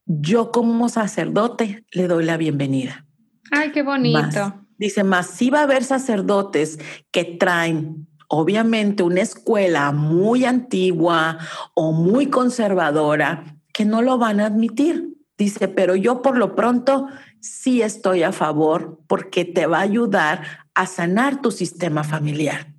yo 0.06 0.52
como 0.52 0.88
sacerdote 0.88 1.84
le 1.92 2.08
doy 2.08 2.24
la 2.24 2.36
bienvenida. 2.36 3.06
Ay, 3.50 3.72
qué 3.72 3.82
bonito. 3.82 4.66
dice, 4.78 5.04
más 5.04 5.28
si 5.28 5.50
va 5.50 5.60
a 5.60 5.64
haber 5.64 5.84
sacerdotes 5.84 6.78
que 7.10 7.24
traen 7.24 8.08
obviamente 8.28 9.02
una 9.02 9.20
escuela 9.20 9.92
muy 9.92 10.44
antigua 10.44 11.38
o 11.74 11.92
muy 11.92 12.28
conservadora 12.28 13.44
que 13.72 13.84
no 13.84 14.02
lo 14.02 14.18
van 14.18 14.40
a 14.40 14.46
admitir. 14.46 15.16
Dice, 15.38 15.68
pero 15.68 15.96
yo 15.96 16.22
por 16.22 16.36
lo 16.36 16.54
pronto 16.54 17.08
sí 17.40 17.82
estoy 17.82 18.22
a 18.22 18.32
favor 18.32 19.00
porque 19.06 19.44
te 19.44 19.66
va 19.66 19.78
a 19.78 19.82
ayudar 19.82 20.42
a 20.74 20.86
sanar 20.86 21.40
tu 21.40 21.50
sistema 21.50 22.04
familiar. 22.04 22.72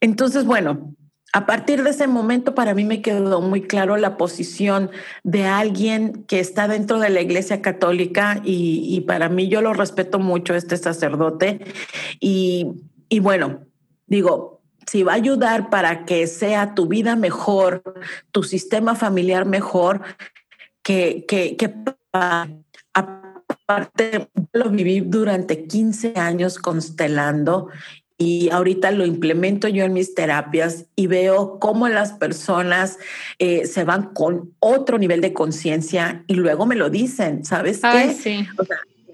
Entonces, 0.00 0.44
bueno, 0.44 0.94
a 1.34 1.46
partir 1.46 1.82
de 1.82 1.90
ese 1.90 2.06
momento 2.06 2.54
para 2.54 2.74
mí 2.74 2.84
me 2.84 3.02
quedó 3.02 3.40
muy 3.40 3.62
claro 3.62 3.96
la 3.96 4.16
posición 4.16 4.90
de 5.24 5.46
alguien 5.46 6.24
que 6.28 6.38
está 6.38 6.68
dentro 6.68 7.00
de 7.00 7.10
la 7.10 7.22
Iglesia 7.22 7.60
Católica 7.60 8.40
y, 8.44 9.00
para 9.00 9.28
mí 9.28 9.48
yo 9.48 9.60
lo 9.60 9.72
respeto 9.72 10.20
mucho, 10.20 10.54
este 10.54 10.76
sacerdote. 10.76 11.58
Y, 12.20 12.76
bueno, 13.20 13.66
digo, 14.06 14.53
si 14.86 15.02
va 15.02 15.12
a 15.12 15.16
ayudar 15.16 15.70
para 15.70 16.04
que 16.04 16.26
sea 16.26 16.74
tu 16.74 16.86
vida 16.86 17.16
mejor, 17.16 17.82
tu 18.30 18.42
sistema 18.42 18.94
familiar 18.94 19.44
mejor, 19.46 20.02
que, 20.82 21.24
que, 21.26 21.56
que 21.56 21.74
aparte 22.92 24.28
lo 24.52 24.70
viví 24.70 25.00
durante 25.00 25.66
15 25.66 26.14
años 26.16 26.58
constelando 26.58 27.68
y 28.16 28.48
ahorita 28.50 28.92
lo 28.92 29.04
implemento 29.04 29.66
yo 29.68 29.84
en 29.84 29.92
mis 29.92 30.14
terapias 30.14 30.86
y 30.94 31.08
veo 31.08 31.58
cómo 31.58 31.88
las 31.88 32.12
personas 32.12 32.98
eh, 33.38 33.66
se 33.66 33.84
van 33.84 34.14
con 34.14 34.54
otro 34.60 34.98
nivel 34.98 35.20
de 35.20 35.32
conciencia 35.32 36.22
y 36.28 36.34
luego 36.34 36.64
me 36.64 36.76
lo 36.76 36.90
dicen, 36.90 37.44
¿sabes 37.44 37.80
qué? 37.80 38.46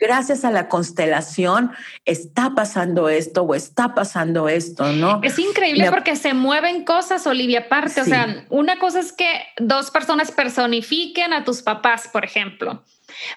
Gracias 0.00 0.44
a 0.44 0.50
la 0.50 0.68
constelación 0.68 1.70
está 2.04 2.54
pasando 2.54 3.08
esto 3.08 3.42
o 3.42 3.54
está 3.54 3.94
pasando 3.94 4.48
esto, 4.48 4.90
¿no? 4.92 5.20
Es 5.22 5.38
increíble 5.38 5.90
porque 5.90 6.16
se 6.16 6.34
mueven 6.34 6.84
cosas, 6.84 7.26
Olivia, 7.26 7.60
aparte, 7.66 8.00
o 8.00 8.04
sea, 8.04 8.46
una 8.48 8.78
cosa 8.78 9.00
es 9.00 9.12
que 9.12 9.28
dos 9.58 9.90
personas 9.90 10.32
personifiquen 10.32 11.32
a 11.32 11.44
tus 11.44 11.62
papás, 11.62 12.08
por 12.08 12.24
ejemplo. 12.24 12.84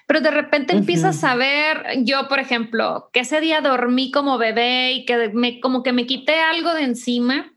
Pero 0.06 0.20
de 0.20 0.30
repente 0.30 0.72
empiezas 0.72 1.22
a 1.24 1.34
ver, 1.34 1.84
yo 2.04 2.28
por 2.28 2.38
ejemplo, 2.38 3.10
que 3.12 3.20
ese 3.20 3.40
día 3.40 3.60
dormí 3.60 4.10
como 4.10 4.38
bebé 4.38 4.92
y 4.92 5.04
que 5.04 5.30
me, 5.34 5.60
como 5.60 5.82
que 5.82 5.92
me 5.92 6.06
quité 6.06 6.40
algo 6.40 6.72
de 6.74 6.84
encima 6.84 7.52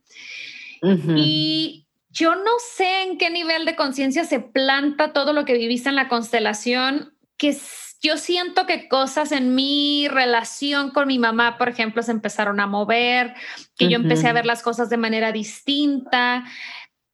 y 1.15 1.85
yo 2.09 2.35
no 2.35 2.51
sé 2.75 3.03
en 3.03 3.17
qué 3.17 3.29
nivel 3.29 3.65
de 3.65 3.75
conciencia 3.75 4.23
se 4.23 4.39
planta 4.39 5.13
todo 5.13 5.33
lo 5.33 5.45
que 5.45 5.53
viviste 5.53 5.89
en 5.89 5.95
la 5.95 6.07
constelación, 6.07 7.13
que 7.37 7.55
yo 8.01 8.17
siento 8.17 8.65
que 8.65 8.87
cosas 8.87 9.31
en 9.31 9.55
mi 9.55 10.07
relación 10.07 10.91
con 10.91 11.07
mi 11.07 11.19
mamá, 11.19 11.57
por 11.57 11.69
ejemplo, 11.69 12.03
se 12.03 12.11
empezaron 12.11 12.59
a 12.59 12.67
mover, 12.67 13.33
que 13.75 13.89
yo 13.89 13.95
empecé 13.95 14.27
a 14.27 14.33
ver 14.33 14.45
las 14.45 14.61
cosas 14.61 14.89
de 14.89 14.97
manera 14.97 15.31
distinta, 15.31 16.45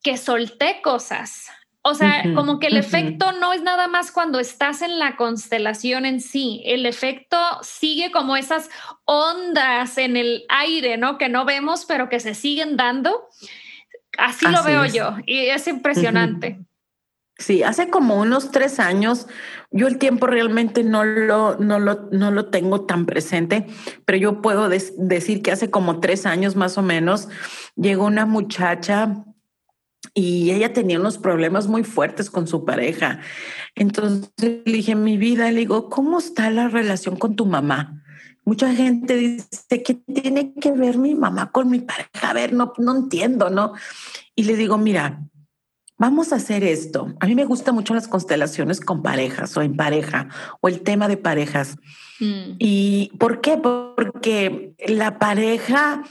que 0.02 0.18
solté 0.18 0.82
cosas. 0.82 1.50
O 1.86 1.96
sea, 1.96 2.24
como 2.34 2.60
que 2.60 2.68
el 2.68 2.78
efecto 2.78 3.34
no 3.34 3.52
es 3.52 3.62
nada 3.62 3.90
más 3.90 4.12
cuando 4.14 4.40
estás 4.40 4.82
en 4.82 5.00
la 5.00 5.18
constelación 5.18 6.06
en 6.06 6.22
sí, 6.22 6.62
el 6.66 6.86
efecto 6.86 7.38
sigue 7.62 8.10
como 8.10 8.38
esas 8.38 8.70
ondas 9.04 9.98
en 9.98 10.16
el 10.16 10.46
aire, 10.48 10.96
¿no? 10.96 11.18
Que 11.18 11.28
no 11.28 11.44
vemos, 11.44 11.84
pero 11.86 12.08
que 12.08 12.22
se 12.22 12.36
siguen 12.36 12.78
dando. 12.78 13.28
Así, 14.18 14.48
lo 14.48 14.64
veo 14.64 14.86
yo 14.86 15.18
y 15.26 15.48
es 15.48 15.68
impresionante. 15.68 16.60
Sí, 17.44 17.62
hace 17.62 17.90
como 17.90 18.22
unos 18.22 18.52
tres 18.52 18.80
años, 18.80 19.28
yo 19.70 19.88
el 19.88 19.98
tiempo 19.98 20.28
realmente 20.28 20.82
no 20.82 21.04
lo, 21.04 21.58
no 21.58 21.78
lo, 21.78 22.08
no 22.10 22.32
lo 22.32 22.46
tengo 22.46 22.86
tan 22.86 23.06
presente, 23.06 23.68
pero 24.06 24.18
yo 24.18 24.42
puedo 24.42 24.70
decir 24.70 25.42
que 25.42 25.52
hace 25.52 25.70
como 25.70 26.00
tres 26.00 26.26
años 26.26 26.56
más 26.56 26.78
o 26.78 26.82
menos 26.82 27.28
llegó 27.76 28.06
una 28.06 28.26
muchacha 28.26 29.26
y 30.14 30.52
ella 30.52 30.72
tenía 30.72 30.98
unos 30.98 31.18
problemas 31.18 31.68
muy 31.68 31.84
fuertes 31.84 32.30
con 32.30 32.48
su 32.48 32.64
pareja. 32.64 33.20
Entonces 33.76 34.32
le 34.38 34.62
dije, 34.64 34.96
mi 34.96 35.18
vida, 35.18 35.52
le 35.52 35.60
digo, 35.60 35.90
¿cómo 35.90 36.20
está 36.20 36.50
la 36.50 36.70
relación 36.70 37.18
con 37.18 37.36
tu 37.36 37.46
mamá? 37.46 38.06
Mucha 38.46 38.74
gente 38.74 39.18
dice 39.18 39.84
que 39.84 39.96
tiene 39.96 40.54
que 40.54 40.72
ver 40.72 40.98
mi 40.98 41.14
mamá 41.14 41.52
con 41.52 41.70
mi 41.70 41.82
pareja. 41.82 42.30
A 42.30 42.34
ver, 42.34 42.54
no, 42.54 42.72
no 42.78 42.96
entiendo, 42.96 43.50
¿no? 43.50 43.74
Y 44.34 44.44
le 44.44 44.56
digo, 44.56 44.78
mira, 44.78 45.20
vamos 45.98 46.34
a 46.34 46.38
hacer 46.38 46.64
esto. 46.64 47.14
A 47.20 47.28
mí 47.28 47.36
me 47.36 47.46
gustan 47.46 47.76
mucho 47.76 47.94
las 47.94 48.08
constelaciones 48.08 48.80
con 48.80 49.02
parejas 49.02 49.56
o 49.58 49.62
en 49.62 49.76
pareja 49.76 50.28
o 50.62 50.68
el 50.68 50.82
tema 50.82 51.08
de 51.08 51.18
parejas. 51.18 51.78
Mm. 52.20 52.56
¿Y 52.60 53.12
por 53.20 53.42
qué? 53.42 53.58
Porque 53.58 54.74
la 54.88 55.20
pareja, 55.20 56.04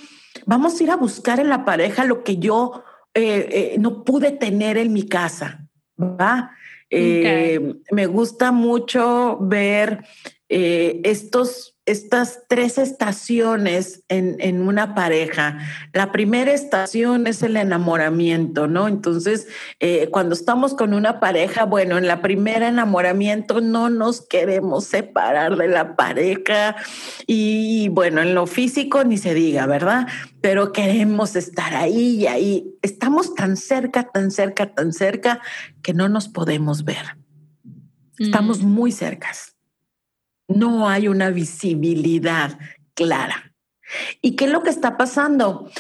vamos 0.47 0.81
a 0.81 0.85
ir 0.85 0.91
a 0.91 0.97
buscar 0.97 1.41
en 1.41 1.49
la 1.49 1.65
pareja 1.65 2.05
lo 2.05 2.23
que 2.25 2.39
yo 2.39 2.85
eh, 3.15 3.75
eh, 3.75 3.77
no 3.79 4.05
pude 4.05 4.33
tener 4.33 4.79
en 4.79 4.93
mi 4.93 5.07
casa. 5.07 5.67
¿va? 6.01 6.53
Eh, 6.91 7.75
me 7.91 8.07
gusta 8.07 8.53
mucho 8.53 9.39
ver 9.41 10.05
estos 10.49 11.72
estas 11.85 12.43
tres 12.49 12.79
estaciones 12.79 14.05
en, 14.09 14.63
una 14.63 14.95
pareja. 14.95 15.59
La 15.93 16.13
primera 16.13 16.53
estación 16.53 17.27
es 17.27 17.43
el 17.43 17.57
enamoramiento, 17.57 18.69
¿no? 18.69 18.87
Entonces, 18.87 19.49
eh, 19.81 20.09
cuando 20.13 20.35
estamos 20.35 20.75
con 20.75 20.95
una 20.95 21.19
pareja, 21.19 21.65
bueno, 21.65 21.99
en 21.99 22.07
la 22.07 22.23
primera 22.23 22.69
enamoramiento 22.69 23.61
no 23.61 23.91
nos 23.91 24.21
queremos 24.21 24.85
separar 24.85 25.57
de 25.57 25.67
la 25.67 25.97
pareja 25.97 26.77
y 27.27 27.89
bueno, 27.89 28.23
en 28.23 28.35
lo 28.35 28.47
físico 28.47 29.03
ni 29.03 29.19
se 29.19 29.35
diga, 29.35 29.67
¿verdad? 29.67 30.07
Pero 30.41 30.73
queremos 30.73 31.35
estar 31.35 31.75
ahí 31.75 32.21
y 32.21 32.27
ahí. 32.29 32.75
Estamos 32.83 33.35
tan 33.35 33.57
cerca, 33.57 34.05
tan 34.05 34.31
cerca, 34.31 34.73
tan 34.73 34.93
cerca 34.93 35.41
que 35.83 35.95
no 35.95 36.09
nos 36.09 36.29
podemos 36.29 36.85
ver. 36.85 37.17
Estamos 38.19 38.63
mm. 38.63 38.69
muy 38.69 38.93
cercas 38.93 39.52
no 40.55 40.89
hay 40.89 41.09
una 41.09 41.31
visibilidad 41.31 42.59
clara. 42.95 43.53
¿Y 44.21 44.37
qué 44.37 44.47
es 44.47 44.51
lo 44.51 44.63
que 44.63 44.71
está 44.71 44.97
pasando? 44.97 45.71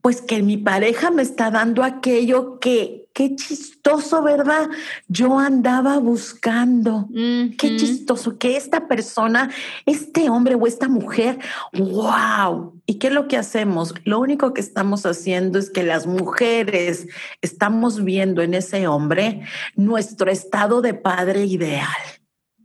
Pues 0.00 0.20
que 0.20 0.42
mi 0.42 0.56
pareja 0.56 1.10
me 1.10 1.22
está 1.22 1.50
dando 1.50 1.84
aquello 1.84 2.58
que, 2.58 3.08
qué 3.14 3.36
chistoso, 3.36 4.22
¿verdad? 4.22 4.68
Yo 5.06 5.38
andaba 5.38 5.98
buscando, 5.98 7.08
qué 7.12 7.76
chistoso, 7.76 8.36
que 8.36 8.56
esta 8.56 8.88
persona, 8.88 9.50
este 9.86 10.28
hombre 10.28 10.56
o 10.56 10.66
esta 10.66 10.88
mujer, 10.88 11.38
wow. 11.72 12.80
¿Y 12.84 12.94
qué 12.94 13.08
es 13.08 13.12
lo 13.12 13.28
que 13.28 13.36
hacemos? 13.36 13.94
Lo 14.04 14.18
único 14.18 14.52
que 14.52 14.60
estamos 14.60 15.06
haciendo 15.06 15.58
es 15.58 15.70
que 15.70 15.84
las 15.84 16.06
mujeres 16.08 17.06
estamos 17.40 18.02
viendo 18.02 18.42
en 18.42 18.54
ese 18.54 18.88
hombre 18.88 19.42
nuestro 19.76 20.30
estado 20.32 20.80
de 20.80 20.94
padre 20.94 21.46
ideal, 21.46 21.86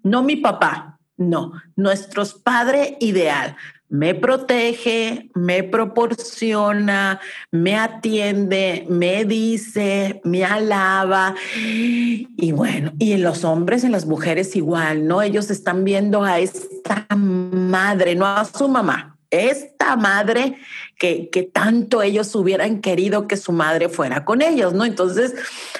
no 0.01 0.23
mi 0.23 0.37
papá, 0.37 0.96
no, 1.17 1.53
nuestro 1.75 2.23
padre 2.43 2.97
ideal 2.99 3.55
me 3.89 4.13
protege, 4.15 5.29
me 5.33 5.63
proporciona, 5.63 7.21
me 7.51 7.77
atiende, 7.77 8.85
me 8.89 9.23
dice, 9.23 10.19
me 10.25 10.43
alaba. 10.43 11.35
Y 11.55 12.51
bueno, 12.51 12.91
y 12.99 13.13
en 13.13 13.23
los 13.23 13.45
hombres, 13.45 13.83
en 13.83 13.93
las 13.93 14.05
mujeres 14.05 14.55
igual, 14.55 15.07
¿no? 15.07 15.21
Ellos 15.21 15.49
están 15.49 15.85
viendo 15.85 16.23
a 16.23 16.39
esta 16.39 17.07
madre, 17.15 18.15
no 18.15 18.25
a 18.25 18.43
su 18.43 18.67
mamá, 18.67 19.17
esta 19.29 19.95
madre 19.95 20.57
que, 20.97 21.49
tanto 21.53 22.01
ellos 22.01 22.33
hubieran 22.35 22.81
querido 22.81 23.27
que 23.27 23.37
su 23.37 23.51
madre 23.51 23.87
fuera 23.89 24.25
con 24.25 24.41
ellos, 24.41 24.73
¿no? 24.73 24.83
Entonces, 24.83 25.35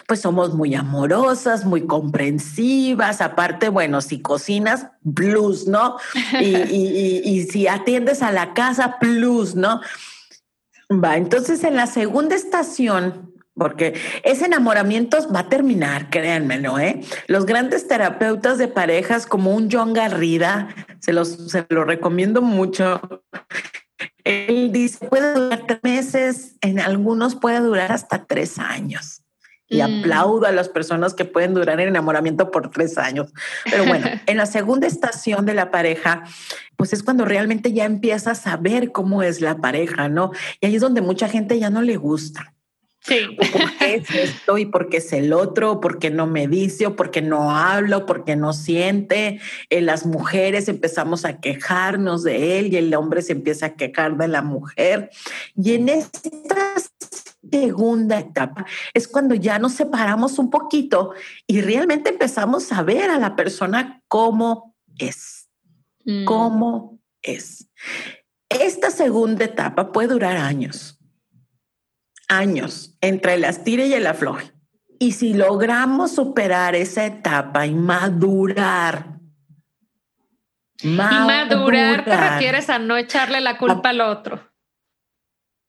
pues 0.07 0.21
somos 0.21 0.53
muy 0.53 0.75
amorosas, 0.75 1.65
muy 1.65 1.87
comprensivas, 1.87 3.21
aparte, 3.21 3.69
bueno, 3.69 4.01
si 4.01 4.21
cocinas, 4.21 4.87
plus, 5.15 5.67
¿no? 5.67 5.97
Y, 6.39 7.47
si 7.49 7.67
atiendes 7.67 8.21
a 8.21 8.31
la 8.31 8.53
casa, 8.53 8.97
plus, 8.99 9.55
¿no? 9.55 9.81
Va, 10.91 11.17
entonces 11.17 11.63
en 11.63 11.75
la 11.75 11.87
segunda 11.87 12.35
estación 12.35 13.33
porque 13.57 13.95
ese 14.23 14.45
enamoramiento 14.45 15.17
va 15.33 15.39
a 15.39 15.49
terminar, 15.49 16.11
créanmelo, 16.11 16.77
¿eh? 16.77 17.01
Los 17.25 17.47
grandes 17.47 17.87
terapeutas 17.87 18.59
de 18.59 18.67
parejas 18.67 19.25
como 19.25 19.55
un 19.55 19.69
John 19.71 19.93
Garrida, 19.93 20.69
se 20.99 21.11
los 21.11 21.29
se 21.49 21.65
lo 21.69 21.83
recomiendo 21.83 22.43
mucho. 22.43 23.01
Él 24.23 24.71
dice, 24.71 25.07
puede 25.07 25.33
durar 25.33 25.63
tres 25.67 25.79
meses, 25.83 26.55
en 26.61 26.79
algunos 26.79 27.35
puede 27.35 27.59
durar 27.59 27.91
hasta 27.91 28.25
tres 28.25 28.59
años. 28.59 29.23
Y 29.69 29.81
mm. 29.81 29.99
aplaudo 29.99 30.45
a 30.45 30.51
las 30.51 30.69
personas 30.69 31.13
que 31.13 31.25
pueden 31.25 31.53
durar 31.53 31.79
en 31.79 31.89
enamoramiento 31.89 32.51
por 32.51 32.71
tres 32.71 32.97
años. 32.97 33.33
Pero 33.65 33.85
bueno, 33.85 34.07
en 34.25 34.37
la 34.37 34.45
segunda 34.45 34.87
estación 34.87 35.45
de 35.45 35.53
la 35.53 35.71
pareja, 35.71 36.23
pues 36.77 36.93
es 36.93 37.03
cuando 37.03 37.25
realmente 37.25 37.73
ya 37.73 37.85
empiezas 37.85 38.47
a 38.47 38.57
ver 38.57 38.91
cómo 38.91 39.23
es 39.23 39.41
la 39.41 39.57
pareja, 39.57 40.07
¿no? 40.09 40.31
Y 40.61 40.67
ahí 40.67 40.75
es 40.75 40.81
donde 40.81 41.01
mucha 41.01 41.27
gente 41.27 41.59
ya 41.59 41.69
no 41.69 41.81
le 41.81 41.97
gusta 41.97 42.53
Sí. 43.07 43.37
¿Por 43.37 43.77
qué 43.77 43.95
es 43.95 44.09
esto 44.11 44.57
y 44.57 44.65
por 44.65 44.89
qué 44.89 44.97
es 44.97 45.13
el 45.13 45.31
otro? 45.31 45.79
¿Por 45.79 45.97
qué 45.97 46.09
no 46.09 46.27
me 46.27 46.47
dice 46.47 46.87
o 46.87 46.95
por 46.95 47.09
qué 47.09 47.21
no 47.21 47.55
hablo? 47.55 48.05
¿Por 48.05 48.25
qué 48.25 48.35
no 48.35 48.51
siente? 48.51 49.39
Eh, 49.69 49.81
las 49.81 50.05
mujeres 50.05 50.67
empezamos 50.67 51.23
a 51.23 51.39
quejarnos 51.39 52.23
de 52.23 52.59
él 52.59 52.73
y 52.73 52.77
el 52.77 52.93
hombre 52.93 53.21
se 53.21 53.31
empieza 53.31 53.67
a 53.67 53.75
quejar 53.75 54.17
de 54.17 54.27
la 54.27 54.41
mujer. 54.41 55.09
Y 55.55 55.75
en 55.75 55.87
esta 55.87 56.73
segunda 57.49 58.19
etapa 58.19 58.65
es 58.93 59.07
cuando 59.07 59.35
ya 59.35 59.57
nos 59.57 59.73
separamos 59.73 60.37
un 60.37 60.49
poquito 60.49 61.13
y 61.45 61.61
realmente 61.61 62.09
empezamos 62.09 62.73
a 62.73 62.83
ver 62.83 63.09
a 63.09 63.19
la 63.19 63.37
persona 63.37 64.03
como 64.09 64.75
es. 64.97 65.47
Mm. 66.03 66.25
Cómo 66.25 66.99
es. 67.21 67.69
Esta 68.49 68.91
segunda 68.91 69.45
etapa 69.45 69.93
puede 69.93 70.09
durar 70.09 70.35
años 70.35 70.96
años 72.27 72.97
entre 73.01 73.35
el 73.35 73.45
astire 73.45 73.87
y 73.87 73.93
el 73.93 74.07
afloje. 74.07 74.51
Y 74.99 75.11
si 75.11 75.33
logramos 75.33 76.11
superar 76.11 76.75
esa 76.75 77.05
etapa 77.05 77.67
y 77.67 77.75
madurar, 77.75 79.19
madurar 80.83 81.23
y 81.23 81.49
madurar 81.49 82.05
te 82.05 82.17
refieres 82.17 82.69
a 82.69 82.79
no 82.79 82.97
echarle 82.97 83.41
la 83.41 83.57
culpa 83.57 83.89
al 83.89 84.01
otro. 84.01 84.41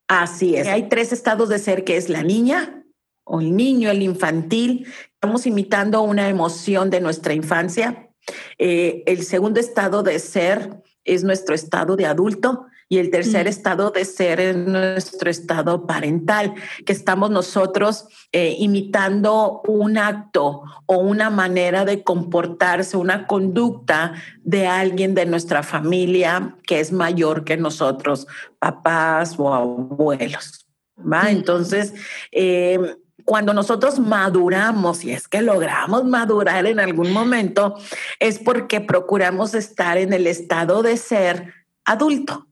Así 0.09 0.57
es. 0.57 0.67
Hay 0.67 0.89
tres 0.89 1.13
estados 1.13 1.51
de 1.51 1.59
ser 1.59 1.85
que 1.85 1.99
es 1.99 2.09
la 2.09 2.23
niña 2.23 2.83
o 3.25 3.41
el 3.41 3.55
niño, 3.55 3.91
el 3.91 4.03
infantil. 4.03 4.87
Estamos 5.13 5.47
imitando 5.47 6.01
una 6.01 6.31
emoción 6.31 6.89
de 6.89 7.03
nuestra 7.03 7.35
infancia. 7.35 8.11
Eh, 8.57 9.03
el 9.07 9.25
segundo 9.25 9.61
estado 9.61 10.03
de 10.03 10.19
ser 10.19 10.83
es 11.05 11.25
nuestro 11.25 11.55
estado 11.55 11.97
de 11.97 12.07
adulto 12.07 12.67
y 12.89 12.99
el 12.99 13.11
tercer 13.11 13.47
mm. 13.47 13.49
estado 13.49 13.91
de 13.91 14.05
ser 14.05 14.41
es 14.41 14.57
nuestro 14.57 15.31
estado 15.31 15.87
parental, 15.87 16.55
que 16.87 16.93
estamos 16.93 17.31
nosotros 17.31 18.07
eh, 18.33 18.57
imitando 18.59 19.63
un 19.67 19.99
acto 19.99 20.63
o 20.87 20.99
una 20.99 21.29
manera 21.31 21.85
de 21.85 22.03
comportarse, 22.03 22.97
una 22.97 23.27
conducta 23.27 24.15
de 24.43 24.67
alguien 24.67 25.15
de 25.15 25.27
nuestra 25.27 25.63
familia 25.63 26.57
que 26.67 26.81
es 26.81 26.93
mayor 26.93 27.45
que 27.45 27.57
nosotros, 27.57 28.27
papás 28.59 29.35
o 29.39 29.53
abuelos. 29.53 30.67
¿va? 30.99 31.25
Mm. 31.25 31.29
Entonces, 31.29 31.95
em, 32.33 32.87
cuando 33.25 33.53
nosotros 33.53 33.99
maduramos, 33.99 35.05
y 35.05 35.13
es 35.13 35.29
que 35.29 35.43
logramos 35.43 36.05
madurar 36.05 36.65
en 36.65 36.81
algún 36.81 37.13
momento, 37.13 37.75
es 38.19 38.39
porque 38.39 38.81
procuramos 38.81 39.53
estar 39.55 39.99
en 39.99 40.15
el 40.15 40.27
estado 40.27 40.83
de 40.83 40.97
ser 40.97 41.53
adulto. 41.85 42.48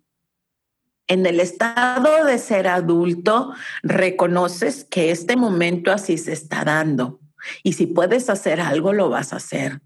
En 1.09 1.25
el 1.25 1.39
estado 1.39 2.25
de 2.25 2.39
ser 2.39 2.67
adulto, 2.67 3.53
reconoces 3.83 4.85
que 4.85 5.13
este 5.13 5.37
momento 5.37 5.93
así 5.93 6.19
se 6.19 6.33
está 6.33 6.65
dando. 6.65 7.21
Y 7.63 7.75
si 7.75 7.87
puedes 7.87 8.29
hacer 8.29 8.61
algo, 8.61 8.93
lo 8.93 9.09
vas 9.09 9.33
a 9.33 9.37
hacer. 9.37 9.81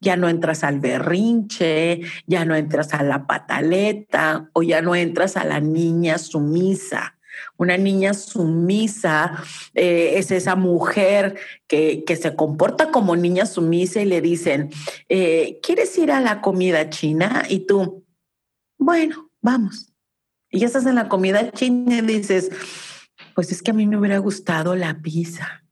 Ya 0.00 0.16
no 0.16 0.30
entras 0.30 0.64
al 0.64 0.80
berrinche, 0.80 2.00
ya 2.26 2.46
no 2.46 2.54
entras 2.54 2.94
a 2.94 3.02
la 3.02 3.26
pataleta 3.26 4.50
o 4.54 4.62
ya 4.62 4.80
no 4.80 4.94
entras 4.94 5.36
a 5.36 5.44
la 5.44 5.60
niña 5.60 6.16
sumisa. 6.16 7.18
Una 7.58 7.76
niña 7.76 8.14
sumisa 8.14 9.42
eh, 9.74 10.14
es 10.16 10.30
esa 10.30 10.56
mujer 10.56 11.36
que, 11.66 12.04
que, 12.06 12.16
se 12.16 12.34
comporta 12.34 12.90
como 12.90 13.16
niña 13.16 13.46
sumisa 13.46 14.00
y 14.00 14.04
le 14.04 14.20
dicen, 14.20 14.70
eh, 15.08 15.58
¿quieres 15.62 15.96
ir 15.98 16.12
a 16.12 16.20
la 16.20 16.40
comida 16.40 16.90
china? 16.90 17.44
Y 17.48 17.60
tú, 17.60 18.04
bueno, 18.78 19.30
vamos 19.40 19.91
y 20.52 20.60
ya 20.60 20.66
estás 20.66 20.86
en 20.86 20.94
la 20.94 21.08
comida 21.08 21.50
china 21.50 21.96
y 21.96 22.02
dices, 22.02 22.50
pues 23.34 23.50
es 23.50 23.62
que 23.62 23.70
a 23.70 23.74
mí 23.74 23.86
me 23.86 23.96
hubiera 23.96 24.18
gustado 24.18 24.76
la 24.76 25.00
pizza 25.00 25.64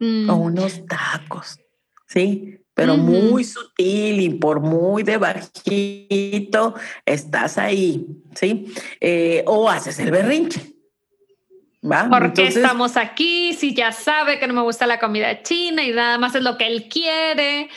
o 0.00 0.04
mm. 0.04 0.30
unos 0.30 0.86
tacos, 0.86 1.58
¿sí? 2.06 2.56
Pero 2.72 2.96
muy 2.96 3.44
sutil 3.44 4.20
y 4.20 4.30
por 4.30 4.60
muy 4.60 5.02
de 5.02 5.18
bajito 5.18 6.74
estás 7.04 7.58
ahí, 7.58 8.06
¿sí? 8.34 8.72
Eh, 9.00 9.42
o 9.46 9.68
haces 9.68 9.98
el 9.98 10.10
berrinche. 10.10 10.76
¿Va? 11.82 12.08
¿Por 12.08 12.32
qué 12.32 12.46
estamos 12.46 12.96
aquí? 12.96 13.52
Si 13.54 13.74
ya 13.74 13.90
sabe 13.92 14.38
que 14.38 14.46
no 14.46 14.54
me 14.54 14.62
gusta 14.62 14.86
la 14.86 14.98
comida 14.98 15.42
china 15.42 15.82
y 15.82 15.92
nada 15.92 16.16
más 16.18 16.34
es 16.34 16.42
lo 16.42 16.56
que 16.56 16.68
él 16.68 16.88
quiere. 16.88 17.68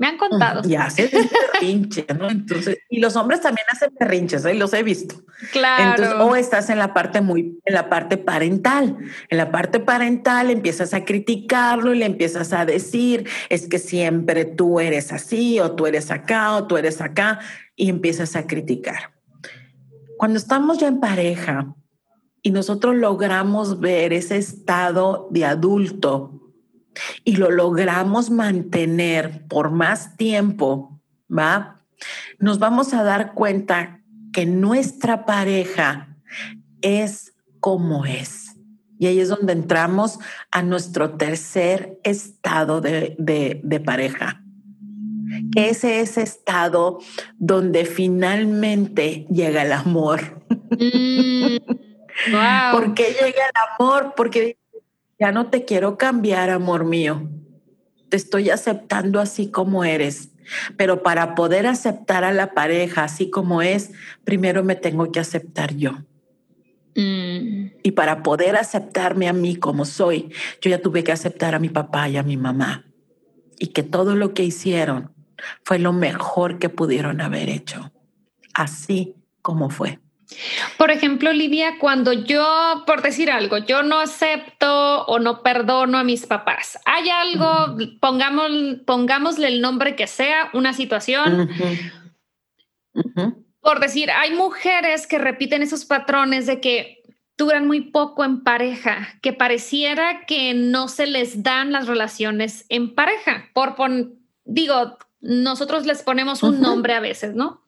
Me 0.00 0.06
han 0.06 0.16
contado. 0.16 0.66
Y 0.66 0.76
hace 0.76 1.10
berrinche, 1.52 2.06
¿no? 2.18 2.30
Entonces, 2.30 2.78
y 2.88 3.00
los 3.00 3.16
hombres 3.16 3.42
también 3.42 3.66
hacen 3.70 3.90
berrinches, 4.00 4.46
¿eh? 4.46 4.54
los 4.54 4.72
he 4.72 4.82
visto. 4.82 5.16
Claro. 5.52 5.90
Entonces, 5.90 6.14
o 6.18 6.36
estás 6.36 6.70
en 6.70 6.78
la 6.78 6.94
parte 6.94 7.20
muy, 7.20 7.60
en 7.66 7.74
la 7.74 7.90
parte 7.90 8.16
parental. 8.16 8.96
En 9.28 9.36
la 9.36 9.50
parte 9.50 9.78
parental 9.78 10.48
empiezas 10.48 10.94
a 10.94 11.04
criticarlo 11.04 11.92
y 11.92 11.98
le 11.98 12.06
empiezas 12.06 12.54
a 12.54 12.64
decir, 12.64 13.28
es 13.50 13.68
que 13.68 13.78
siempre 13.78 14.46
tú 14.46 14.80
eres 14.80 15.12
así, 15.12 15.60
o 15.60 15.72
tú 15.72 15.86
eres 15.86 16.10
acá, 16.10 16.56
o 16.56 16.66
tú 16.66 16.78
eres 16.78 17.02
acá, 17.02 17.40
y 17.76 17.90
empiezas 17.90 18.36
a 18.36 18.46
criticar. 18.46 19.12
Cuando 20.16 20.38
estamos 20.38 20.78
ya 20.78 20.88
en 20.88 21.00
pareja 21.00 21.74
y 22.40 22.52
nosotros 22.52 22.96
logramos 22.96 23.80
ver 23.80 24.14
ese 24.14 24.38
estado 24.38 25.28
de 25.30 25.44
adulto 25.44 26.39
y 27.24 27.36
lo 27.36 27.50
logramos 27.50 28.30
mantener 28.30 29.46
por 29.48 29.70
más 29.70 30.16
tiempo, 30.16 31.00
¿va? 31.30 31.80
Nos 32.38 32.58
vamos 32.58 32.94
a 32.94 33.02
dar 33.02 33.34
cuenta 33.34 34.00
que 34.32 34.46
nuestra 34.46 35.26
pareja 35.26 36.16
es 36.80 37.34
como 37.60 38.06
es. 38.06 38.56
Y 38.98 39.06
ahí 39.06 39.20
es 39.20 39.28
donde 39.28 39.54
entramos 39.54 40.18
a 40.50 40.62
nuestro 40.62 41.12
tercer 41.16 41.98
estado 42.04 42.80
de, 42.80 43.82
pareja. 43.84 44.42
Que 45.54 45.70
ese 45.70 46.00
es 46.00 46.10
ese 46.10 46.22
estado 46.22 46.98
donde 47.38 47.86
finalmente 47.86 49.26
llega 49.30 49.62
el 49.62 49.72
amor. 49.72 50.44
Mm, 50.70 51.56
¿Por 52.72 52.94
qué 52.94 53.04
llega 53.04 53.42
el 53.46 53.78
amor? 53.78 54.12
Porque 54.16 54.59
ya 55.20 55.32
no 55.32 55.50
te 55.50 55.66
quiero 55.66 55.98
cambiar, 55.98 56.48
amor 56.48 56.84
mío. 56.84 57.28
Te 58.08 58.16
estoy 58.16 58.48
aceptando 58.48 59.20
así 59.20 59.50
como 59.50 59.84
eres. 59.84 60.30
Pero 60.76 61.02
para 61.02 61.34
poder 61.34 61.66
aceptar 61.66 62.24
a 62.24 62.32
la 62.32 62.54
pareja 62.54 63.04
así 63.04 63.30
como 63.30 63.62
es, 63.62 63.92
primero 64.24 64.64
me 64.64 64.74
tengo 64.74 65.12
que 65.12 65.20
aceptar 65.20 65.76
yo. 65.76 65.92
Mm. 66.96 67.70
Y 67.82 67.90
para 67.92 68.22
poder 68.22 68.56
aceptarme 68.56 69.28
a 69.28 69.32
mí 69.32 69.56
como 69.56 69.84
soy, 69.84 70.32
yo 70.60 70.70
ya 70.70 70.80
tuve 70.80 71.04
que 71.04 71.12
aceptar 71.12 71.54
a 71.54 71.60
mi 71.60 71.68
papá 71.68 72.08
y 72.08 72.16
a 72.16 72.22
mi 72.22 72.36
mamá. 72.36 72.86
Y 73.58 73.68
que 73.68 73.82
todo 73.82 74.16
lo 74.16 74.32
que 74.32 74.42
hicieron 74.42 75.12
fue 75.64 75.78
lo 75.78 75.92
mejor 75.92 76.58
que 76.58 76.70
pudieron 76.70 77.20
haber 77.20 77.50
hecho. 77.50 77.92
Así 78.54 79.14
como 79.42 79.68
fue. 79.70 80.00
Por 80.76 80.90
ejemplo, 80.90 81.32
Lidia, 81.32 81.78
cuando 81.78 82.12
yo, 82.12 82.84
por 82.86 83.02
decir 83.02 83.30
algo, 83.30 83.58
yo 83.58 83.82
no 83.82 84.00
acepto 84.00 85.04
o 85.06 85.18
no 85.18 85.42
perdono 85.42 85.98
a 85.98 86.04
mis 86.04 86.26
papás, 86.26 86.78
hay 86.84 87.10
algo, 87.10 87.76
pongamos, 88.00 88.50
pongámosle 88.86 89.48
el 89.48 89.60
nombre 89.60 89.96
que 89.96 90.06
sea, 90.06 90.50
una 90.52 90.72
situación. 90.72 91.50
Por 93.60 93.80
decir, 93.80 94.10
hay 94.10 94.34
mujeres 94.34 95.06
que 95.06 95.18
repiten 95.18 95.62
esos 95.62 95.84
patrones 95.84 96.46
de 96.46 96.60
que 96.60 97.02
duran 97.36 97.66
muy 97.66 97.80
poco 97.80 98.24
en 98.24 98.42
pareja, 98.42 99.18
que 99.22 99.32
pareciera 99.32 100.26
que 100.26 100.54
no 100.54 100.88
se 100.88 101.06
les 101.06 101.42
dan 101.42 101.72
las 101.72 101.86
relaciones 101.86 102.66
en 102.68 102.94
pareja. 102.94 103.48
Por, 103.54 103.74
digo, 104.44 104.98
nosotros 105.20 105.86
les 105.86 106.02
ponemos 106.02 106.42
un 106.42 106.60
nombre 106.60 106.94
a 106.94 107.00
veces, 107.00 107.34
¿no? 107.34 107.62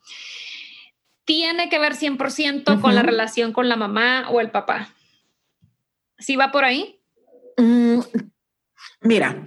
Tiene 1.25 1.69
que 1.69 1.79
ver 1.79 1.95
100% 1.95 2.81
con 2.81 2.95
la 2.95 3.03
relación 3.03 3.53
con 3.53 3.69
la 3.69 3.77
mamá 3.77 4.29
o 4.31 4.41
el 4.41 4.51
papá. 4.51 4.89
¿Sí 6.19 6.37
va 6.37 6.51
por 6.51 6.65
ahí? 6.65 7.01
Mm, 7.57 8.01
mira, 9.03 9.45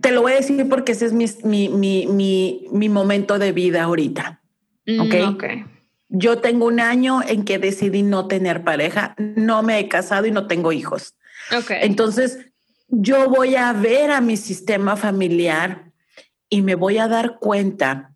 te 0.00 0.12
lo 0.12 0.22
voy 0.22 0.32
a 0.32 0.36
decir 0.36 0.68
porque 0.68 0.92
ese 0.92 1.06
es 1.06 1.12
mi, 1.44 1.68
mi, 1.68 2.88
momento 2.88 3.38
de 3.38 3.52
vida 3.52 3.84
ahorita. 3.84 4.42
Mm, 4.86 5.00
¿Ok? 5.00 5.44
Yo 6.08 6.38
tengo 6.38 6.66
un 6.66 6.80
año 6.80 7.20
en 7.26 7.44
que 7.44 7.58
decidí 7.58 8.02
no 8.02 8.28
tener 8.28 8.62
pareja, 8.62 9.14
no 9.18 9.62
me 9.62 9.78
he 9.78 9.88
casado 9.88 10.26
y 10.26 10.30
no 10.30 10.46
tengo 10.46 10.72
hijos. 10.72 11.16
Entonces, 11.68 12.52
yo 12.88 13.28
voy 13.28 13.56
a 13.56 13.72
ver 13.72 14.10
a 14.10 14.20
mi 14.20 14.36
sistema 14.36 14.96
familiar 14.96 15.92
y 16.48 16.62
me 16.62 16.74
voy 16.76 16.98
a 16.98 17.08
dar 17.08 17.38
cuenta 17.40 18.13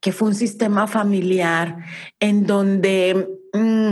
que 0.00 0.12
fue 0.12 0.28
un 0.28 0.34
sistema 0.34 0.86
familiar 0.86 1.78
en 2.20 2.46
donde 2.46 3.28
mm, 3.52 3.90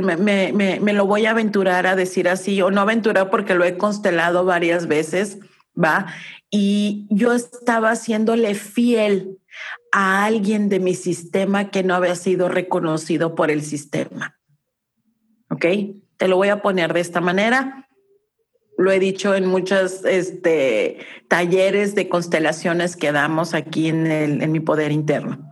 me, 0.00 0.52
me, 0.52 0.92
lo 0.92 1.06
voy 1.06 1.26
a 1.26 1.32
aventurar 1.32 1.86
a 1.86 1.96
decir 1.96 2.28
así, 2.28 2.62
o 2.62 2.70
no 2.70 2.80
aventurar 2.80 3.30
porque 3.30 3.54
lo 3.54 3.64
he 3.64 3.76
constelado 3.76 4.44
varias 4.44 4.86
veces, 4.86 5.38
¿va? 5.76 6.06
Y 6.50 7.06
yo 7.10 7.32
estaba 7.32 7.90
haciéndole 7.90 8.54
fiel 8.54 9.38
a 9.92 10.24
alguien 10.24 10.68
de 10.68 10.80
mi 10.80 10.94
sistema 10.94 11.70
que 11.70 11.82
no 11.82 11.94
había 11.94 12.14
sido 12.14 12.48
reconocido 12.48 13.34
por 13.34 13.50
el 13.50 13.62
sistema. 13.62 14.38
¿Ok? 15.50 15.66
Te 16.16 16.28
lo 16.28 16.36
voy 16.36 16.48
a 16.48 16.62
poner 16.62 16.92
de 16.92 17.00
esta 17.00 17.20
manera. 17.20 17.88
Lo 18.78 18.90
he 18.90 18.98
dicho 18.98 19.34
en 19.34 19.46
muchos 19.46 20.04
este, 20.04 20.98
talleres 21.28 21.94
de 21.94 22.08
constelaciones 22.08 22.96
que 22.96 23.12
damos 23.12 23.54
aquí 23.54 23.88
en, 23.88 24.06
el, 24.06 24.42
en 24.42 24.52
mi 24.52 24.60
poder 24.60 24.92
interno. 24.92 25.50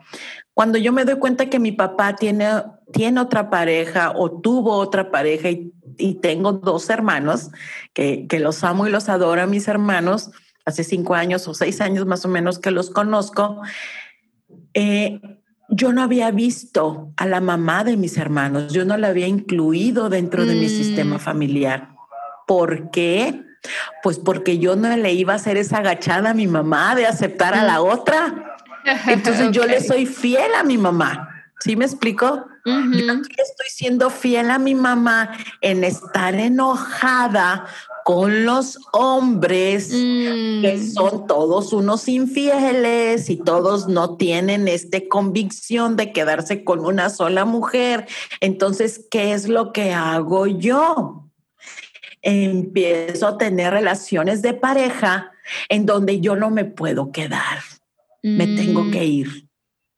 Cuando 0.55 0.79
yo 0.79 0.93
me 0.93 1.05
doy 1.05 1.17
cuenta 1.17 1.49
que 1.49 1.59
mi 1.59 1.73
papá 1.73 2.17
tiene, 2.17 2.49
tiene 2.93 3.21
otra 3.21 3.51
pareja 3.51 4.13
o 4.15 4.41
tuvo 4.41 4.77
otra 4.77 5.11
pareja 5.11 5.51
y, 5.51 5.73
y 5.97 6.15
tengo 6.15 6.53
dos 6.53 6.91
hermanos 6.91 7.51
que, 7.93 8.27
que 8.27 8.41
los 8.41 8.65
amo 8.65 8.87
y 8.87 8.91
los 8.91 9.09
adoro 9.09 9.41
a 9.41 9.47
mis 9.47 9.69
hermanos, 9.69 10.31
hace 10.65 10.85
cinco 10.85 11.15
años 11.15 11.47
o 11.49 11.55
seis 11.55 11.81
años 11.81 12.07
más 12.07 12.25
o 12.25 12.29
menos 12.29 12.59
que 12.59 12.71
los 12.71 12.91
conozco, 12.91 13.61
eh, 14.75 15.21
yo 15.69 15.93
no 15.93 16.03
había 16.03 16.31
visto 16.31 17.13
a 17.17 17.27
la 17.27 17.41
mamá 17.41 17.85
de 17.85 17.97
mis 17.97 18.17
hermanos, 18.17 18.73
yo 18.73 18.85
no 18.85 18.97
la 18.97 19.09
había 19.09 19.29
incluido 19.29 20.09
dentro 20.09 20.45
de 20.45 20.55
mi 20.55 20.67
mm. 20.67 20.71
sistema 20.71 21.19
familiar. 21.19 21.91
¿Por 22.51 22.91
qué? 22.91 23.45
Pues 24.03 24.19
porque 24.19 24.59
yo 24.59 24.75
no 24.75 24.97
le 24.97 25.13
iba 25.13 25.35
a 25.35 25.37
hacer 25.37 25.57
esa 25.57 25.77
agachada 25.77 26.31
a 26.31 26.35
mi 26.35 26.49
mamá 26.49 26.97
de 26.97 27.07
aceptar 27.07 27.55
a 27.55 27.63
la 27.63 27.81
otra. 27.81 28.57
Entonces 29.07 29.53
yo 29.53 29.67
le 29.67 29.81
soy 29.81 30.05
fiel 30.05 30.53
a 30.59 30.65
mi 30.65 30.77
mamá. 30.77 31.29
¿Sí 31.61 31.77
me 31.77 31.85
explico? 31.85 32.49
Yo 32.65 32.73
estoy 32.73 33.69
siendo 33.69 34.11
fiel 34.11 34.51
a 34.51 34.59
mi 34.59 34.75
mamá 34.75 35.31
en 35.61 35.85
estar 35.85 36.35
enojada 36.35 37.67
con 38.05 38.45
los 38.45 38.81
hombres 38.91 39.91
que 39.91 40.77
mm. 40.77 40.93
son 40.93 41.29
todos 41.29 41.73
unos 41.73 42.09
infieles 42.09 43.31
y 43.31 43.37
todos 43.37 43.87
no 43.87 44.17
tienen 44.17 44.67
esta 44.67 44.99
convicción 45.09 45.95
de 45.95 46.13
quedarse 46.13 46.65
con 46.65 46.81
una 46.81 47.11
sola 47.11 47.45
mujer. 47.45 48.09
Entonces, 48.41 49.07
¿qué 49.09 49.35
es 49.35 49.49
lo 49.49 49.73
que 49.73 49.93
hago 49.93 50.49
yo? 50.49 51.30
Empiezo 52.23 53.27
a 53.27 53.39
tener 53.39 53.73
relaciones 53.73 54.43
de 54.43 54.55
pareja 54.55 55.33
en 55.69 55.87
donde 55.87 56.21
yo 56.21 56.37
no 56.37 56.51
me 56.51 56.65
puedo 56.65 57.13
quedar, 57.13 57.59
me 58.23 58.47
tengo 58.47 58.91
que 58.91 59.01
mm. 59.01 59.05
ir. 59.05 59.49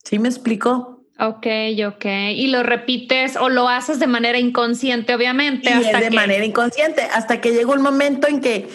¿Sí 0.05 0.19
me 0.19 0.29
explico? 0.29 0.93
Ok, 1.19 1.47
ok. 1.87 2.05
Y 2.35 2.49
lo 2.49 2.63
repites 2.63 3.37
o 3.37 3.49
lo 3.49 3.69
haces 3.69 3.99
de 3.99 4.07
manera 4.07 4.39
inconsciente, 4.39 5.15
obviamente. 5.15 5.71
Y 5.71 5.73
hasta 5.73 6.01
de 6.01 6.11
manera 6.11 6.45
inconsciente, 6.45 7.03
hasta 7.03 7.41
que 7.41 7.53
llegó 7.53 7.73
un 7.73 7.83
momento 7.83 8.27
en 8.27 8.41
que, 8.41 8.69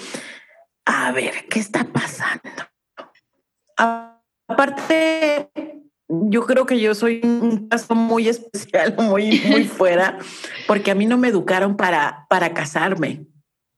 a 0.85 1.11
ver, 1.11 1.45
¿qué 1.49 1.59
está 1.59 1.83
pasando? 1.85 2.49
Aparte, 4.47 5.49
yo 6.07 6.45
creo 6.45 6.65
que 6.65 6.79
yo 6.79 6.95
soy 6.95 7.21
un 7.23 7.67
caso 7.67 7.95
muy 7.95 8.29
especial, 8.29 8.95
muy, 8.97 9.41
muy 9.41 9.63
fuera, 9.65 10.17
porque 10.67 10.91
a 10.91 10.95
mí 10.95 11.05
no 11.05 11.17
me 11.17 11.27
educaron 11.27 11.75
para, 11.75 12.27
para 12.29 12.53
casarme. 12.53 13.25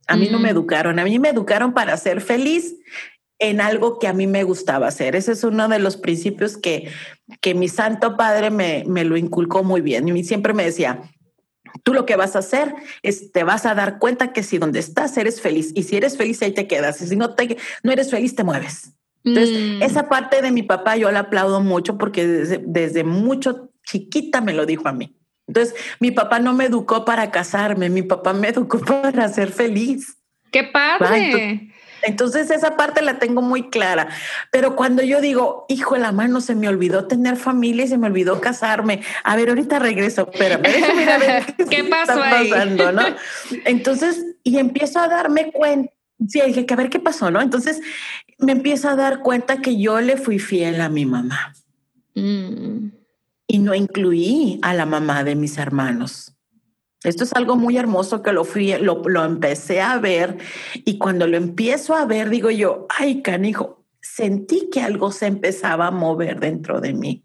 A 0.09 0.17
mí 0.17 0.27
no 0.29 0.39
me 0.39 0.49
educaron, 0.49 0.99
a 0.99 1.03
mí 1.03 1.19
me 1.19 1.29
educaron 1.29 1.73
para 1.73 1.95
ser 1.97 2.21
feliz 2.21 2.75
en 3.39 3.61
algo 3.61 3.99
que 3.99 4.07
a 4.07 4.13
mí 4.13 4.27
me 4.27 4.43
gustaba 4.43 4.87
hacer. 4.87 5.15
Ese 5.15 5.31
es 5.31 5.43
uno 5.43 5.69
de 5.69 5.79
los 5.79 5.97
principios 5.97 6.57
que, 6.57 6.91
que 7.41 7.53
mi 7.55 7.69
santo 7.69 8.17
padre 8.17 8.49
me, 8.49 8.83
me 8.87 9.05
lo 9.05 9.15
inculcó 9.15 9.63
muy 9.63 9.81
bien. 9.81 10.07
Y 10.09 10.23
siempre 10.23 10.53
me 10.53 10.65
decía, 10.65 11.01
tú 11.83 11.93
lo 11.93 12.05
que 12.05 12.15
vas 12.15 12.35
a 12.35 12.39
hacer 12.39 12.73
es 13.01 13.31
te 13.31 13.43
vas 13.43 13.65
a 13.65 13.75
dar 13.75 13.99
cuenta 13.99 14.33
que 14.33 14.43
si 14.43 14.57
donde 14.57 14.79
estás 14.79 15.17
eres 15.17 15.41
feliz 15.41 15.71
y 15.75 15.83
si 15.83 15.95
eres 15.95 16.17
feliz 16.17 16.41
ahí 16.41 16.51
te 16.51 16.67
quedas 16.67 17.01
y 17.01 17.07
si 17.07 17.15
no 17.15 17.35
te 17.35 17.57
no 17.83 17.91
eres 17.91 18.11
feliz 18.11 18.35
te 18.35 18.43
mueves. 18.43 18.93
Entonces, 19.23 19.57
mm. 19.57 19.83
esa 19.83 20.07
parte 20.07 20.41
de 20.41 20.51
mi 20.51 20.63
papá 20.63 20.95
yo 20.95 21.11
la 21.11 21.19
aplaudo 21.19 21.61
mucho 21.61 21.97
porque 21.97 22.25
desde, 22.25 22.63
desde 22.65 23.03
mucho 23.03 23.69
chiquita 23.85 24.41
me 24.41 24.53
lo 24.53 24.65
dijo 24.65 24.87
a 24.87 24.93
mí. 24.93 25.18
Entonces, 25.49 25.73
mi 25.99 26.11
papá 26.11 26.37
no 26.37 26.53
me 26.53 26.65
educó 26.65 27.05
para 27.05 27.31
casarme, 27.31 27.89
mi 27.89 28.03
papá 28.03 28.33
me 28.33 28.49
educó 28.49 28.79
para 29.01 29.27
ser 29.29 29.51
feliz. 29.51 30.15
Qué 30.51 30.63
padre. 30.63 31.71
Entonces 32.03 32.49
esa 32.51 32.77
parte 32.77 33.01
la 33.01 33.17
tengo 33.17 33.41
muy 33.41 33.69
clara. 33.69 34.07
Pero 34.51 34.75
cuando 34.75 35.01
yo 35.01 35.21
digo, 35.21 35.65
hijo 35.67 35.95
de 35.95 36.01
la 36.01 36.11
mano, 36.11 36.39
se 36.39 36.53
me 36.53 36.69
olvidó 36.69 37.07
tener 37.07 37.35
familia 37.35 37.85
y 37.85 37.87
se 37.87 37.97
me 37.97 38.07
olvidó 38.07 38.39
casarme. 38.39 39.01
A 39.23 39.35
ver, 39.35 39.49
ahorita 39.49 39.79
regreso, 39.79 40.29
pero 40.37 40.59
ver 40.59 41.45
qué, 41.69 41.83
pasó 41.83 42.21
ahí? 42.21 42.49
pasando, 42.49 42.91
¿no? 42.91 43.01
Entonces, 43.65 44.23
y 44.43 44.59
empiezo 44.59 44.99
a 44.99 45.07
darme 45.07 45.51
cuenta. 45.51 45.91
Sí, 46.27 46.41
dije 46.45 46.65
que 46.65 46.73
a 46.73 46.77
ver 46.77 46.89
qué 46.89 46.99
pasó, 46.99 47.31
¿no? 47.31 47.41
Entonces 47.41 47.81
me 48.37 48.51
empiezo 48.51 48.87
a 48.87 48.95
dar 48.95 49.19
cuenta 49.21 49.61
que 49.61 49.81
yo 49.81 49.99
le 49.99 50.15
fui 50.15 50.37
fiel 50.37 50.79
a 50.79 50.89
mi 50.89 51.05
mamá. 51.05 51.53
Mm. 52.13 52.98
Y 53.51 53.57
no 53.57 53.73
incluí 53.73 54.59
a 54.61 54.75
la 54.75 54.85
mamá 54.85 55.23
de 55.23 55.35
mis 55.35 55.57
hermanos. 55.57 56.35
Esto 57.03 57.23
es 57.23 57.33
algo 57.33 57.55
muy 57.55 57.77
hermoso 57.77 58.21
que 58.21 58.31
lo 58.31 58.45
fui, 58.45 58.73
lo, 58.77 59.01
lo 59.05 59.25
empecé 59.25 59.81
a 59.81 59.97
ver 59.97 60.37
y 60.73 60.99
cuando 60.99 61.27
lo 61.27 61.35
empiezo 61.35 61.95
a 61.95 62.05
ver, 62.05 62.29
digo 62.29 62.51
yo, 62.51 62.85
ay, 62.89 63.23
canijo, 63.23 63.85
sentí 64.01 64.69
que 64.71 64.81
algo 64.81 65.11
se 65.11 65.25
empezaba 65.25 65.87
a 65.87 65.91
mover 65.91 66.39
dentro 66.39 66.79
de 66.79 66.93
mí. 66.93 67.23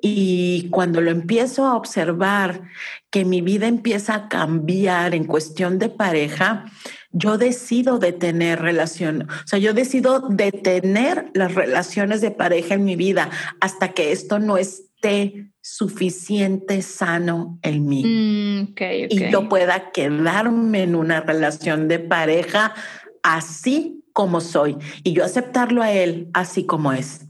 Y 0.00 0.68
cuando 0.70 1.00
lo 1.00 1.10
empiezo 1.10 1.66
a 1.66 1.76
observar, 1.76 2.62
que 3.10 3.24
mi 3.24 3.40
vida 3.40 3.66
empieza 3.66 4.14
a 4.14 4.28
cambiar 4.28 5.14
en 5.14 5.24
cuestión 5.24 5.78
de 5.78 5.88
pareja, 5.88 6.66
yo 7.10 7.38
decido 7.38 7.98
detener 7.98 8.60
relación, 8.60 9.22
o 9.22 9.46
sea, 9.46 9.58
yo 9.58 9.72
decido 9.72 10.28
detener 10.28 11.30
las 11.34 11.54
relaciones 11.54 12.20
de 12.20 12.30
pareja 12.30 12.74
en 12.74 12.84
mi 12.84 12.96
vida 12.96 13.30
hasta 13.60 13.92
que 13.92 14.12
esto 14.12 14.38
no 14.38 14.58
esté 14.58 15.50
suficiente 15.60 16.82
sano 16.82 17.58
en 17.62 17.86
mí 17.86 18.04
mm, 18.04 18.74
y 19.10 19.30
yo 19.30 19.48
pueda 19.48 19.90
quedarme 19.92 20.82
en 20.82 20.94
una 20.94 21.20
relación 21.20 21.88
de 21.88 21.98
pareja 21.98 22.74
así 23.22 24.04
como 24.12 24.40
soy 24.40 24.76
y 25.04 25.12
yo 25.12 25.24
aceptarlo 25.24 25.82
a 25.82 25.92
él 25.92 26.28
así 26.34 26.64
como 26.64 26.92
es. 26.92 27.24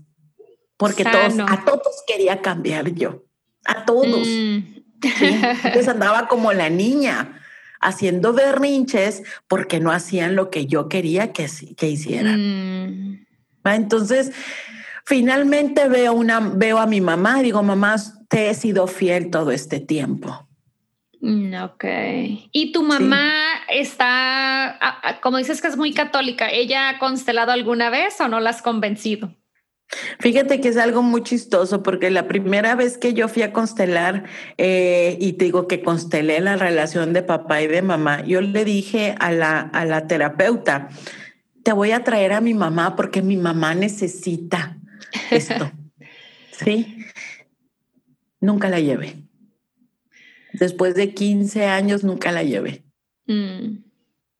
Porque 0.76 1.04
todos, 1.04 1.34
a 1.40 1.64
todos 1.64 2.04
quería 2.06 2.40
cambiar 2.40 2.94
yo, 2.94 3.24
a 3.64 3.84
todos. 3.84 4.26
Mm. 4.26 4.58
Entonces 5.02 5.88
andaba 5.88 6.28
como 6.28 6.52
la 6.52 6.70
niña 6.70 7.38
haciendo 7.80 8.32
berrinches 8.32 9.22
porque 9.46 9.80
no 9.80 9.92
hacían 9.92 10.36
lo 10.36 10.50
que 10.50 10.66
yo 10.66 10.88
quería 10.88 11.32
que, 11.32 11.46
que 11.76 11.88
hicieran. 11.88 12.40
Mm. 12.40 13.26
Entonces, 13.64 14.32
finalmente 15.04 15.88
veo, 15.88 16.12
una, 16.12 16.40
veo 16.40 16.78
a 16.78 16.86
mi 16.86 17.00
mamá 17.00 17.40
y 17.40 17.44
digo, 17.44 17.62
mamá, 17.62 17.96
te 18.28 18.50
he 18.50 18.54
sido 18.54 18.86
fiel 18.86 19.30
todo 19.30 19.50
este 19.50 19.80
tiempo. 19.80 20.46
Mm, 21.20 21.54
ok. 21.62 21.84
¿Y 22.52 22.72
tu 22.72 22.82
mamá 22.82 23.42
está, 23.68 25.18
como 25.20 25.38
dices 25.38 25.60
que 25.60 25.68
es 25.68 25.76
muy 25.76 25.92
católica, 25.92 26.48
ella 26.50 26.90
ha 26.90 26.98
constelado 26.98 27.52
alguna 27.52 27.90
vez 27.90 28.20
o 28.20 28.28
no 28.28 28.40
la 28.40 28.50
has 28.50 28.62
convencido? 28.62 29.34
Fíjate 30.20 30.61
que 30.61 30.68
es 30.68 30.76
algo 30.76 31.03
muy 31.03 31.22
chistoso 31.22 31.82
porque 31.82 32.11
la 32.11 32.28
primera 32.28 32.74
vez 32.74 32.99
que 32.99 33.14
yo 33.14 33.28
fui 33.28 33.43
a 33.43 33.53
constelar 33.53 34.24
eh, 34.59 35.16
y 35.20 35.34
te 35.34 35.47
digo 35.47 35.66
que 35.66 35.82
constelé 35.82 36.41
la 36.41 36.57
relación 36.57 37.12
de 37.12 37.22
papá 37.22 37.62
y 37.62 37.68
de 37.68 37.80
mamá, 37.80 38.22
yo 38.24 38.41
le 38.41 38.64
dije 38.64 39.14
a 39.18 39.32
la, 39.32 39.61
a 39.61 39.84
la 39.86 40.07
terapeuta, 40.07 40.89
te 41.62 41.72
voy 41.72 41.93
a 41.93 42.05
traer 42.05 42.34
a 42.34 42.41
mi 42.41 42.55
mamá 42.55 42.97
porque 42.97 43.22
mi 43.22 43.36
mamá 43.36 43.74
necesita 43.74 44.76
esto. 45.30 45.72
sí 46.53 46.99
nunca 48.41 48.68
la 48.68 48.80
llevé. 48.80 49.16
Después 50.53 50.95
de 50.95 51.14
15 51.14 51.66
años, 51.66 52.05
nunca 52.05 52.32
la 52.32 52.43
llevé. 52.43 52.84
Mm. 53.26 53.84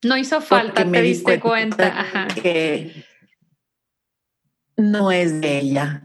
No 0.05 0.17
hizo 0.17 0.41
falta, 0.41 0.91
te 0.91 1.03
diste 1.03 1.41
cuenta. 1.41 2.29
Que 2.41 3.05
no 4.79 5.13
es 5.13 5.41
de 5.41 5.59
ella. 5.59 6.03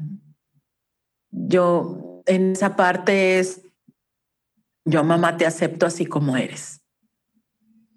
Yo, 1.32 2.24
en 2.26 2.52
esa 2.52 2.76
parte 2.76 3.40
es, 3.40 3.62
yo 4.84 5.04
mamá 5.04 5.38
te 5.38 5.46
acepto 5.46 5.86
así 5.86 6.06
como 6.06 6.36
eres. 6.36 6.82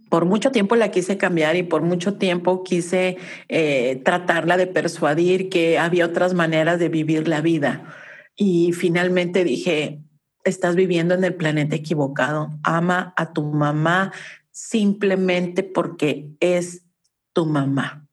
Por 0.09 0.25
mucho 0.25 0.53
tiempo 0.53 0.77
la 0.77 0.93
quise 0.93 1.17
cambiar 1.17 1.57
y 1.57 1.65
por 1.65 1.83
mucho 1.83 2.15
tiempo 2.15 2.63
quise 2.63 3.17
eh, 3.49 4.01
tratarla 4.05 4.57
de 4.57 4.69
persuadir 4.69 5.49
que 5.49 5.79
había 5.79 6.07
otras 6.07 6.33
maneras 6.33 6.79
de 6.79 6.89
vivir 6.89 7.27
la 7.27 7.41
vida 7.41 7.93
y 8.37 8.73
finalmente 8.73 9.43
dije, 9.43 10.01
estás 10.45 10.77
viviendo 10.77 11.15
en 11.15 11.25
el 11.25 11.35
planeta 11.35 11.75
equivocado. 11.75 12.51
Ama 12.63 13.15
a 13.17 13.33
tu 13.33 13.43
mamá 13.43 14.13
simplemente 14.53 15.65
porque 15.65 16.31
es 16.39 16.85
tu 17.33 17.47
mamá. 17.47 18.07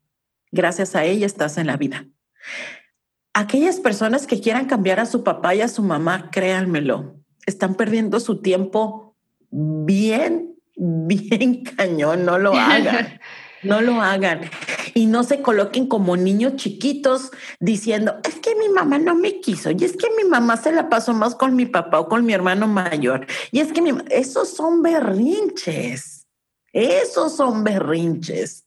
Gracias 0.51 0.95
a 0.95 1.05
ella 1.05 1.25
estás 1.25 1.57
en 1.57 1.67
la 1.67 1.77
vida. 1.77 2.07
Aquellas 3.33 3.79
personas 3.79 4.27
que 4.27 4.39
quieran 4.39 4.65
cambiar 4.65 4.99
a 4.99 5.05
su 5.05 5.23
papá 5.23 5.55
y 5.55 5.61
a 5.61 5.67
su 5.67 5.81
mamá, 5.81 6.29
créanmelo, 6.31 7.15
están 7.45 7.75
perdiendo 7.75 8.19
su 8.19 8.41
tiempo 8.41 9.15
bien, 9.49 10.55
bien 10.75 11.63
cañón, 11.77 12.25
no 12.25 12.37
lo 12.37 12.53
hagan. 12.53 13.19
No 13.63 13.79
lo 13.79 14.01
hagan 14.01 14.41
y 14.93 15.05
no 15.05 15.23
se 15.23 15.41
coloquen 15.41 15.87
como 15.87 16.17
niños 16.17 16.55
chiquitos 16.55 17.31
diciendo, 17.59 18.19
es 18.27 18.35
que 18.35 18.55
mi 18.55 18.69
mamá 18.69 18.99
no 18.99 19.15
me 19.15 19.39
quiso 19.39 19.71
y 19.71 19.83
es 19.83 19.93
que 19.93 20.07
mi 20.17 20.29
mamá 20.29 20.57
se 20.57 20.71
la 20.71 20.89
pasó 20.89 21.13
más 21.13 21.35
con 21.35 21.55
mi 21.55 21.65
papá 21.65 21.99
o 21.99 22.07
con 22.07 22.25
mi 22.25 22.33
hermano 22.33 22.67
mayor. 22.67 23.25
Y 23.51 23.59
es 23.59 23.71
que 23.71 23.81
mi, 23.81 23.91
esos 24.09 24.49
son 24.49 24.81
berrinches, 24.81 26.27
esos 26.71 27.35
son 27.35 27.63
berrinches. 27.63 28.65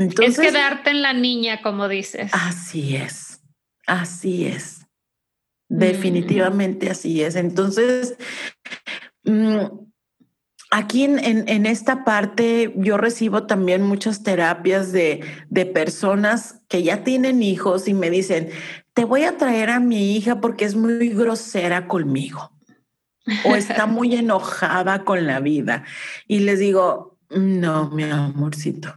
Entonces, 0.00 0.38
es 0.38 0.50
quedarte 0.50 0.90
en 0.90 1.02
la 1.02 1.12
niña, 1.12 1.60
como 1.62 1.86
dices. 1.86 2.30
Así 2.32 2.96
es, 2.96 3.42
así 3.86 4.46
es. 4.46 4.86
Mm. 5.68 5.78
Definitivamente 5.78 6.90
así 6.90 7.22
es. 7.22 7.36
Entonces, 7.36 8.16
mm, 9.24 9.66
Aquí 10.72 11.02
en, 11.02 11.66
esta 11.66 12.04
parte 12.04 12.72
yo 12.76 12.96
recibo 12.96 13.44
también 13.44 13.82
muchas 13.82 14.22
terapias 14.22 14.92
de, 14.92 15.20
de, 15.48 15.66
personas 15.66 16.62
que 16.68 16.84
ya 16.84 17.02
tienen 17.02 17.42
hijos 17.42 17.88
y 17.88 17.94
me 17.94 18.08
dicen, 18.08 18.50
te 18.94 19.04
voy 19.04 19.24
a 19.24 19.36
traer 19.36 19.70
a 19.70 19.80
mi 19.80 20.14
hija 20.14 20.40
porque 20.40 20.64
es 20.64 20.76
muy 20.76 21.08
grosera 21.08 21.88
conmigo 21.88 22.52
o 23.44 23.56
está 23.56 23.86
muy 23.86 24.14
enojada 24.14 25.04
con 25.04 25.26
la 25.26 25.40
vida. 25.40 25.82
Y 26.28 26.38
les 26.40 26.60
digo, 26.60 27.18
no, 27.30 27.90
mi 27.90 28.04
amorcito, 28.04 28.94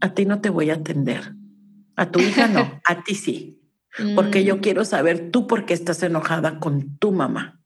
a 0.00 0.14
ti 0.14 0.26
no 0.26 0.40
te 0.40 0.50
voy 0.50 0.70
a 0.70 0.74
atender. 0.74 1.34
A 1.96 2.10
tu 2.10 2.20
hija 2.20 2.48
no, 2.48 2.80
a 2.86 3.02
ti 3.02 3.14
sí. 3.14 3.60
Porque 4.14 4.44
yo 4.44 4.56
mm. 4.56 4.60
quiero 4.60 4.84
saber 4.84 5.30
tú 5.30 5.46
por 5.46 5.66
qué 5.66 5.74
estás 5.74 6.02
enojada 6.02 6.60
con 6.60 6.96
tu 6.98 7.12
mamá. 7.12 7.59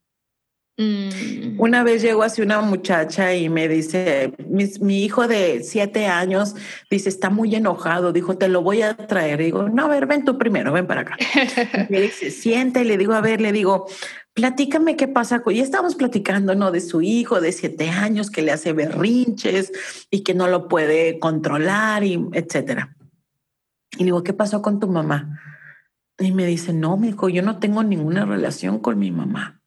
Mm. 0.77 1.61
Una 1.61 1.85
vez 1.85 2.03
llegó 2.03 2.25
así 2.25 2.43
una 2.43 2.61
muchacha 2.61 3.33
y 3.35 3.49
me 3.49 3.69
dice, 3.69 4.33
mi, 4.49 5.05
hijo 5.05 5.29
de 5.29 5.63
siete 5.63 6.07
años 6.07 6.57
dice, 6.91 7.09
está 7.09 7.31
muy 7.31 7.55
enojado, 7.55 8.13
dijo, 8.13 8.37
te 8.37 8.49
lo 8.49 8.61
voy 8.63 8.83
a 8.83 8.97
traer. 8.97 9.39
digo, 9.39 9.69
no, 9.69 9.85
a 9.85 9.89
ver, 9.89 10.07
ven 10.07 10.25
tú 10.25 10.37
primero, 10.37 10.73
ven 10.73 10.89
para 10.89 11.03
acá. 11.03 11.17
me 11.91 12.01
dice, 12.01 12.31
siente, 12.31 12.81
y 12.81 12.85
le 12.85 12.99
digo, 12.99 13.15
a 13.15 13.21
ver, 13.21 13.41
le 13.41 13.53
digo, 13.53 13.87
platícame 14.33 14.97
qué 14.97 15.07
pasa. 15.07 15.43
Y 15.47 15.61
estamos 15.61 15.95
platicando, 15.95 16.57
¿no? 16.57 16.73
De 16.73 16.81
su 16.81 17.03
hijo 17.03 17.41
de 17.41 17.53
siete 17.53 17.91
años 17.91 18.31
que 18.31 18.43
le 18.43 18.51
hace 18.51 18.73
berrinches 18.73 19.71
y 20.11 20.25
que 20.25 20.35
no 20.35 20.49
lo 20.49 20.67
puede 20.67 21.21
controlar 21.21 22.03
y 22.03 22.21
etcétera. 22.33 22.97
Y 23.93 23.99
le 23.99 24.05
digo, 24.07 24.25
¿qué 24.25 24.33
pasó 24.33 24.61
con 24.61 24.81
tu 24.81 24.89
mamá? 24.89 25.41
Y 26.19 26.33
me 26.33 26.47
dice, 26.47 26.73
no, 26.73 26.97
mi 26.97 27.11
hijo, 27.11 27.29
yo 27.29 27.43
no 27.43 27.61
tengo 27.61 27.85
ninguna 27.85 28.25
relación 28.25 28.81
con 28.81 28.99
mi 28.99 29.13
mamá 29.13 29.61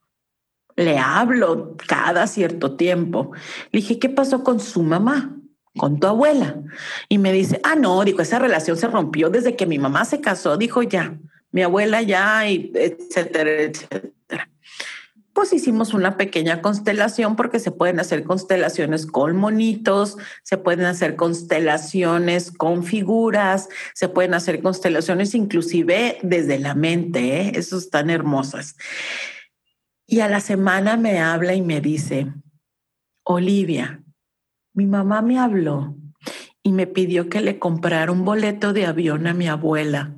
le 0.77 0.99
hablo 0.99 1.75
cada 1.87 2.27
cierto 2.27 2.77
tiempo. 2.77 3.31
Le 3.71 3.81
dije, 3.81 3.99
¿qué 3.99 4.09
pasó 4.09 4.43
con 4.43 4.59
su 4.61 4.83
mamá? 4.83 5.35
Con 5.75 5.99
tu 5.99 6.07
abuela. 6.07 6.61
Y 7.09 7.17
me 7.17 7.33
dice, 7.33 7.59
ah, 7.63 7.75
no, 7.75 8.03
dijo, 8.05 8.21
esa 8.21 8.39
relación 8.39 8.77
se 8.77 8.87
rompió 8.87 9.29
desde 9.29 9.55
que 9.55 9.65
mi 9.65 9.79
mamá 9.79 10.05
se 10.05 10.21
casó. 10.21 10.55
Dijo, 10.55 10.83
ya, 10.83 11.17
mi 11.51 11.63
abuela 11.63 12.01
ya, 12.03 12.47
y 12.49 12.71
etcétera, 12.75 13.51
etcétera. 13.63 14.49
Pues 15.33 15.53
hicimos 15.53 15.93
una 15.93 16.17
pequeña 16.17 16.61
constelación 16.61 17.35
porque 17.35 17.59
se 17.59 17.71
pueden 17.71 17.99
hacer 17.99 18.23
constelaciones 18.23 19.05
con 19.05 19.35
monitos, 19.35 20.17
se 20.41 20.57
pueden 20.57 20.85
hacer 20.85 21.15
constelaciones 21.15 22.51
con 22.51 22.83
figuras, 22.83 23.69
se 23.93 24.09
pueden 24.09 24.33
hacer 24.33 24.61
constelaciones 24.61 25.35
inclusive 25.35 26.17
desde 26.23 26.57
la 26.57 26.73
mente, 26.73 27.41
¿eh? 27.41 27.51
Esas 27.55 27.83
están 27.83 28.09
hermosas. 28.09 28.75
Y 30.07 30.21
a 30.21 30.29
la 30.29 30.39
semana 30.39 30.95
me 30.95 31.19
habla 31.19 31.53
y 31.53 31.61
me 31.61 31.81
dice, 31.81 32.33
Olivia, 33.23 34.01
mi 34.73 34.85
mamá 34.85 35.21
me 35.21 35.37
habló 35.37 35.97
y 36.63 36.71
me 36.71 36.87
pidió 36.87 37.29
que 37.29 37.41
le 37.41 37.59
comprara 37.59 38.11
un 38.11 38.23
boleto 38.23 38.71
de 38.71 38.85
avión 38.85 39.27
a 39.27 39.33
mi 39.33 39.47
abuela 39.47 40.15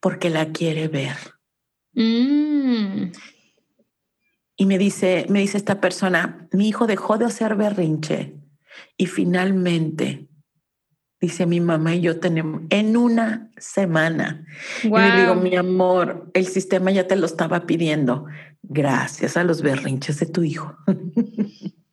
porque 0.00 0.30
la 0.30 0.52
quiere 0.52 0.88
ver. 0.88 1.16
Mm. 1.92 3.12
Y 4.56 4.66
me 4.66 4.78
dice, 4.78 5.26
me 5.28 5.40
dice 5.40 5.58
esta 5.58 5.80
persona, 5.80 6.48
mi 6.52 6.68
hijo 6.68 6.86
dejó 6.86 7.18
de 7.18 7.26
hacer 7.26 7.56
berrinche 7.56 8.36
y 8.96 9.06
finalmente, 9.06 10.28
dice 11.26 11.44
mi 11.44 11.60
mamá 11.60 11.96
y 11.96 12.02
yo 12.02 12.20
tenemos 12.20 12.62
en 12.70 12.96
una 12.96 13.50
semana. 13.58 14.46
Y 14.84 14.88
le 14.88 15.20
digo, 15.20 15.34
mi 15.34 15.56
amor, 15.56 16.30
el 16.34 16.46
sistema 16.46 16.92
ya 16.92 17.08
te 17.08 17.16
lo 17.16 17.26
estaba 17.26 17.66
pidiendo 17.66 18.26
gracias 18.62 19.36
a 19.36 19.42
los 19.42 19.60
berrinches 19.60 20.20
de 20.20 20.26
tu 20.26 20.44
hijo. 20.44 20.76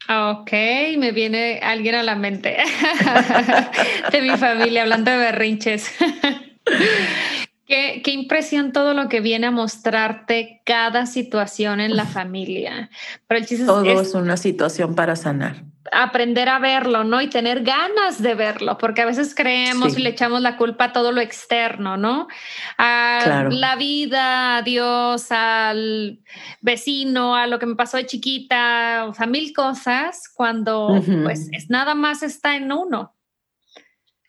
Ok, 0.09 0.51
me 0.97 1.11
viene 1.13 1.59
alguien 1.63 1.95
a 1.95 2.03
la 2.03 2.15
mente 2.15 2.57
de 4.11 4.21
mi 4.21 4.37
familia 4.37 4.83
hablando 4.83 5.09
de 5.09 5.17
berrinches. 5.17 5.91
Qué, 7.73 8.01
qué, 8.03 8.11
impresión 8.11 8.71
todo 8.71 8.93
lo 8.93 9.09
que 9.09 9.19
viene 9.19 9.47
a 9.47 9.51
mostrarte 9.51 10.61
cada 10.63 11.07
situación 11.07 11.79
en 11.79 11.95
la 11.95 12.05
familia. 12.05 12.91
Pero 13.25 13.39
el 13.39 13.47
chiste 13.47 13.65
todo 13.65 13.83
es 13.83 14.13
una 14.13 14.37
situación 14.37 14.93
para 14.93 15.15
sanar 15.15 15.63
aprender 15.91 16.49
a 16.49 16.59
verlo, 16.59 17.03
¿no? 17.03 17.21
Y 17.21 17.29
tener 17.29 17.63
ganas 17.63 18.21
de 18.21 18.35
verlo, 18.35 18.77
porque 18.77 19.01
a 19.01 19.05
veces 19.05 19.35
creemos 19.35 19.97
y 19.97 20.01
le 20.01 20.09
echamos 20.09 20.41
la 20.41 20.57
culpa 20.57 20.85
a 20.85 20.93
todo 20.93 21.11
lo 21.11 21.21
externo, 21.21 21.97
¿no? 21.97 22.27
A 22.77 23.47
la 23.49 23.75
vida, 23.75 24.57
a 24.57 24.61
Dios, 24.61 25.31
al 25.31 26.19
vecino, 26.61 27.35
a 27.35 27.47
lo 27.47 27.59
que 27.59 27.65
me 27.65 27.75
pasó 27.75 27.97
de 27.97 28.05
chiquita, 28.05 29.05
o 29.07 29.13
sea, 29.13 29.27
mil 29.27 29.53
cosas, 29.53 30.29
cuando 30.33 31.01
pues 31.23 31.49
es 31.51 31.69
nada 31.69 31.95
más 31.95 32.23
está 32.23 32.55
en 32.55 32.71
uno. 32.71 33.15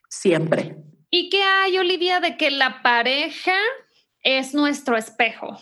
Siempre. 0.08 0.76
¿Y 1.14 1.28
qué 1.30 1.44
hay, 1.44 1.78
Olivia, 1.78 2.18
de 2.18 2.36
que 2.36 2.50
la 2.50 2.82
pareja 2.82 3.54
es 4.24 4.52
nuestro 4.52 4.96
espejo? 4.96 5.56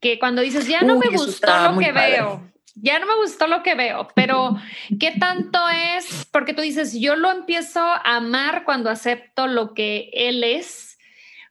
Que 0.00 0.18
cuando 0.18 0.42
dices, 0.42 0.68
ya 0.68 0.82
no 0.82 0.98
me 0.98 1.08
gustó 1.08 1.50
lo 1.70 1.78
que 1.78 1.92
veo 1.92 2.52
ya 2.76 2.98
no 2.98 3.06
me 3.06 3.16
gustó 3.16 3.46
lo 3.46 3.62
que 3.62 3.74
veo, 3.74 4.08
pero 4.14 4.56
¿qué 5.00 5.12
tanto 5.18 5.58
es? 5.96 6.26
Porque 6.30 6.52
tú 6.52 6.60
dices, 6.60 6.98
yo 7.00 7.16
lo 7.16 7.30
empiezo 7.30 7.80
a 7.80 8.16
amar 8.16 8.64
cuando 8.64 8.90
acepto 8.90 9.46
lo 9.46 9.72
que 9.72 10.10
él 10.12 10.44
es, 10.44 10.98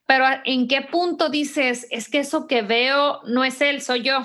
pero 0.05 0.25
¿en 0.45 0.67
qué 0.67 0.83
punto 0.83 1.29
dices, 1.29 1.87
es 1.89 2.09
que 2.09 2.19
eso 2.19 2.45
que 2.45 2.61
veo 2.61 3.21
no 3.25 3.43
es 3.43 3.59
él, 3.61 3.81
soy 3.81 4.03
yo? 4.03 4.21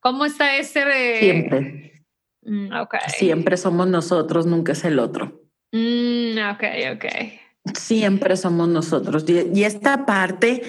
¿Cómo 0.00 0.26
está 0.26 0.56
ese? 0.56 1.18
Siempre. 1.20 2.04
Mm, 2.42 2.70
Siempre 3.08 3.56
somos 3.56 3.86
nosotros, 3.86 4.44
nunca 4.44 4.72
es 4.72 4.84
el 4.84 4.98
otro. 4.98 5.40
Mm, 5.70 6.36
ok, 6.50 6.64
ok. 6.96 7.41
Siempre 7.74 8.36
somos 8.36 8.68
nosotros. 8.68 9.24
Y, 9.28 9.64
esta 9.64 10.04
parte 10.04 10.62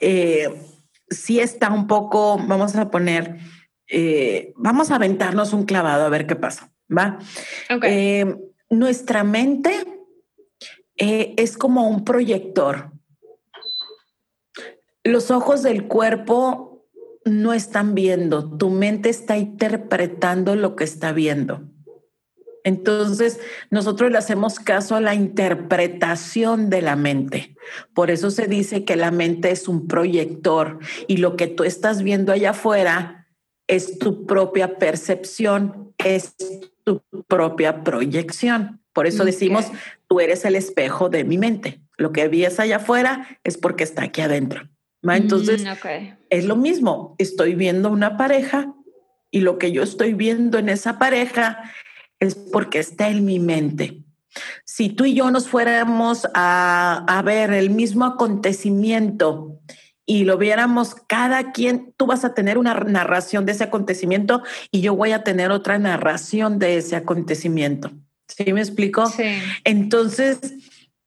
eh, 0.00 0.48
sí 1.08 1.40
está 1.40 1.70
un 1.70 1.86
poco, 1.86 2.38
vamos 2.38 2.74
a 2.76 2.90
poner, 2.90 3.38
eh, 3.86 4.52
vamos 4.56 4.90
a 4.90 4.96
aventarnos 4.96 5.52
un 5.52 5.64
clavado 5.64 6.04
a 6.04 6.08
ver 6.08 6.26
qué 6.26 6.36
pasa, 6.36 6.72
¿va? 6.90 7.18
Eh, 7.82 8.36
nuestra 8.68 9.22
mente 9.22 9.86
es 10.96 11.56
como 11.56 11.88
un 11.88 12.04
proyector. 12.04 12.90
Los 15.02 15.30
ojos 15.30 15.62
del 15.62 15.86
cuerpo 15.86 16.88
no 17.24 17.52
están 17.52 17.94
viendo, 17.94 18.56
tu 18.56 18.70
mente 18.70 19.08
está 19.08 19.38
interpretando 19.38 20.56
lo 20.56 20.76
que 20.76 20.84
está 20.84 21.12
viendo. 21.12 21.69
Entonces, 22.64 23.40
nosotros 23.70 24.10
le 24.10 24.18
hacemos 24.18 24.58
caso 24.58 24.94
a 24.94 25.00
la 25.00 25.14
interpretación 25.14 26.70
de 26.70 26.82
la 26.82 26.96
mente. 26.96 27.56
Por 27.94 28.10
eso 28.10 28.30
se 28.30 28.46
dice 28.46 28.84
que 28.84 28.96
la 28.96 29.10
mente 29.10 29.50
es 29.50 29.68
un 29.68 29.86
proyector 29.86 30.78
y 31.06 31.18
lo 31.18 31.36
que 31.36 31.46
tú 31.46 31.64
estás 31.64 32.02
viendo 32.02 32.32
allá 32.32 32.50
afuera 32.50 33.28
es 33.66 33.98
tu 33.98 34.26
propia 34.26 34.78
percepción, 34.78 35.94
es 35.98 36.34
tu 36.84 37.02
propia 37.28 37.84
proyección. 37.84 38.80
Por 38.92 39.06
eso 39.06 39.24
decimos, 39.24 39.70
tú 40.08 40.20
eres 40.20 40.44
el 40.44 40.56
espejo 40.56 41.08
de 41.08 41.24
mi 41.24 41.38
mente. 41.38 41.80
Lo 41.96 42.12
que 42.12 42.28
ves 42.28 42.58
allá 42.58 42.76
afuera 42.76 43.38
es 43.44 43.56
porque 43.56 43.84
está 43.84 44.04
aquí 44.04 44.20
adentro. 44.20 44.68
Entonces, 45.02 45.64
mm, 45.64 45.68
es 46.28 46.44
lo 46.44 46.56
mismo. 46.56 47.14
Estoy 47.18 47.54
viendo 47.54 47.90
una 47.90 48.16
pareja 48.16 48.74
y 49.30 49.40
lo 49.40 49.58
que 49.58 49.72
yo 49.72 49.82
estoy 49.82 50.14
viendo 50.14 50.58
en 50.58 50.68
esa 50.68 50.98
pareja 50.98 51.72
es 52.20 52.34
porque 52.34 52.78
está 52.78 53.08
en 53.08 53.24
mi 53.24 53.40
mente. 53.40 54.02
Si 54.64 54.90
tú 54.90 55.04
y 55.04 55.14
yo 55.14 55.30
nos 55.30 55.48
fuéramos 55.48 56.28
a, 56.34 57.04
a 57.08 57.22
ver 57.22 57.52
el 57.52 57.70
mismo 57.70 58.04
acontecimiento 58.04 59.58
y 60.06 60.24
lo 60.24 60.38
viéramos 60.38 60.94
cada 60.94 61.52
quien, 61.52 61.92
tú 61.96 62.06
vas 62.06 62.24
a 62.24 62.34
tener 62.34 62.58
una 62.58 62.74
narración 62.74 63.46
de 63.46 63.52
ese 63.52 63.64
acontecimiento 63.64 64.42
y 64.70 64.80
yo 64.80 64.94
voy 64.94 65.12
a 65.12 65.24
tener 65.24 65.50
otra 65.50 65.78
narración 65.78 66.58
de 66.58 66.78
ese 66.78 66.96
acontecimiento. 66.96 67.90
¿Sí 68.28 68.52
me 68.52 68.60
explico? 68.60 69.06
Sí. 69.06 69.40
Entonces, 69.64 70.38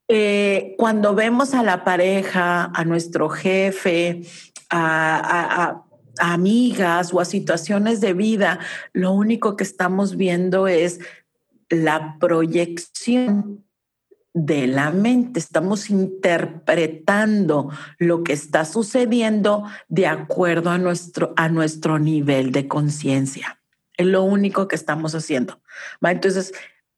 eh, 0.08 0.74
cuando 0.76 1.14
vemos 1.14 1.54
a 1.54 1.62
la 1.62 1.84
pareja, 1.84 2.70
a 2.74 2.84
nuestro 2.84 3.28
jefe, 3.30 4.22
a, 4.70 5.83
amigas 6.18 7.12
o 7.12 7.20
a 7.20 7.24
situaciones 7.24 8.00
de 8.00 8.12
vida, 8.12 8.58
lo 8.92 9.12
único 9.12 9.56
que 9.56 9.64
estamos 9.64 10.16
viendo 10.16 10.66
es 10.68 11.00
la 11.68 12.16
proyección 12.18 13.64
de 14.34 14.66
la 14.66 14.90
mente. 14.90 15.38
Estamos 15.38 15.90
interpretando 15.90 17.70
lo 17.98 18.24
que 18.24 18.32
está 18.32 18.64
sucediendo 18.64 19.64
de 19.88 20.06
acuerdo 20.06 20.70
a 20.70 20.78
nuestro, 20.78 21.32
a 21.36 21.48
nuestro 21.48 21.98
nivel 21.98 22.52
de 22.52 22.68
conciencia. 22.68 23.60
Es 23.96 24.06
lo 24.06 24.24
único 24.24 24.66
que 24.66 24.76
estamos 24.76 25.14
haciendo. 25.14 25.60
Entonces, 26.02 26.52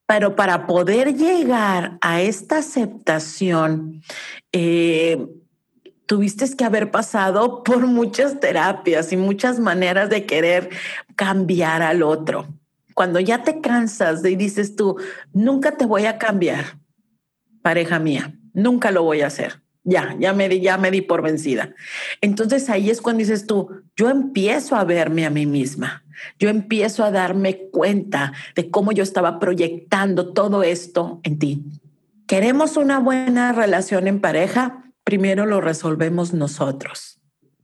pero 0.06 0.34
para 0.34 0.66
poder 0.66 1.14
llegar 1.14 1.98
a 2.00 2.22
esta 2.22 2.58
aceptación, 2.58 4.02
eh, 4.52 5.26
tuviste 6.06 6.48
que 6.56 6.64
haber 6.64 6.90
pasado 6.90 7.62
por 7.62 7.86
muchas 7.86 8.40
terapias 8.40 9.12
y 9.12 9.16
muchas 9.16 9.58
maneras 9.58 10.08
de 10.08 10.24
querer 10.24 10.70
cambiar 11.16 11.82
al 11.82 12.02
otro. 12.02 12.46
Cuando 12.94 13.20
ya 13.20 13.42
te 13.42 13.60
cansas 13.60 14.24
y 14.24 14.36
dices 14.36 14.76
tú, 14.76 14.96
nunca 15.32 15.76
te 15.76 15.84
voy 15.84 16.06
a 16.06 16.16
cambiar, 16.16 16.78
pareja 17.60 17.98
mía, 17.98 18.34
nunca 18.54 18.90
lo 18.90 19.02
voy 19.02 19.20
a 19.20 19.26
hacer. 19.26 19.60
Ya, 19.88 20.16
ya 20.18 20.32
me 20.32 20.48
di, 20.48 20.60
ya 20.60 20.78
me 20.78 20.90
di 20.90 21.00
por 21.00 21.22
vencida. 21.22 21.74
Entonces 22.20 22.68
ahí 22.70 22.90
es 22.90 23.00
cuando 23.00 23.20
dices 23.20 23.46
tú, 23.46 23.68
yo 23.96 24.10
empiezo 24.10 24.74
a 24.74 24.84
verme 24.84 25.26
a 25.26 25.30
mí 25.30 25.46
misma. 25.46 26.02
Yo 26.38 26.48
empiezo 26.48 27.04
a 27.04 27.10
darme 27.10 27.68
cuenta 27.70 28.32
de 28.56 28.70
cómo 28.70 28.90
yo 28.92 29.02
estaba 29.02 29.38
proyectando 29.38 30.32
todo 30.32 30.62
esto 30.64 31.20
en 31.22 31.38
ti. 31.38 31.64
¿Queremos 32.26 32.76
una 32.76 32.98
buena 32.98 33.52
relación 33.52 34.08
en 34.08 34.20
pareja? 34.20 34.85
Primero 35.06 35.46
lo 35.46 35.60
resolvemos 35.60 36.34
nosotros. 36.34 37.20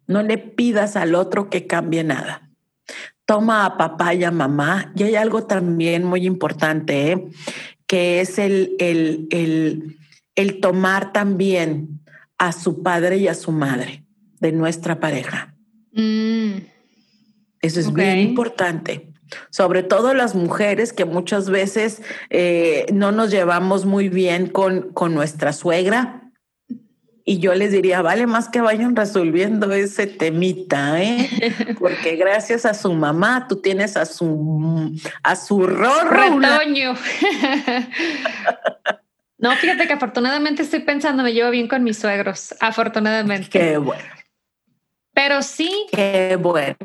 No 0.06 0.22
le 0.22 0.38
pidas 0.38 0.94
al 0.94 1.16
otro 1.16 1.50
que 1.50 1.66
cambie 1.66 2.04
nada. 2.04 2.48
Toma 3.26 3.66
a 3.66 3.76
papá 3.76 4.14
y 4.14 4.22
a 4.22 4.30
mamá. 4.30 4.92
Y 4.94 5.02
hay 5.02 5.16
algo 5.16 5.44
también 5.44 6.04
muy 6.04 6.24
importante, 6.24 7.10
¿eh? 7.10 7.26
que 7.88 8.20
es 8.20 8.38
el, 8.38 8.76
el, 8.78 9.98
el, 10.36 10.60
tomar 10.60 11.12
también 11.12 12.00
a 12.38 12.52
su 12.52 12.80
padre 12.82 13.16
y 13.16 13.26
a 13.26 13.34
su 13.34 13.50
madre 13.50 14.04
de 14.38 14.52
nuestra 14.52 15.00
pareja. 15.00 15.56
Mm. 15.92 16.58
Eso 17.60 17.80
es 17.80 17.92
bien 17.92 18.18
importante 18.20 19.08
sobre 19.48 19.82
todo 19.82 20.12
las 20.12 20.34
mujeres 20.34 20.92
que 20.92 21.06
muchas 21.06 21.48
veces 21.48 22.02
eh, 22.28 22.84
no 22.92 23.12
nos 23.12 23.30
llevamos 23.30 23.86
muy 23.86 24.10
bien 24.10 24.46
con, 24.46 24.92
con 24.92 25.14
nuestra 25.14 25.54
suegra 25.54 26.21
y 27.24 27.38
yo 27.38 27.54
les 27.54 27.72
diría, 27.72 28.02
vale 28.02 28.26
más 28.26 28.48
que 28.48 28.60
vayan 28.60 28.96
resolviendo 28.96 29.72
ese 29.72 30.06
temita, 30.06 31.02
¿eh? 31.02 31.28
Porque 31.78 32.16
gracias 32.16 32.66
a 32.66 32.74
su 32.74 32.92
mamá 32.92 33.46
tú 33.48 33.60
tienes 33.60 33.96
a 33.96 34.06
su 34.06 34.92
a 35.22 35.36
su 35.36 35.66
retoño. 35.66 36.94
no, 39.38 39.52
fíjate 39.52 39.86
que 39.86 39.92
afortunadamente 39.92 40.62
estoy 40.62 40.80
pensando, 40.80 41.22
me 41.22 41.32
llevo 41.32 41.50
bien 41.50 41.68
con 41.68 41.84
mis 41.84 41.98
suegros, 41.98 42.54
afortunadamente. 42.60 43.48
Qué 43.48 43.78
bueno. 43.78 44.02
Pero 45.14 45.42
sí. 45.42 45.86
Qué 45.92 46.36
bueno. 46.40 46.76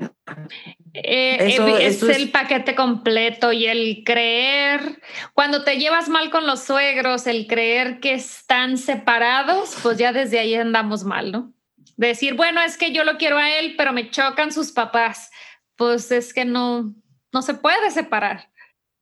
Eh, 1.04 1.58
eh, 1.60 1.88
es, 1.88 2.02
el 2.02 2.32
paquete 2.32 2.74
completo 2.74 3.54
y 3.54 3.68
el 3.68 4.04
creer, 4.04 5.00
cuando 5.34 5.64
te 5.64 5.78
llevas 5.78 6.10
mal 6.10 6.32
con 6.32 6.48
los 6.48 6.64
suegros, 6.64 7.28
el 7.28 7.45
creer 7.45 8.00
que 8.00 8.14
están 8.14 8.78
separados, 8.78 9.78
pues 9.84 9.98
ya 9.98 10.12
desde 10.12 10.39
ahí 10.39 10.56
andamos 10.56 11.04
mal, 11.04 11.32
¿no? 11.32 11.54
Decir, 11.98 12.34
bueno, 12.34 12.62
es 12.62 12.78
que 12.78 12.91
yo 12.93 13.04
lo 13.04 13.18
quiero 13.18 13.38
a 13.38 13.50
él, 13.58 13.76
pero 13.78 13.93
me 13.93 14.10
chocan 14.10 14.52
sus 14.52 14.72
papás. 14.72 15.32
Pues 15.76 16.12
es 16.12 16.34
que 16.34 16.45
no, 16.45 16.93
no 17.32 17.41
se 17.41 17.54
puede 17.54 17.91
separar 17.91 18.50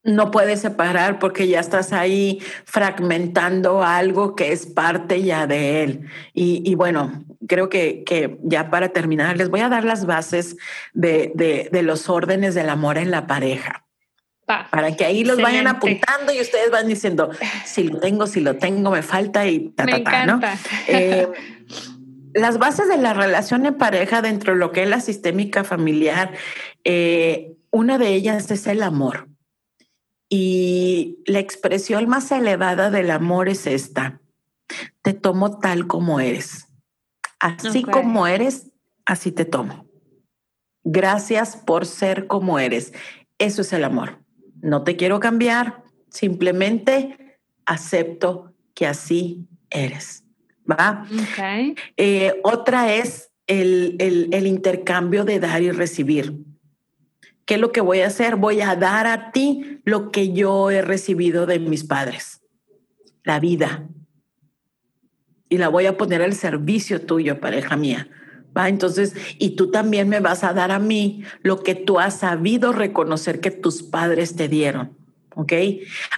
no 0.06 0.30
puedes 0.30 0.62
separar 0.62 1.18
porque 1.20 1.48
ya 1.48 1.60
estás 1.60 1.92
ahí 1.92 2.40
fragmentando 2.64 3.84
algo 3.84 4.36
que 4.36 4.52
es 4.52 4.68
parte 4.68 5.24
ya 5.24 5.48
de 5.48 5.84
él. 5.84 6.02
Y, 6.34 6.76
bueno, 6.76 7.26
creo 7.48 7.70
que, 7.70 8.04
que, 8.06 8.38
ya 8.44 8.70
para 8.70 8.90
terminar, 8.90 9.36
les 9.36 9.50
voy 9.50 9.62
a 9.62 9.70
dar 9.70 9.84
las 9.84 10.06
bases 10.06 10.58
de, 10.94 11.32
de, 11.36 11.82
los 11.82 12.08
órdenes 12.08 12.54
del 12.54 12.70
amor 12.70 12.98
en 12.98 13.10
la 13.10 13.26
pareja. 13.26 13.84
para 14.46 14.96
que 14.96 15.06
ahí 15.06 15.24
los 15.24 15.42
vayan 15.42 15.66
apuntando 15.66 16.32
y 16.32 16.40
ustedes 16.40 16.70
van 16.70 16.88
diciendo, 16.88 17.32
si 17.66 17.84
lo 17.84 18.00
tengo, 18.00 18.28
si 18.28 18.42
lo 18.42 18.58
tengo, 18.58 18.92
me 18.92 19.02
falta 19.02 19.48
y 19.48 19.70
ta, 19.70 19.88
ta, 19.88 20.04
ta, 20.04 20.26
¿no? 20.28 20.40
Eh, 20.88 21.28
las 22.36 22.60
bases 22.60 22.88
de 22.90 22.98
la 22.98 23.14
relación 23.14 23.66
en 23.66 23.76
pareja 23.76 24.22
dentro 24.22 24.54
de 24.54 24.60
lo 24.60 24.72
que 24.72 24.84
es 24.84 24.90
la 24.90 25.00
sistémica 25.00 25.64
familiar, 25.64 26.34
eh, 26.84 27.54
una 27.72 27.98
de 27.98 28.10
ellas 28.10 28.52
es 28.52 28.68
el 28.68 28.84
amor. 28.84 29.30
Y 30.30 31.20
la 31.26 31.40
expresión 31.40 32.08
más 32.08 32.32
elevada 32.32 32.90
del 32.90 33.12
amor 33.12 33.50
es 33.50 33.68
esta. 33.68 34.22
Te 35.02 35.14
tomo 35.14 35.60
tal 35.60 35.88
como 35.88 36.20
eres. 36.20 36.68
Así 37.40 37.84
como 37.84 38.26
eres, 38.26 38.72
así 39.06 39.32
te 39.32 39.46
tomo. 39.46 39.86
Gracias 40.84 41.58
por 41.58 41.86
ser 41.86 42.28
como 42.28 42.60
eres. 42.60 42.94
Eso 43.38 43.62
es 43.62 43.74
el 43.74 43.84
amor. 43.84 44.20
No 44.62 44.84
te 44.84 44.96
quiero 44.96 45.20
cambiar, 45.20 45.84
simplemente 46.10 47.38
acepto 47.66 48.54
que 48.74 48.88
así 48.88 49.48
eres. 49.70 50.24
¿Va? 50.70 51.06
Eh, 51.98 52.40
otra 52.44 52.96
es 52.96 53.32
el, 53.46 53.96
el 54.00 54.48
intercambio 54.48 55.24
de 55.24 55.40
dar 55.40 55.62
y 55.62 55.70
recibir. 55.70 56.36
¿Qué 57.46 57.56
es 57.56 57.62
lo 57.62 57.72
que 57.72 57.82
voy 57.82 58.02
a 58.02 58.08
hacer? 58.08 58.36
Voy 58.36 58.62
a 58.62 58.76
dar 58.76 59.06
a 59.06 59.32
ti 59.32 59.80
lo 59.86 60.12
que 60.12 60.34
yo 60.34 60.72
he 60.72 60.82
recibido 60.82 61.46
de 61.46 61.60
mis 61.60 61.84
padres, 61.84 62.42
la 63.24 63.40
vida. 63.40 63.88
Y 65.48 65.60
la 65.60 65.70
voy 65.70 65.86
a 65.86 65.96
poner 65.96 66.24
al 66.24 66.34
servicio 66.34 67.02
tuyo, 67.02 67.40
pareja 67.40 67.78
mía. 67.78 68.10
¿Va? 68.58 68.68
Entonces, 68.68 69.14
y 69.38 69.52
tú 69.52 69.70
también 69.70 70.10
me 70.10 70.22
vas 70.22 70.44
a 70.44 70.54
dar 70.54 70.72
a 70.72 70.80
mí 70.80 71.24
lo 71.44 71.62
que 71.62 71.76
tú 71.76 72.00
has 72.00 72.20
sabido 72.20 72.72
reconocer 72.72 73.42
que 73.42 73.52
tus 73.52 73.84
padres 73.84 74.36
te 74.36 74.48
dieron. 74.48 74.98
¿Ok? 75.36 75.54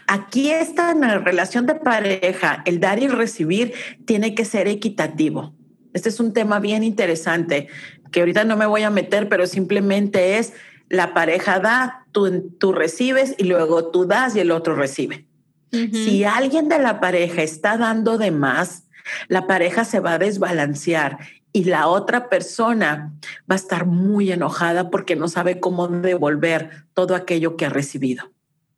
Aquí 0.06 0.52
está 0.52 0.92
en 0.92 1.02
la 1.02 1.18
relación 1.18 1.66
de 1.66 1.76
pareja, 1.76 2.62
el 2.66 2.80
dar 2.80 3.02
y 3.02 3.08
recibir 3.08 3.74
tiene 4.06 4.36
que 4.36 4.46
ser 4.46 4.68
equitativo. 4.68 5.56
Este 5.94 6.10
es 6.10 6.20
un 6.20 6.32
tema 6.32 6.60
bien 6.60 6.84
interesante 6.84 7.68
que 8.12 8.20
ahorita 8.20 8.44
no 8.44 8.56
me 8.56 8.68
voy 8.68 8.84
a 8.84 8.92
meter, 8.92 9.28
pero 9.28 9.48
simplemente 9.48 10.38
es 10.38 10.54
la 10.90 11.14
pareja 11.14 11.60
da, 11.60 12.06
tú, 12.12 12.50
tú 12.60 12.72
recibes 12.72 13.36
y 13.38 13.46
luego 13.46 13.92
tú 13.92 14.06
das 14.06 14.36
y 14.36 14.40
el 14.40 14.52
otro 14.52 14.76
recibe. 14.76 15.26
Si 15.70 16.24
alguien 16.24 16.70
de 16.70 16.80
la 16.80 17.00
pareja 17.02 17.44
está 17.44 17.78
dando 17.78 18.18
de 18.18 18.32
más, 18.32 18.84
la 19.28 19.48
pareja 19.48 19.84
se 19.84 20.00
va 20.00 20.14
a 20.14 20.18
desbalancear 20.18 21.20
y 21.52 21.66
la 21.66 21.88
otra 21.88 22.30
persona 22.30 23.14
va 23.50 23.56
a 23.56 23.56
estar 23.56 23.86
muy 23.86 24.32
enojada 24.32 24.90
porque 24.90 25.16
no 25.16 25.28
sabe 25.28 25.60
cómo 25.60 25.88
devolver 25.88 26.86
todo 26.94 27.16
aquello 27.16 27.58
que 27.58 27.66
ha 27.66 27.70
recibido. 27.70 28.32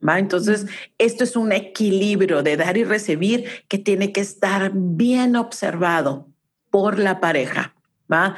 ¿Va? 0.07 0.17
Entonces, 0.17 0.65
esto 0.97 1.25
es 1.25 1.35
un 1.35 1.51
equilibrio 1.51 2.41
de 2.41 2.57
dar 2.57 2.77
y 2.77 2.85
recibir 2.85 3.45
que 3.67 3.77
tiene 3.77 4.11
que 4.11 4.21
estar 4.21 4.71
bien 4.73 5.35
observado 5.35 6.27
por 6.71 6.99
la 6.99 7.19
pareja. 7.19 7.75
¿va? 8.11 8.35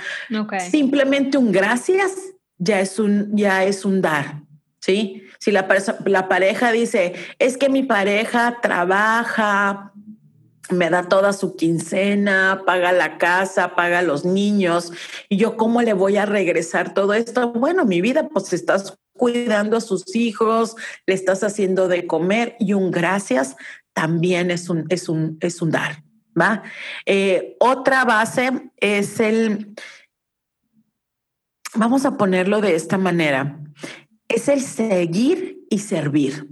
Simplemente 0.70 1.38
un 1.38 1.52
gracias 1.52 2.34
ya 2.62 2.80
es 2.80 3.00
un, 3.00 3.36
ya 3.36 3.64
es 3.64 3.86
un 3.86 4.02
dar, 4.02 4.44
¿sí? 4.80 5.24
Si 5.40 5.52
la, 5.52 5.68
la 6.06 6.30
pareja 6.30 6.72
dice, 6.72 7.14
es 7.40 7.58
que 7.58 7.70
mi 7.70 7.82
pareja 7.82 8.60
trabaja, 8.62 9.92
me 10.70 10.92
da 10.92 11.10
toda 11.10 11.34
su 11.34 11.56
quincena, 11.56 12.62
paga 12.66 12.92
la 12.92 13.18
casa, 13.18 13.76
paga 13.76 14.04
los 14.04 14.26
niños, 14.26 14.94
y 15.28 15.38
yo 15.38 15.58
cómo 15.58 15.82
le 15.82 15.94
voy 15.94 16.18
a 16.18 16.28
regresar 16.28 16.94
todo 16.94 17.16
esto? 17.16 17.52
Bueno, 17.52 17.84
mi 17.86 18.00
vida, 18.00 18.30
pues 18.30 18.54
estás 18.54 18.96
cuidando 19.14 19.78
a 19.78 19.82
sus 19.82 20.16
hijos, 20.16 20.76
le 21.08 21.16
estás 21.16 21.44
haciendo 21.44 21.88
de 21.88 22.06
comer 22.06 22.56
y 22.60 22.74
un 22.74 22.92
gracias 22.92 23.56
también 23.94 24.52
es 24.52 24.70
un, 24.70 24.86
es 24.90 25.10
un, 25.10 25.38
es 25.42 25.64
un 25.64 25.72
dar, 25.72 26.04
¿va? 26.40 26.62
Eh, 27.08 27.58
otra 27.60 28.06
base 28.06 28.72
es 28.78 29.20
el 29.20 29.74
vamos 31.76 32.06
a 32.06 32.18
ponerlo 32.18 32.62
de 32.62 32.76
esta 32.76 32.98
manera, 32.98 33.60
es 34.28 34.48
el 34.48 34.62
seguir 34.62 35.66
y 35.70 35.80
servir. 35.80 36.48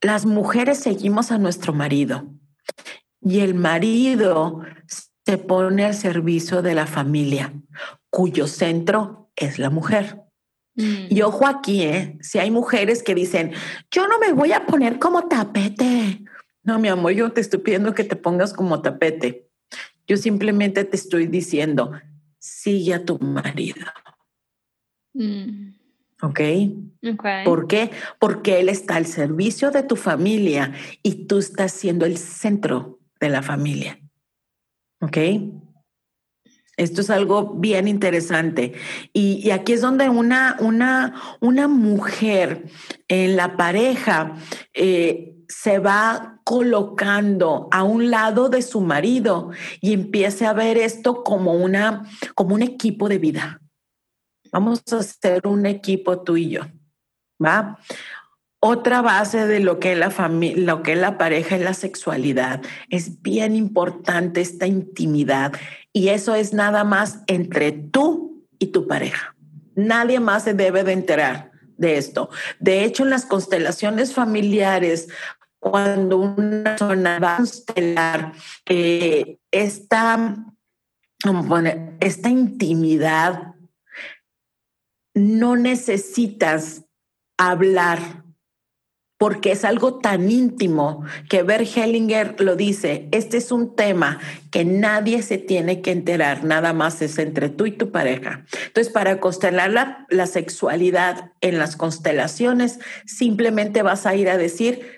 Las 0.00 0.26
mujeres 0.26 0.78
seguimos 0.78 1.30
a 1.32 1.38
nuestro 1.38 1.72
marido 1.72 2.32
y 3.20 3.40
el 3.40 3.54
marido 3.54 4.62
se 5.26 5.38
pone 5.38 5.84
al 5.84 5.94
servicio 5.94 6.62
de 6.62 6.74
la 6.74 6.86
familia, 6.86 7.52
cuyo 8.10 8.46
centro 8.46 9.30
es 9.36 9.58
la 9.58 9.70
mujer. 9.70 10.22
Mm. 10.76 11.06
Y 11.10 11.22
ojo 11.22 11.46
aquí, 11.46 11.82
¿eh? 11.82 12.16
si 12.20 12.38
hay 12.38 12.50
mujeres 12.50 13.02
que 13.02 13.14
dicen, 13.14 13.52
yo 13.90 14.06
no 14.06 14.18
me 14.18 14.32
voy 14.32 14.52
a 14.52 14.64
poner 14.66 14.98
como 14.98 15.26
tapete. 15.28 16.22
No, 16.62 16.78
mi 16.78 16.88
amor, 16.88 17.12
yo 17.12 17.32
te 17.32 17.40
estoy 17.40 17.60
pidiendo 17.60 17.94
que 17.94 18.04
te 18.04 18.16
pongas 18.16 18.52
como 18.52 18.80
tapete. 18.80 19.48
Yo 20.06 20.16
simplemente 20.16 20.84
te 20.84 20.96
estoy 20.96 21.26
diciendo, 21.26 21.92
sigue 22.38 22.94
a 22.94 23.04
tu 23.04 23.18
marido. 23.18 23.86
Mm. 25.14 25.74
¿Ok? 26.22 26.40
¿Por 27.44 27.68
qué? 27.68 27.90
Porque 28.18 28.60
él 28.60 28.68
está 28.68 28.96
al 28.96 29.06
servicio 29.06 29.70
de 29.70 29.84
tu 29.84 29.94
familia 29.94 30.72
y 31.02 31.26
tú 31.26 31.38
estás 31.38 31.72
siendo 31.72 32.06
el 32.06 32.18
centro 32.18 32.98
de 33.20 33.28
la 33.28 33.42
familia. 33.42 34.00
¿Ok? 35.00 35.16
Esto 36.76 37.00
es 37.00 37.10
algo 37.10 37.54
bien 37.54 37.88
interesante. 37.88 38.72
Y, 39.12 39.50
aquí 39.50 39.72
es 39.72 39.80
donde 39.80 40.08
una, 40.08 40.56
una, 40.60 41.38
una 41.40 41.66
mujer 41.66 42.66
en 43.08 43.36
la 43.36 43.56
pareja 43.56 44.36
eh, 44.74 45.34
se 45.48 45.80
va 45.80 46.37
colocando 46.48 47.68
a 47.70 47.82
un 47.82 48.10
lado 48.10 48.48
de 48.48 48.62
su 48.62 48.80
marido 48.80 49.50
y 49.82 49.92
empiece 49.92 50.46
a 50.46 50.54
ver 50.54 50.78
esto 50.78 51.22
como, 51.22 51.52
una, 51.52 52.08
como 52.34 52.54
un 52.54 52.62
equipo 52.62 53.10
de 53.10 53.18
vida. 53.18 53.60
Vamos 54.50 54.82
a 54.90 54.96
hacer 54.96 55.46
un 55.46 55.66
equipo 55.66 56.22
tú 56.22 56.38
y 56.38 56.48
yo, 56.48 56.62
¿va? 57.44 57.78
Otra 58.60 59.02
base 59.02 59.46
de 59.46 59.60
lo 59.60 59.78
que 59.78 59.92
es 59.92 59.98
la 59.98 60.10
familia, 60.10 60.64
lo 60.64 60.82
que 60.82 60.94
es 60.94 60.98
la 60.98 61.18
pareja 61.18 61.56
es 61.56 61.60
la 61.60 61.74
sexualidad. 61.74 62.62
Es 62.88 63.20
bien 63.20 63.54
importante 63.54 64.40
esta 64.40 64.66
intimidad 64.66 65.52
y 65.92 66.08
eso 66.08 66.34
es 66.34 66.54
nada 66.54 66.82
más 66.82 67.24
entre 67.26 67.72
tú 67.72 68.46
y 68.58 68.68
tu 68.68 68.86
pareja. 68.86 69.36
Nadie 69.74 70.18
más 70.18 70.44
se 70.44 70.54
debe 70.54 70.82
de 70.82 70.92
enterar 70.92 71.52
de 71.76 71.98
esto. 71.98 72.30
De 72.58 72.84
hecho, 72.84 73.04
en 73.04 73.10
las 73.10 73.26
constelaciones 73.26 74.14
familiares 74.14 75.08
cuando 75.58 76.18
una 76.18 76.64
persona 76.64 77.18
va 77.18 77.34
a 77.34 77.36
constelar 77.38 78.32
eh, 78.66 79.38
esta, 79.50 80.36
esta 82.00 82.28
intimidad, 82.28 83.54
no 85.14 85.56
necesitas 85.56 86.84
hablar 87.36 88.24
porque 89.18 89.50
es 89.50 89.64
algo 89.64 89.98
tan 89.98 90.30
íntimo 90.30 91.04
que 91.28 91.42
Bert 91.42 91.66
Hellinger 91.76 92.40
lo 92.40 92.54
dice, 92.54 93.08
este 93.10 93.36
es 93.38 93.50
un 93.50 93.74
tema 93.74 94.20
que 94.52 94.64
nadie 94.64 95.22
se 95.22 95.38
tiene 95.38 95.82
que 95.82 95.90
enterar, 95.90 96.44
nada 96.44 96.72
más 96.72 97.02
es 97.02 97.18
entre 97.18 97.48
tú 97.48 97.66
y 97.66 97.72
tu 97.72 97.90
pareja. 97.90 98.44
Entonces, 98.68 98.92
para 98.92 99.18
constelar 99.18 99.70
la, 99.70 100.06
la 100.08 100.28
sexualidad 100.28 101.32
en 101.40 101.58
las 101.58 101.74
constelaciones, 101.74 102.78
simplemente 103.06 103.82
vas 103.82 104.06
a 104.06 104.14
ir 104.14 104.30
a 104.30 104.38
decir, 104.38 104.97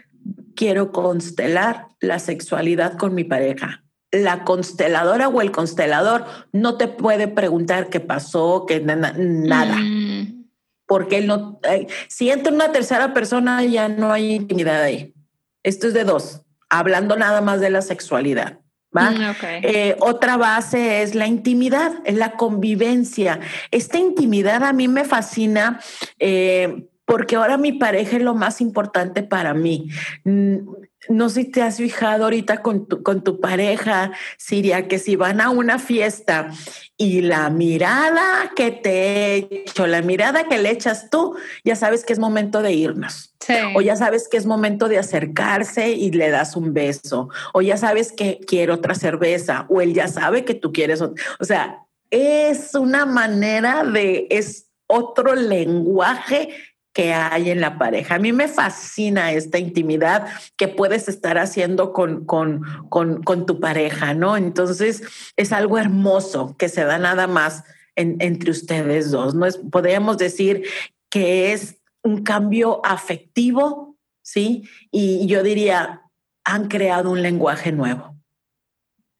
quiero 0.60 0.92
constelar 0.92 1.86
la 2.00 2.18
sexualidad 2.18 2.98
con 2.98 3.14
mi 3.14 3.24
pareja. 3.24 3.82
La 4.10 4.44
consteladora 4.44 5.28
o 5.28 5.40
el 5.40 5.52
constelador 5.52 6.26
no 6.52 6.76
te 6.76 6.86
puede 6.86 7.28
preguntar 7.28 7.88
qué 7.88 7.98
pasó, 7.98 8.66
que 8.68 8.78
nada. 8.78 9.76
Mm. 9.76 10.44
Porque 10.84 11.16
él 11.16 11.28
no, 11.28 11.60
eh, 11.66 11.86
si 12.08 12.28
entra 12.28 12.52
una 12.52 12.72
tercera 12.72 13.14
persona 13.14 13.64
ya 13.64 13.88
no 13.88 14.12
hay 14.12 14.34
intimidad 14.34 14.82
ahí. 14.82 15.14
Esto 15.62 15.86
es 15.86 15.94
de 15.94 16.04
dos, 16.04 16.42
hablando 16.68 17.16
nada 17.16 17.40
más 17.40 17.62
de 17.62 17.70
la 17.70 17.80
sexualidad. 17.80 18.58
¿Va? 18.94 19.12
Mm, 19.12 19.34
eh, 19.62 19.96
otra 20.00 20.36
base 20.36 21.00
es 21.00 21.14
la 21.14 21.26
intimidad, 21.26 21.92
es 22.04 22.16
la 22.16 22.32
convivencia. 22.32 23.40
Esta 23.70 23.96
intimidad 23.98 24.62
a 24.62 24.74
mí 24.74 24.88
me 24.88 25.04
fascina 25.04 25.80
eh, 26.18 26.89
porque 27.10 27.34
ahora 27.34 27.56
mi 27.56 27.72
pareja 27.72 28.18
es 28.18 28.22
lo 28.22 28.36
más 28.36 28.60
importante 28.60 29.24
para 29.24 29.52
mí. 29.52 29.88
No 30.24 31.28
sé 31.28 31.42
si 31.42 31.50
te 31.50 31.60
has 31.60 31.78
fijado 31.78 32.22
ahorita 32.22 32.62
con 32.62 32.86
tu, 32.86 33.02
con 33.02 33.24
tu 33.24 33.40
pareja, 33.40 34.12
Siria, 34.38 34.86
que 34.86 35.00
si 35.00 35.16
van 35.16 35.40
a 35.40 35.50
una 35.50 35.80
fiesta 35.80 36.52
y 36.96 37.22
la 37.22 37.50
mirada 37.50 38.52
que 38.54 38.70
te 38.70 39.34
echo, 39.34 39.88
la 39.88 40.02
mirada 40.02 40.44
que 40.44 40.58
le 40.58 40.70
echas 40.70 41.10
tú, 41.10 41.34
ya 41.64 41.74
sabes 41.74 42.04
que 42.04 42.12
es 42.12 42.20
momento 42.20 42.62
de 42.62 42.74
irnos. 42.74 43.34
O 43.74 43.80
ya 43.80 43.96
sabes 43.96 44.28
que 44.28 44.36
es 44.36 44.46
momento 44.46 44.88
de 44.88 44.98
acercarse 44.98 45.90
y 45.90 46.12
le 46.12 46.30
das 46.30 46.54
un 46.54 46.72
beso. 46.72 47.28
O 47.52 47.60
ya 47.60 47.76
sabes 47.76 48.12
que 48.12 48.38
quiere 48.46 48.70
otra 48.70 48.94
cerveza. 48.94 49.66
O 49.68 49.80
él 49.80 49.94
ya 49.94 50.06
sabe 50.06 50.44
que 50.44 50.54
tú 50.54 50.72
quieres. 50.72 51.00
O 51.00 51.14
sea, 51.40 51.88
es 52.10 52.72
una 52.76 53.04
manera 53.04 53.82
de, 53.82 54.28
es 54.30 54.70
otro 54.90 55.34
lenguaje 55.34 56.50
que 56.92 57.12
hay 57.12 57.50
en 57.50 57.60
la 57.60 57.78
pareja. 57.78 58.16
A 58.16 58.18
mí 58.18 58.32
me 58.32 58.48
fascina 58.48 59.32
esta 59.32 59.58
intimidad 59.58 60.26
que 60.56 60.68
puedes 60.68 61.08
estar 61.08 61.38
haciendo 61.38 61.92
con, 61.92 62.24
con, 62.24 62.62
con, 62.88 63.46
tu 63.46 63.60
pareja, 63.60 64.14
¿no? 64.14 64.36
Entonces 64.36 65.02
es 65.36 65.52
algo 65.52 65.78
hermoso 65.78 66.56
que 66.58 66.68
se 66.68 66.84
da 66.84 66.98
nada 66.98 67.26
más 67.26 67.64
entre 67.94 68.50
ustedes 68.50 69.10
dos, 69.10 69.34
¿no? 69.34 69.46
Es, 69.46 69.58
podríamos 69.58 70.18
decir 70.18 70.64
que 71.08 71.52
es 71.52 71.76
un 72.02 72.22
cambio 72.22 72.80
afectivo, 72.84 73.96
¿sí? 74.22 74.68
Y 74.90 75.26
yo 75.26 75.42
diría, 75.42 76.02
han 76.44 76.68
creado 76.68 77.10
un 77.10 77.22
lenguaje 77.22 77.72
nuevo 77.72 78.16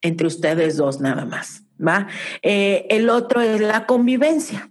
entre 0.03 0.27
ustedes 0.27 0.77
dos 0.77 1.01
nada 1.01 1.25
más, 1.25 1.63
¿va? 1.79 2.09
Eh, 2.43 2.87
el 2.91 3.11
otro 3.11 3.43
es 3.43 3.61
la 3.61 3.87
convivencia 3.87 4.70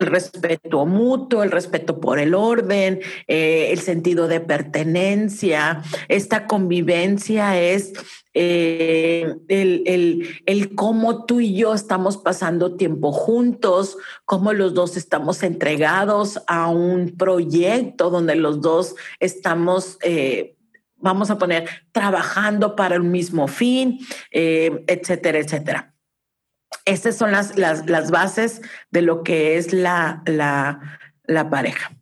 el 0.00 0.06
respeto 0.06 0.86
mutuo, 0.86 1.42
el 1.42 1.50
respeto 1.50 2.00
por 2.00 2.18
el 2.18 2.34
orden, 2.34 3.00
eh, 3.26 3.68
el 3.70 3.80
sentido 3.80 4.28
de 4.28 4.40
pertenencia. 4.40 5.82
Esta 6.08 6.46
convivencia 6.46 7.60
es 7.60 7.92
eh, 8.34 9.34
el, 9.48 10.42
el, 10.46 10.74
cómo 10.74 11.24
tú 11.24 11.40
y 11.40 11.54
yo 11.54 11.74
estamos 11.74 12.16
pasando 12.16 12.76
tiempo 12.76 13.12
juntos, 13.12 13.96
cómo 14.24 14.52
los 14.52 14.74
dos 14.74 14.96
estamos 14.96 15.42
entregados 15.42 16.42
a 16.46 16.68
un 16.68 17.14
proyecto 17.16 18.10
donde 18.10 18.34
los 18.34 18.60
dos 18.60 18.94
estamos... 19.20 19.98
Eh, 20.02 20.56
vamos 20.96 21.30
a 21.30 21.36
poner, 21.36 21.68
trabajando 21.92 22.76
para 22.76 22.94
el 22.94 23.02
mismo 23.02 23.46
fin, 23.46 23.98
etcétera, 24.30 25.38
etcétera. 25.38 25.93
Estas 26.84 27.16
son 27.16 27.32
las, 27.32 27.56
las, 27.56 27.88
las 27.88 28.10
bases 28.10 28.60
de 28.90 29.02
lo 29.02 29.22
que 29.22 29.56
es 29.56 29.72
la, 29.72 30.22
la, 30.26 30.98
la 31.24 31.50
pareja. 31.50 31.92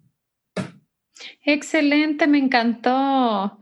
Excelente, 1.45 2.27
me 2.27 2.39
encantó. 2.39 3.62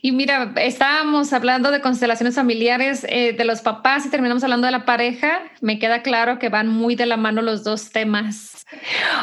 Y 0.00 0.12
mira, 0.12 0.52
estábamos 0.56 1.32
hablando 1.32 1.70
de 1.70 1.80
constelaciones 1.80 2.34
familiares 2.34 3.06
eh, 3.08 3.32
de 3.32 3.44
los 3.44 3.60
papás 3.60 4.04
y 4.04 4.10
terminamos 4.10 4.42
hablando 4.42 4.66
de 4.66 4.72
la 4.72 4.84
pareja. 4.84 5.40
Me 5.60 5.78
queda 5.78 6.02
claro 6.02 6.38
que 6.38 6.48
van 6.48 6.68
muy 6.68 6.96
de 6.96 7.06
la 7.06 7.16
mano 7.16 7.42
los 7.42 7.62
dos 7.62 7.90
temas. 7.90 8.66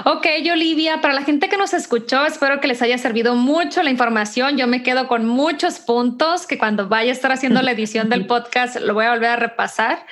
Ok, 0.05 0.27
Olivia, 0.51 1.01
para 1.01 1.13
la 1.13 1.23
gente 1.23 1.49
que 1.49 1.57
nos 1.57 1.73
escuchó, 1.73 2.25
espero 2.25 2.59
que 2.61 2.67
les 2.67 2.81
haya 2.81 2.97
servido 2.97 3.35
mucho 3.35 3.83
la 3.83 3.89
información. 3.89 4.57
Yo 4.57 4.67
me 4.67 4.83
quedo 4.83 5.07
con 5.07 5.25
muchos 5.25 5.79
puntos 5.79 6.47
que 6.47 6.57
cuando 6.57 6.87
vaya 6.87 7.11
a 7.11 7.13
estar 7.13 7.31
haciendo 7.31 7.61
la 7.61 7.71
edición 7.71 8.09
del 8.09 8.25
podcast 8.27 8.77
lo 8.77 8.93
voy 8.93 9.05
a 9.05 9.11
volver 9.11 9.29
a 9.29 9.35
repasar. 9.35 10.05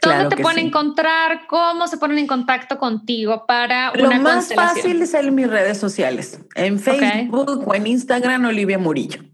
¿Dónde 0.00 0.34
te 0.34 0.42
pueden 0.42 0.66
encontrar? 0.66 1.46
¿Cómo 1.46 1.86
se 1.86 1.98
ponen 1.98 2.18
en 2.18 2.26
contacto 2.26 2.78
contigo 2.78 3.44
para 3.46 3.92
Lo 3.94 4.10
más 4.12 4.54
fácil 4.54 5.02
es 5.02 5.12
en 5.14 5.34
mis 5.34 5.48
redes 5.48 5.78
sociales, 5.78 6.40
en 6.54 6.78
Facebook 6.78 7.64
o 7.66 7.74
en 7.74 7.86
Instagram, 7.86 8.46
Olivia 8.46 8.78
Murillo. 8.78 9.29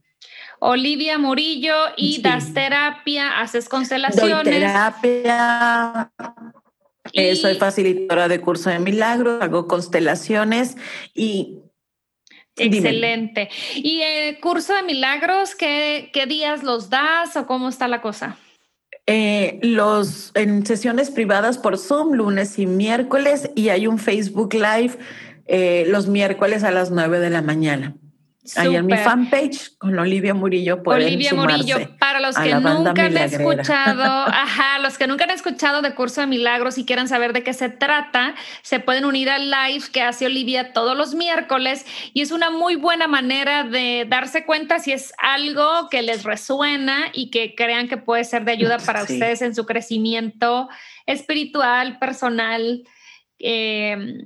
Olivia 0.67 1.17
Murillo 1.19 1.75
y 1.97 2.21
das 2.23 2.53
terapia, 2.53 3.41
haces 3.41 3.69
constelaciones. 3.69 4.45
Doy 4.45 4.53
terapia. 4.53 6.11
Eh, 7.13 7.37
soy 7.37 7.55
facilitadora 7.55 8.29
de 8.29 8.41
curso 8.41 8.71
de 8.71 8.81
milagros, 8.81 9.41
hago 9.41 9.67
constelaciones 9.69 10.77
y 11.15 11.61
Excelente. 12.59 13.51
¿Y 13.75 14.01
el 14.01 14.41
curso 14.41 14.75
de 14.75 14.83
milagros, 14.83 15.55
¿qué, 15.55 16.11
qué 16.13 16.25
días 16.27 16.63
los 16.63 16.89
das 16.89 17.37
o 17.37 17.47
cómo 17.47 17.69
está 17.69 17.87
la 17.87 18.01
cosa? 18.01 18.39
Eh, 19.07 19.61
los 19.63 20.33
en 20.35 20.65
sesiones 20.67 21.11
privadas 21.11 21.59
por 21.59 21.79
Zoom, 21.79 22.15
lunes 22.15 22.59
y 22.59 22.67
miércoles, 22.67 23.51
y 23.55 23.69
hay 23.69 23.87
un 23.87 23.99
Facebook 23.99 24.55
Live 24.55 24.97
eh, 25.47 25.85
los 25.89 26.09
miércoles 26.09 26.65
a 26.65 26.71
las 26.73 26.91
nueve 26.91 27.21
de 27.21 27.31
la 27.31 27.43
mañana. 27.43 27.95
Ahí 28.57 28.77
en 28.77 28.87
mi 28.87 28.97
fanpage 28.97 29.77
con 29.79 29.99
Olivia 29.99 30.35
Murillo 30.35 30.83
pueden 30.83 31.07
Olivia 31.07 31.35
Murillo, 31.35 31.79
para 31.99 32.21
los 32.21 32.37
que 32.37 32.55
nunca 32.55 33.05
han 33.05 33.17
escuchado, 33.17 34.03
ajá, 34.27 34.79
los 34.79 34.99
que 34.99 35.07
nunca 35.07 35.25
han 35.25 35.31
escuchado 35.31 35.83
de 35.83 35.95
Curso 35.95 36.21
de 36.21 36.27
Milagros 36.27 36.79
y 36.79 36.85
quieran 36.85 37.09
saber 37.09 37.33
de 37.33 37.43
qué 37.43 37.53
se 37.53 37.69
trata, 37.69 38.35
se 38.63 38.79
pueden 38.81 39.05
unir 39.05 39.31
al 39.31 39.51
live 39.51 39.85
que 39.93 40.03
hace 40.03 40.27
Olivia 40.27 40.73
todos 40.73 40.97
los 40.97 41.15
miércoles 41.15 41.85
y 42.13 42.23
es 42.23 42.31
una 42.31 42.51
muy 42.51 42.77
buena 42.77 43.09
manera 43.09 43.65
de 43.65 44.07
darse 44.09 44.45
cuenta 44.45 44.79
si 44.79 44.93
es 44.93 45.13
algo 45.19 45.89
que 45.91 46.03
les 46.03 46.23
resuena 46.23 47.07
y 47.13 47.31
que 47.31 47.55
crean 47.55 47.89
que 47.89 47.97
puede 47.97 48.25
ser 48.25 48.45
de 48.45 48.53
ayuda 48.53 48.79
para 48.79 49.03
ustedes 49.03 49.43
en 49.43 49.55
su 49.55 49.67
crecimiento 49.67 50.69
espiritual, 51.07 51.99
personal. 51.99 52.85
Eh, 53.39 54.25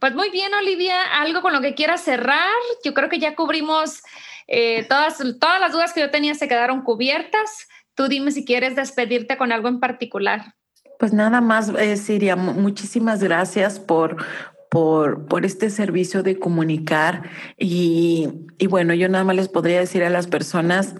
pues 0.00 0.14
muy 0.14 0.30
bien, 0.30 0.52
Olivia, 0.54 1.02
algo 1.20 1.42
con 1.42 1.52
lo 1.52 1.60
que 1.60 1.74
quieras 1.74 2.02
cerrar. 2.02 2.50
Yo 2.84 2.94
creo 2.94 3.08
que 3.08 3.18
ya 3.18 3.36
cubrimos 3.36 4.02
eh, 4.48 4.84
todas, 4.88 5.18
todas 5.38 5.60
las 5.60 5.72
dudas 5.72 5.92
que 5.92 6.00
yo 6.00 6.10
tenía 6.10 6.34
se 6.34 6.48
quedaron 6.48 6.82
cubiertas. 6.82 7.68
Tú 7.94 8.08
dime 8.08 8.30
si 8.30 8.44
quieres 8.44 8.74
despedirte 8.74 9.36
con 9.36 9.52
algo 9.52 9.68
en 9.68 9.80
particular. 9.80 10.54
Pues 10.98 11.12
nada 11.12 11.40
más, 11.40 11.68
eh, 11.78 11.96
Siria, 11.96 12.36
muchísimas 12.36 13.22
gracias 13.22 13.80
por, 13.80 14.16
por, 14.70 15.26
por, 15.26 15.44
este 15.44 15.68
servicio 15.68 16.22
de 16.22 16.38
comunicar. 16.38 17.28
Y, 17.58 18.28
y 18.58 18.66
bueno, 18.68 18.94
yo 18.94 19.08
nada 19.08 19.24
más 19.24 19.36
les 19.36 19.48
podría 19.48 19.80
decir 19.80 20.04
a 20.04 20.10
las 20.10 20.26
personas 20.26 20.94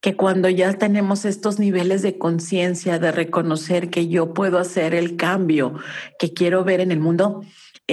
que 0.00 0.16
cuando 0.16 0.48
ya 0.48 0.72
tenemos 0.72 1.24
estos 1.24 1.60
niveles 1.60 2.02
de 2.02 2.18
conciencia, 2.18 2.98
de 2.98 3.12
reconocer 3.12 3.88
que 3.88 4.08
yo 4.08 4.34
puedo 4.34 4.58
hacer 4.58 4.94
el 4.94 5.16
cambio 5.16 5.74
que 6.18 6.32
quiero 6.32 6.64
ver 6.64 6.80
en 6.80 6.90
el 6.90 6.98
mundo, 6.98 7.42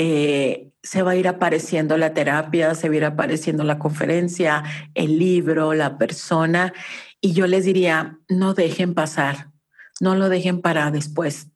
eh, 0.02 0.72
se 0.82 1.02
va 1.04 1.12
a 1.12 1.16
ir 1.18 1.28
apareciendo 1.28 1.98
la 1.98 2.14
terapia, 2.14 2.74
se 2.74 2.88
va 2.88 2.94
a 2.94 2.98
ir 2.98 3.04
apareciendo 3.04 3.66
la 3.66 3.80
conferencia, 3.80 4.64
el 4.94 5.20
libro, 5.20 5.74
la 5.74 5.98
persona. 5.98 6.72
Y 7.20 7.34
yo 7.34 7.48
les 7.48 7.66
diría, 7.66 8.18
no 8.30 8.54
dejen 8.54 8.94
pasar, 8.94 9.52
no 10.00 10.16
lo 10.16 10.30
dejen 10.30 10.62
para 10.62 10.90
después. 10.90 11.50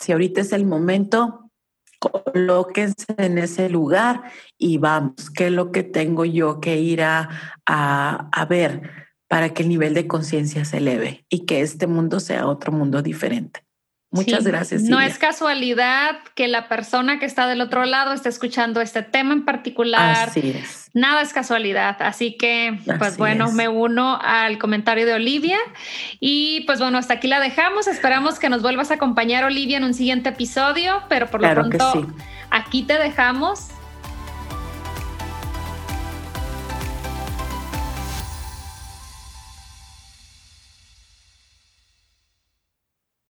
Si 0.00 0.12
ahorita 0.12 0.42
es 0.42 0.52
el 0.52 0.64
momento, 0.64 1.50
colóquense 1.98 3.16
en 3.18 3.38
ese 3.38 3.68
lugar 3.68 4.22
y 4.56 4.78
vamos, 4.78 5.28
¿qué 5.34 5.46
es 5.46 5.52
lo 5.52 5.72
que 5.72 5.82
tengo 5.82 6.24
yo 6.24 6.60
que 6.60 6.78
ir 6.78 7.02
a, 7.02 7.28
a, 7.66 8.28
a 8.30 8.44
ver 8.44 8.90
para 9.26 9.52
que 9.52 9.64
el 9.64 9.70
nivel 9.70 9.92
de 9.92 10.06
conciencia 10.06 10.64
se 10.64 10.76
eleve 10.76 11.26
y 11.28 11.46
que 11.46 11.62
este 11.62 11.88
mundo 11.88 12.20
sea 12.20 12.46
otro 12.46 12.70
mundo 12.70 13.02
diferente? 13.02 13.64
Muchas 14.14 14.44
gracias. 14.44 14.82
No 14.82 15.00
es 15.00 15.18
casualidad 15.18 16.18
que 16.36 16.46
la 16.46 16.68
persona 16.68 17.18
que 17.18 17.26
está 17.26 17.48
del 17.48 17.60
otro 17.60 17.84
lado 17.84 18.12
esté 18.12 18.28
escuchando 18.28 18.80
este 18.80 19.02
tema 19.02 19.32
en 19.32 19.44
particular. 19.44 20.28
Así 20.28 20.54
es. 20.56 20.90
Nada 20.94 21.22
es 21.22 21.32
casualidad. 21.32 21.96
Así 22.00 22.36
que, 22.36 22.78
pues 22.98 23.16
bueno, 23.16 23.50
me 23.50 23.66
uno 23.66 24.16
al 24.22 24.58
comentario 24.58 25.04
de 25.04 25.14
Olivia. 25.14 25.58
Y 26.20 26.62
pues 26.66 26.78
bueno, 26.78 26.98
hasta 26.98 27.14
aquí 27.14 27.26
la 27.26 27.40
dejamos. 27.40 27.88
Esperamos 27.88 28.38
que 28.38 28.48
nos 28.48 28.62
vuelvas 28.62 28.92
a 28.92 28.94
acompañar, 28.94 29.42
Olivia, 29.42 29.78
en 29.78 29.84
un 29.84 29.94
siguiente 29.94 30.28
episodio, 30.28 31.02
pero 31.08 31.26
por 31.28 31.42
lo 31.42 31.50
pronto 31.50 32.06
aquí 32.50 32.84
te 32.84 32.96
dejamos 32.98 33.68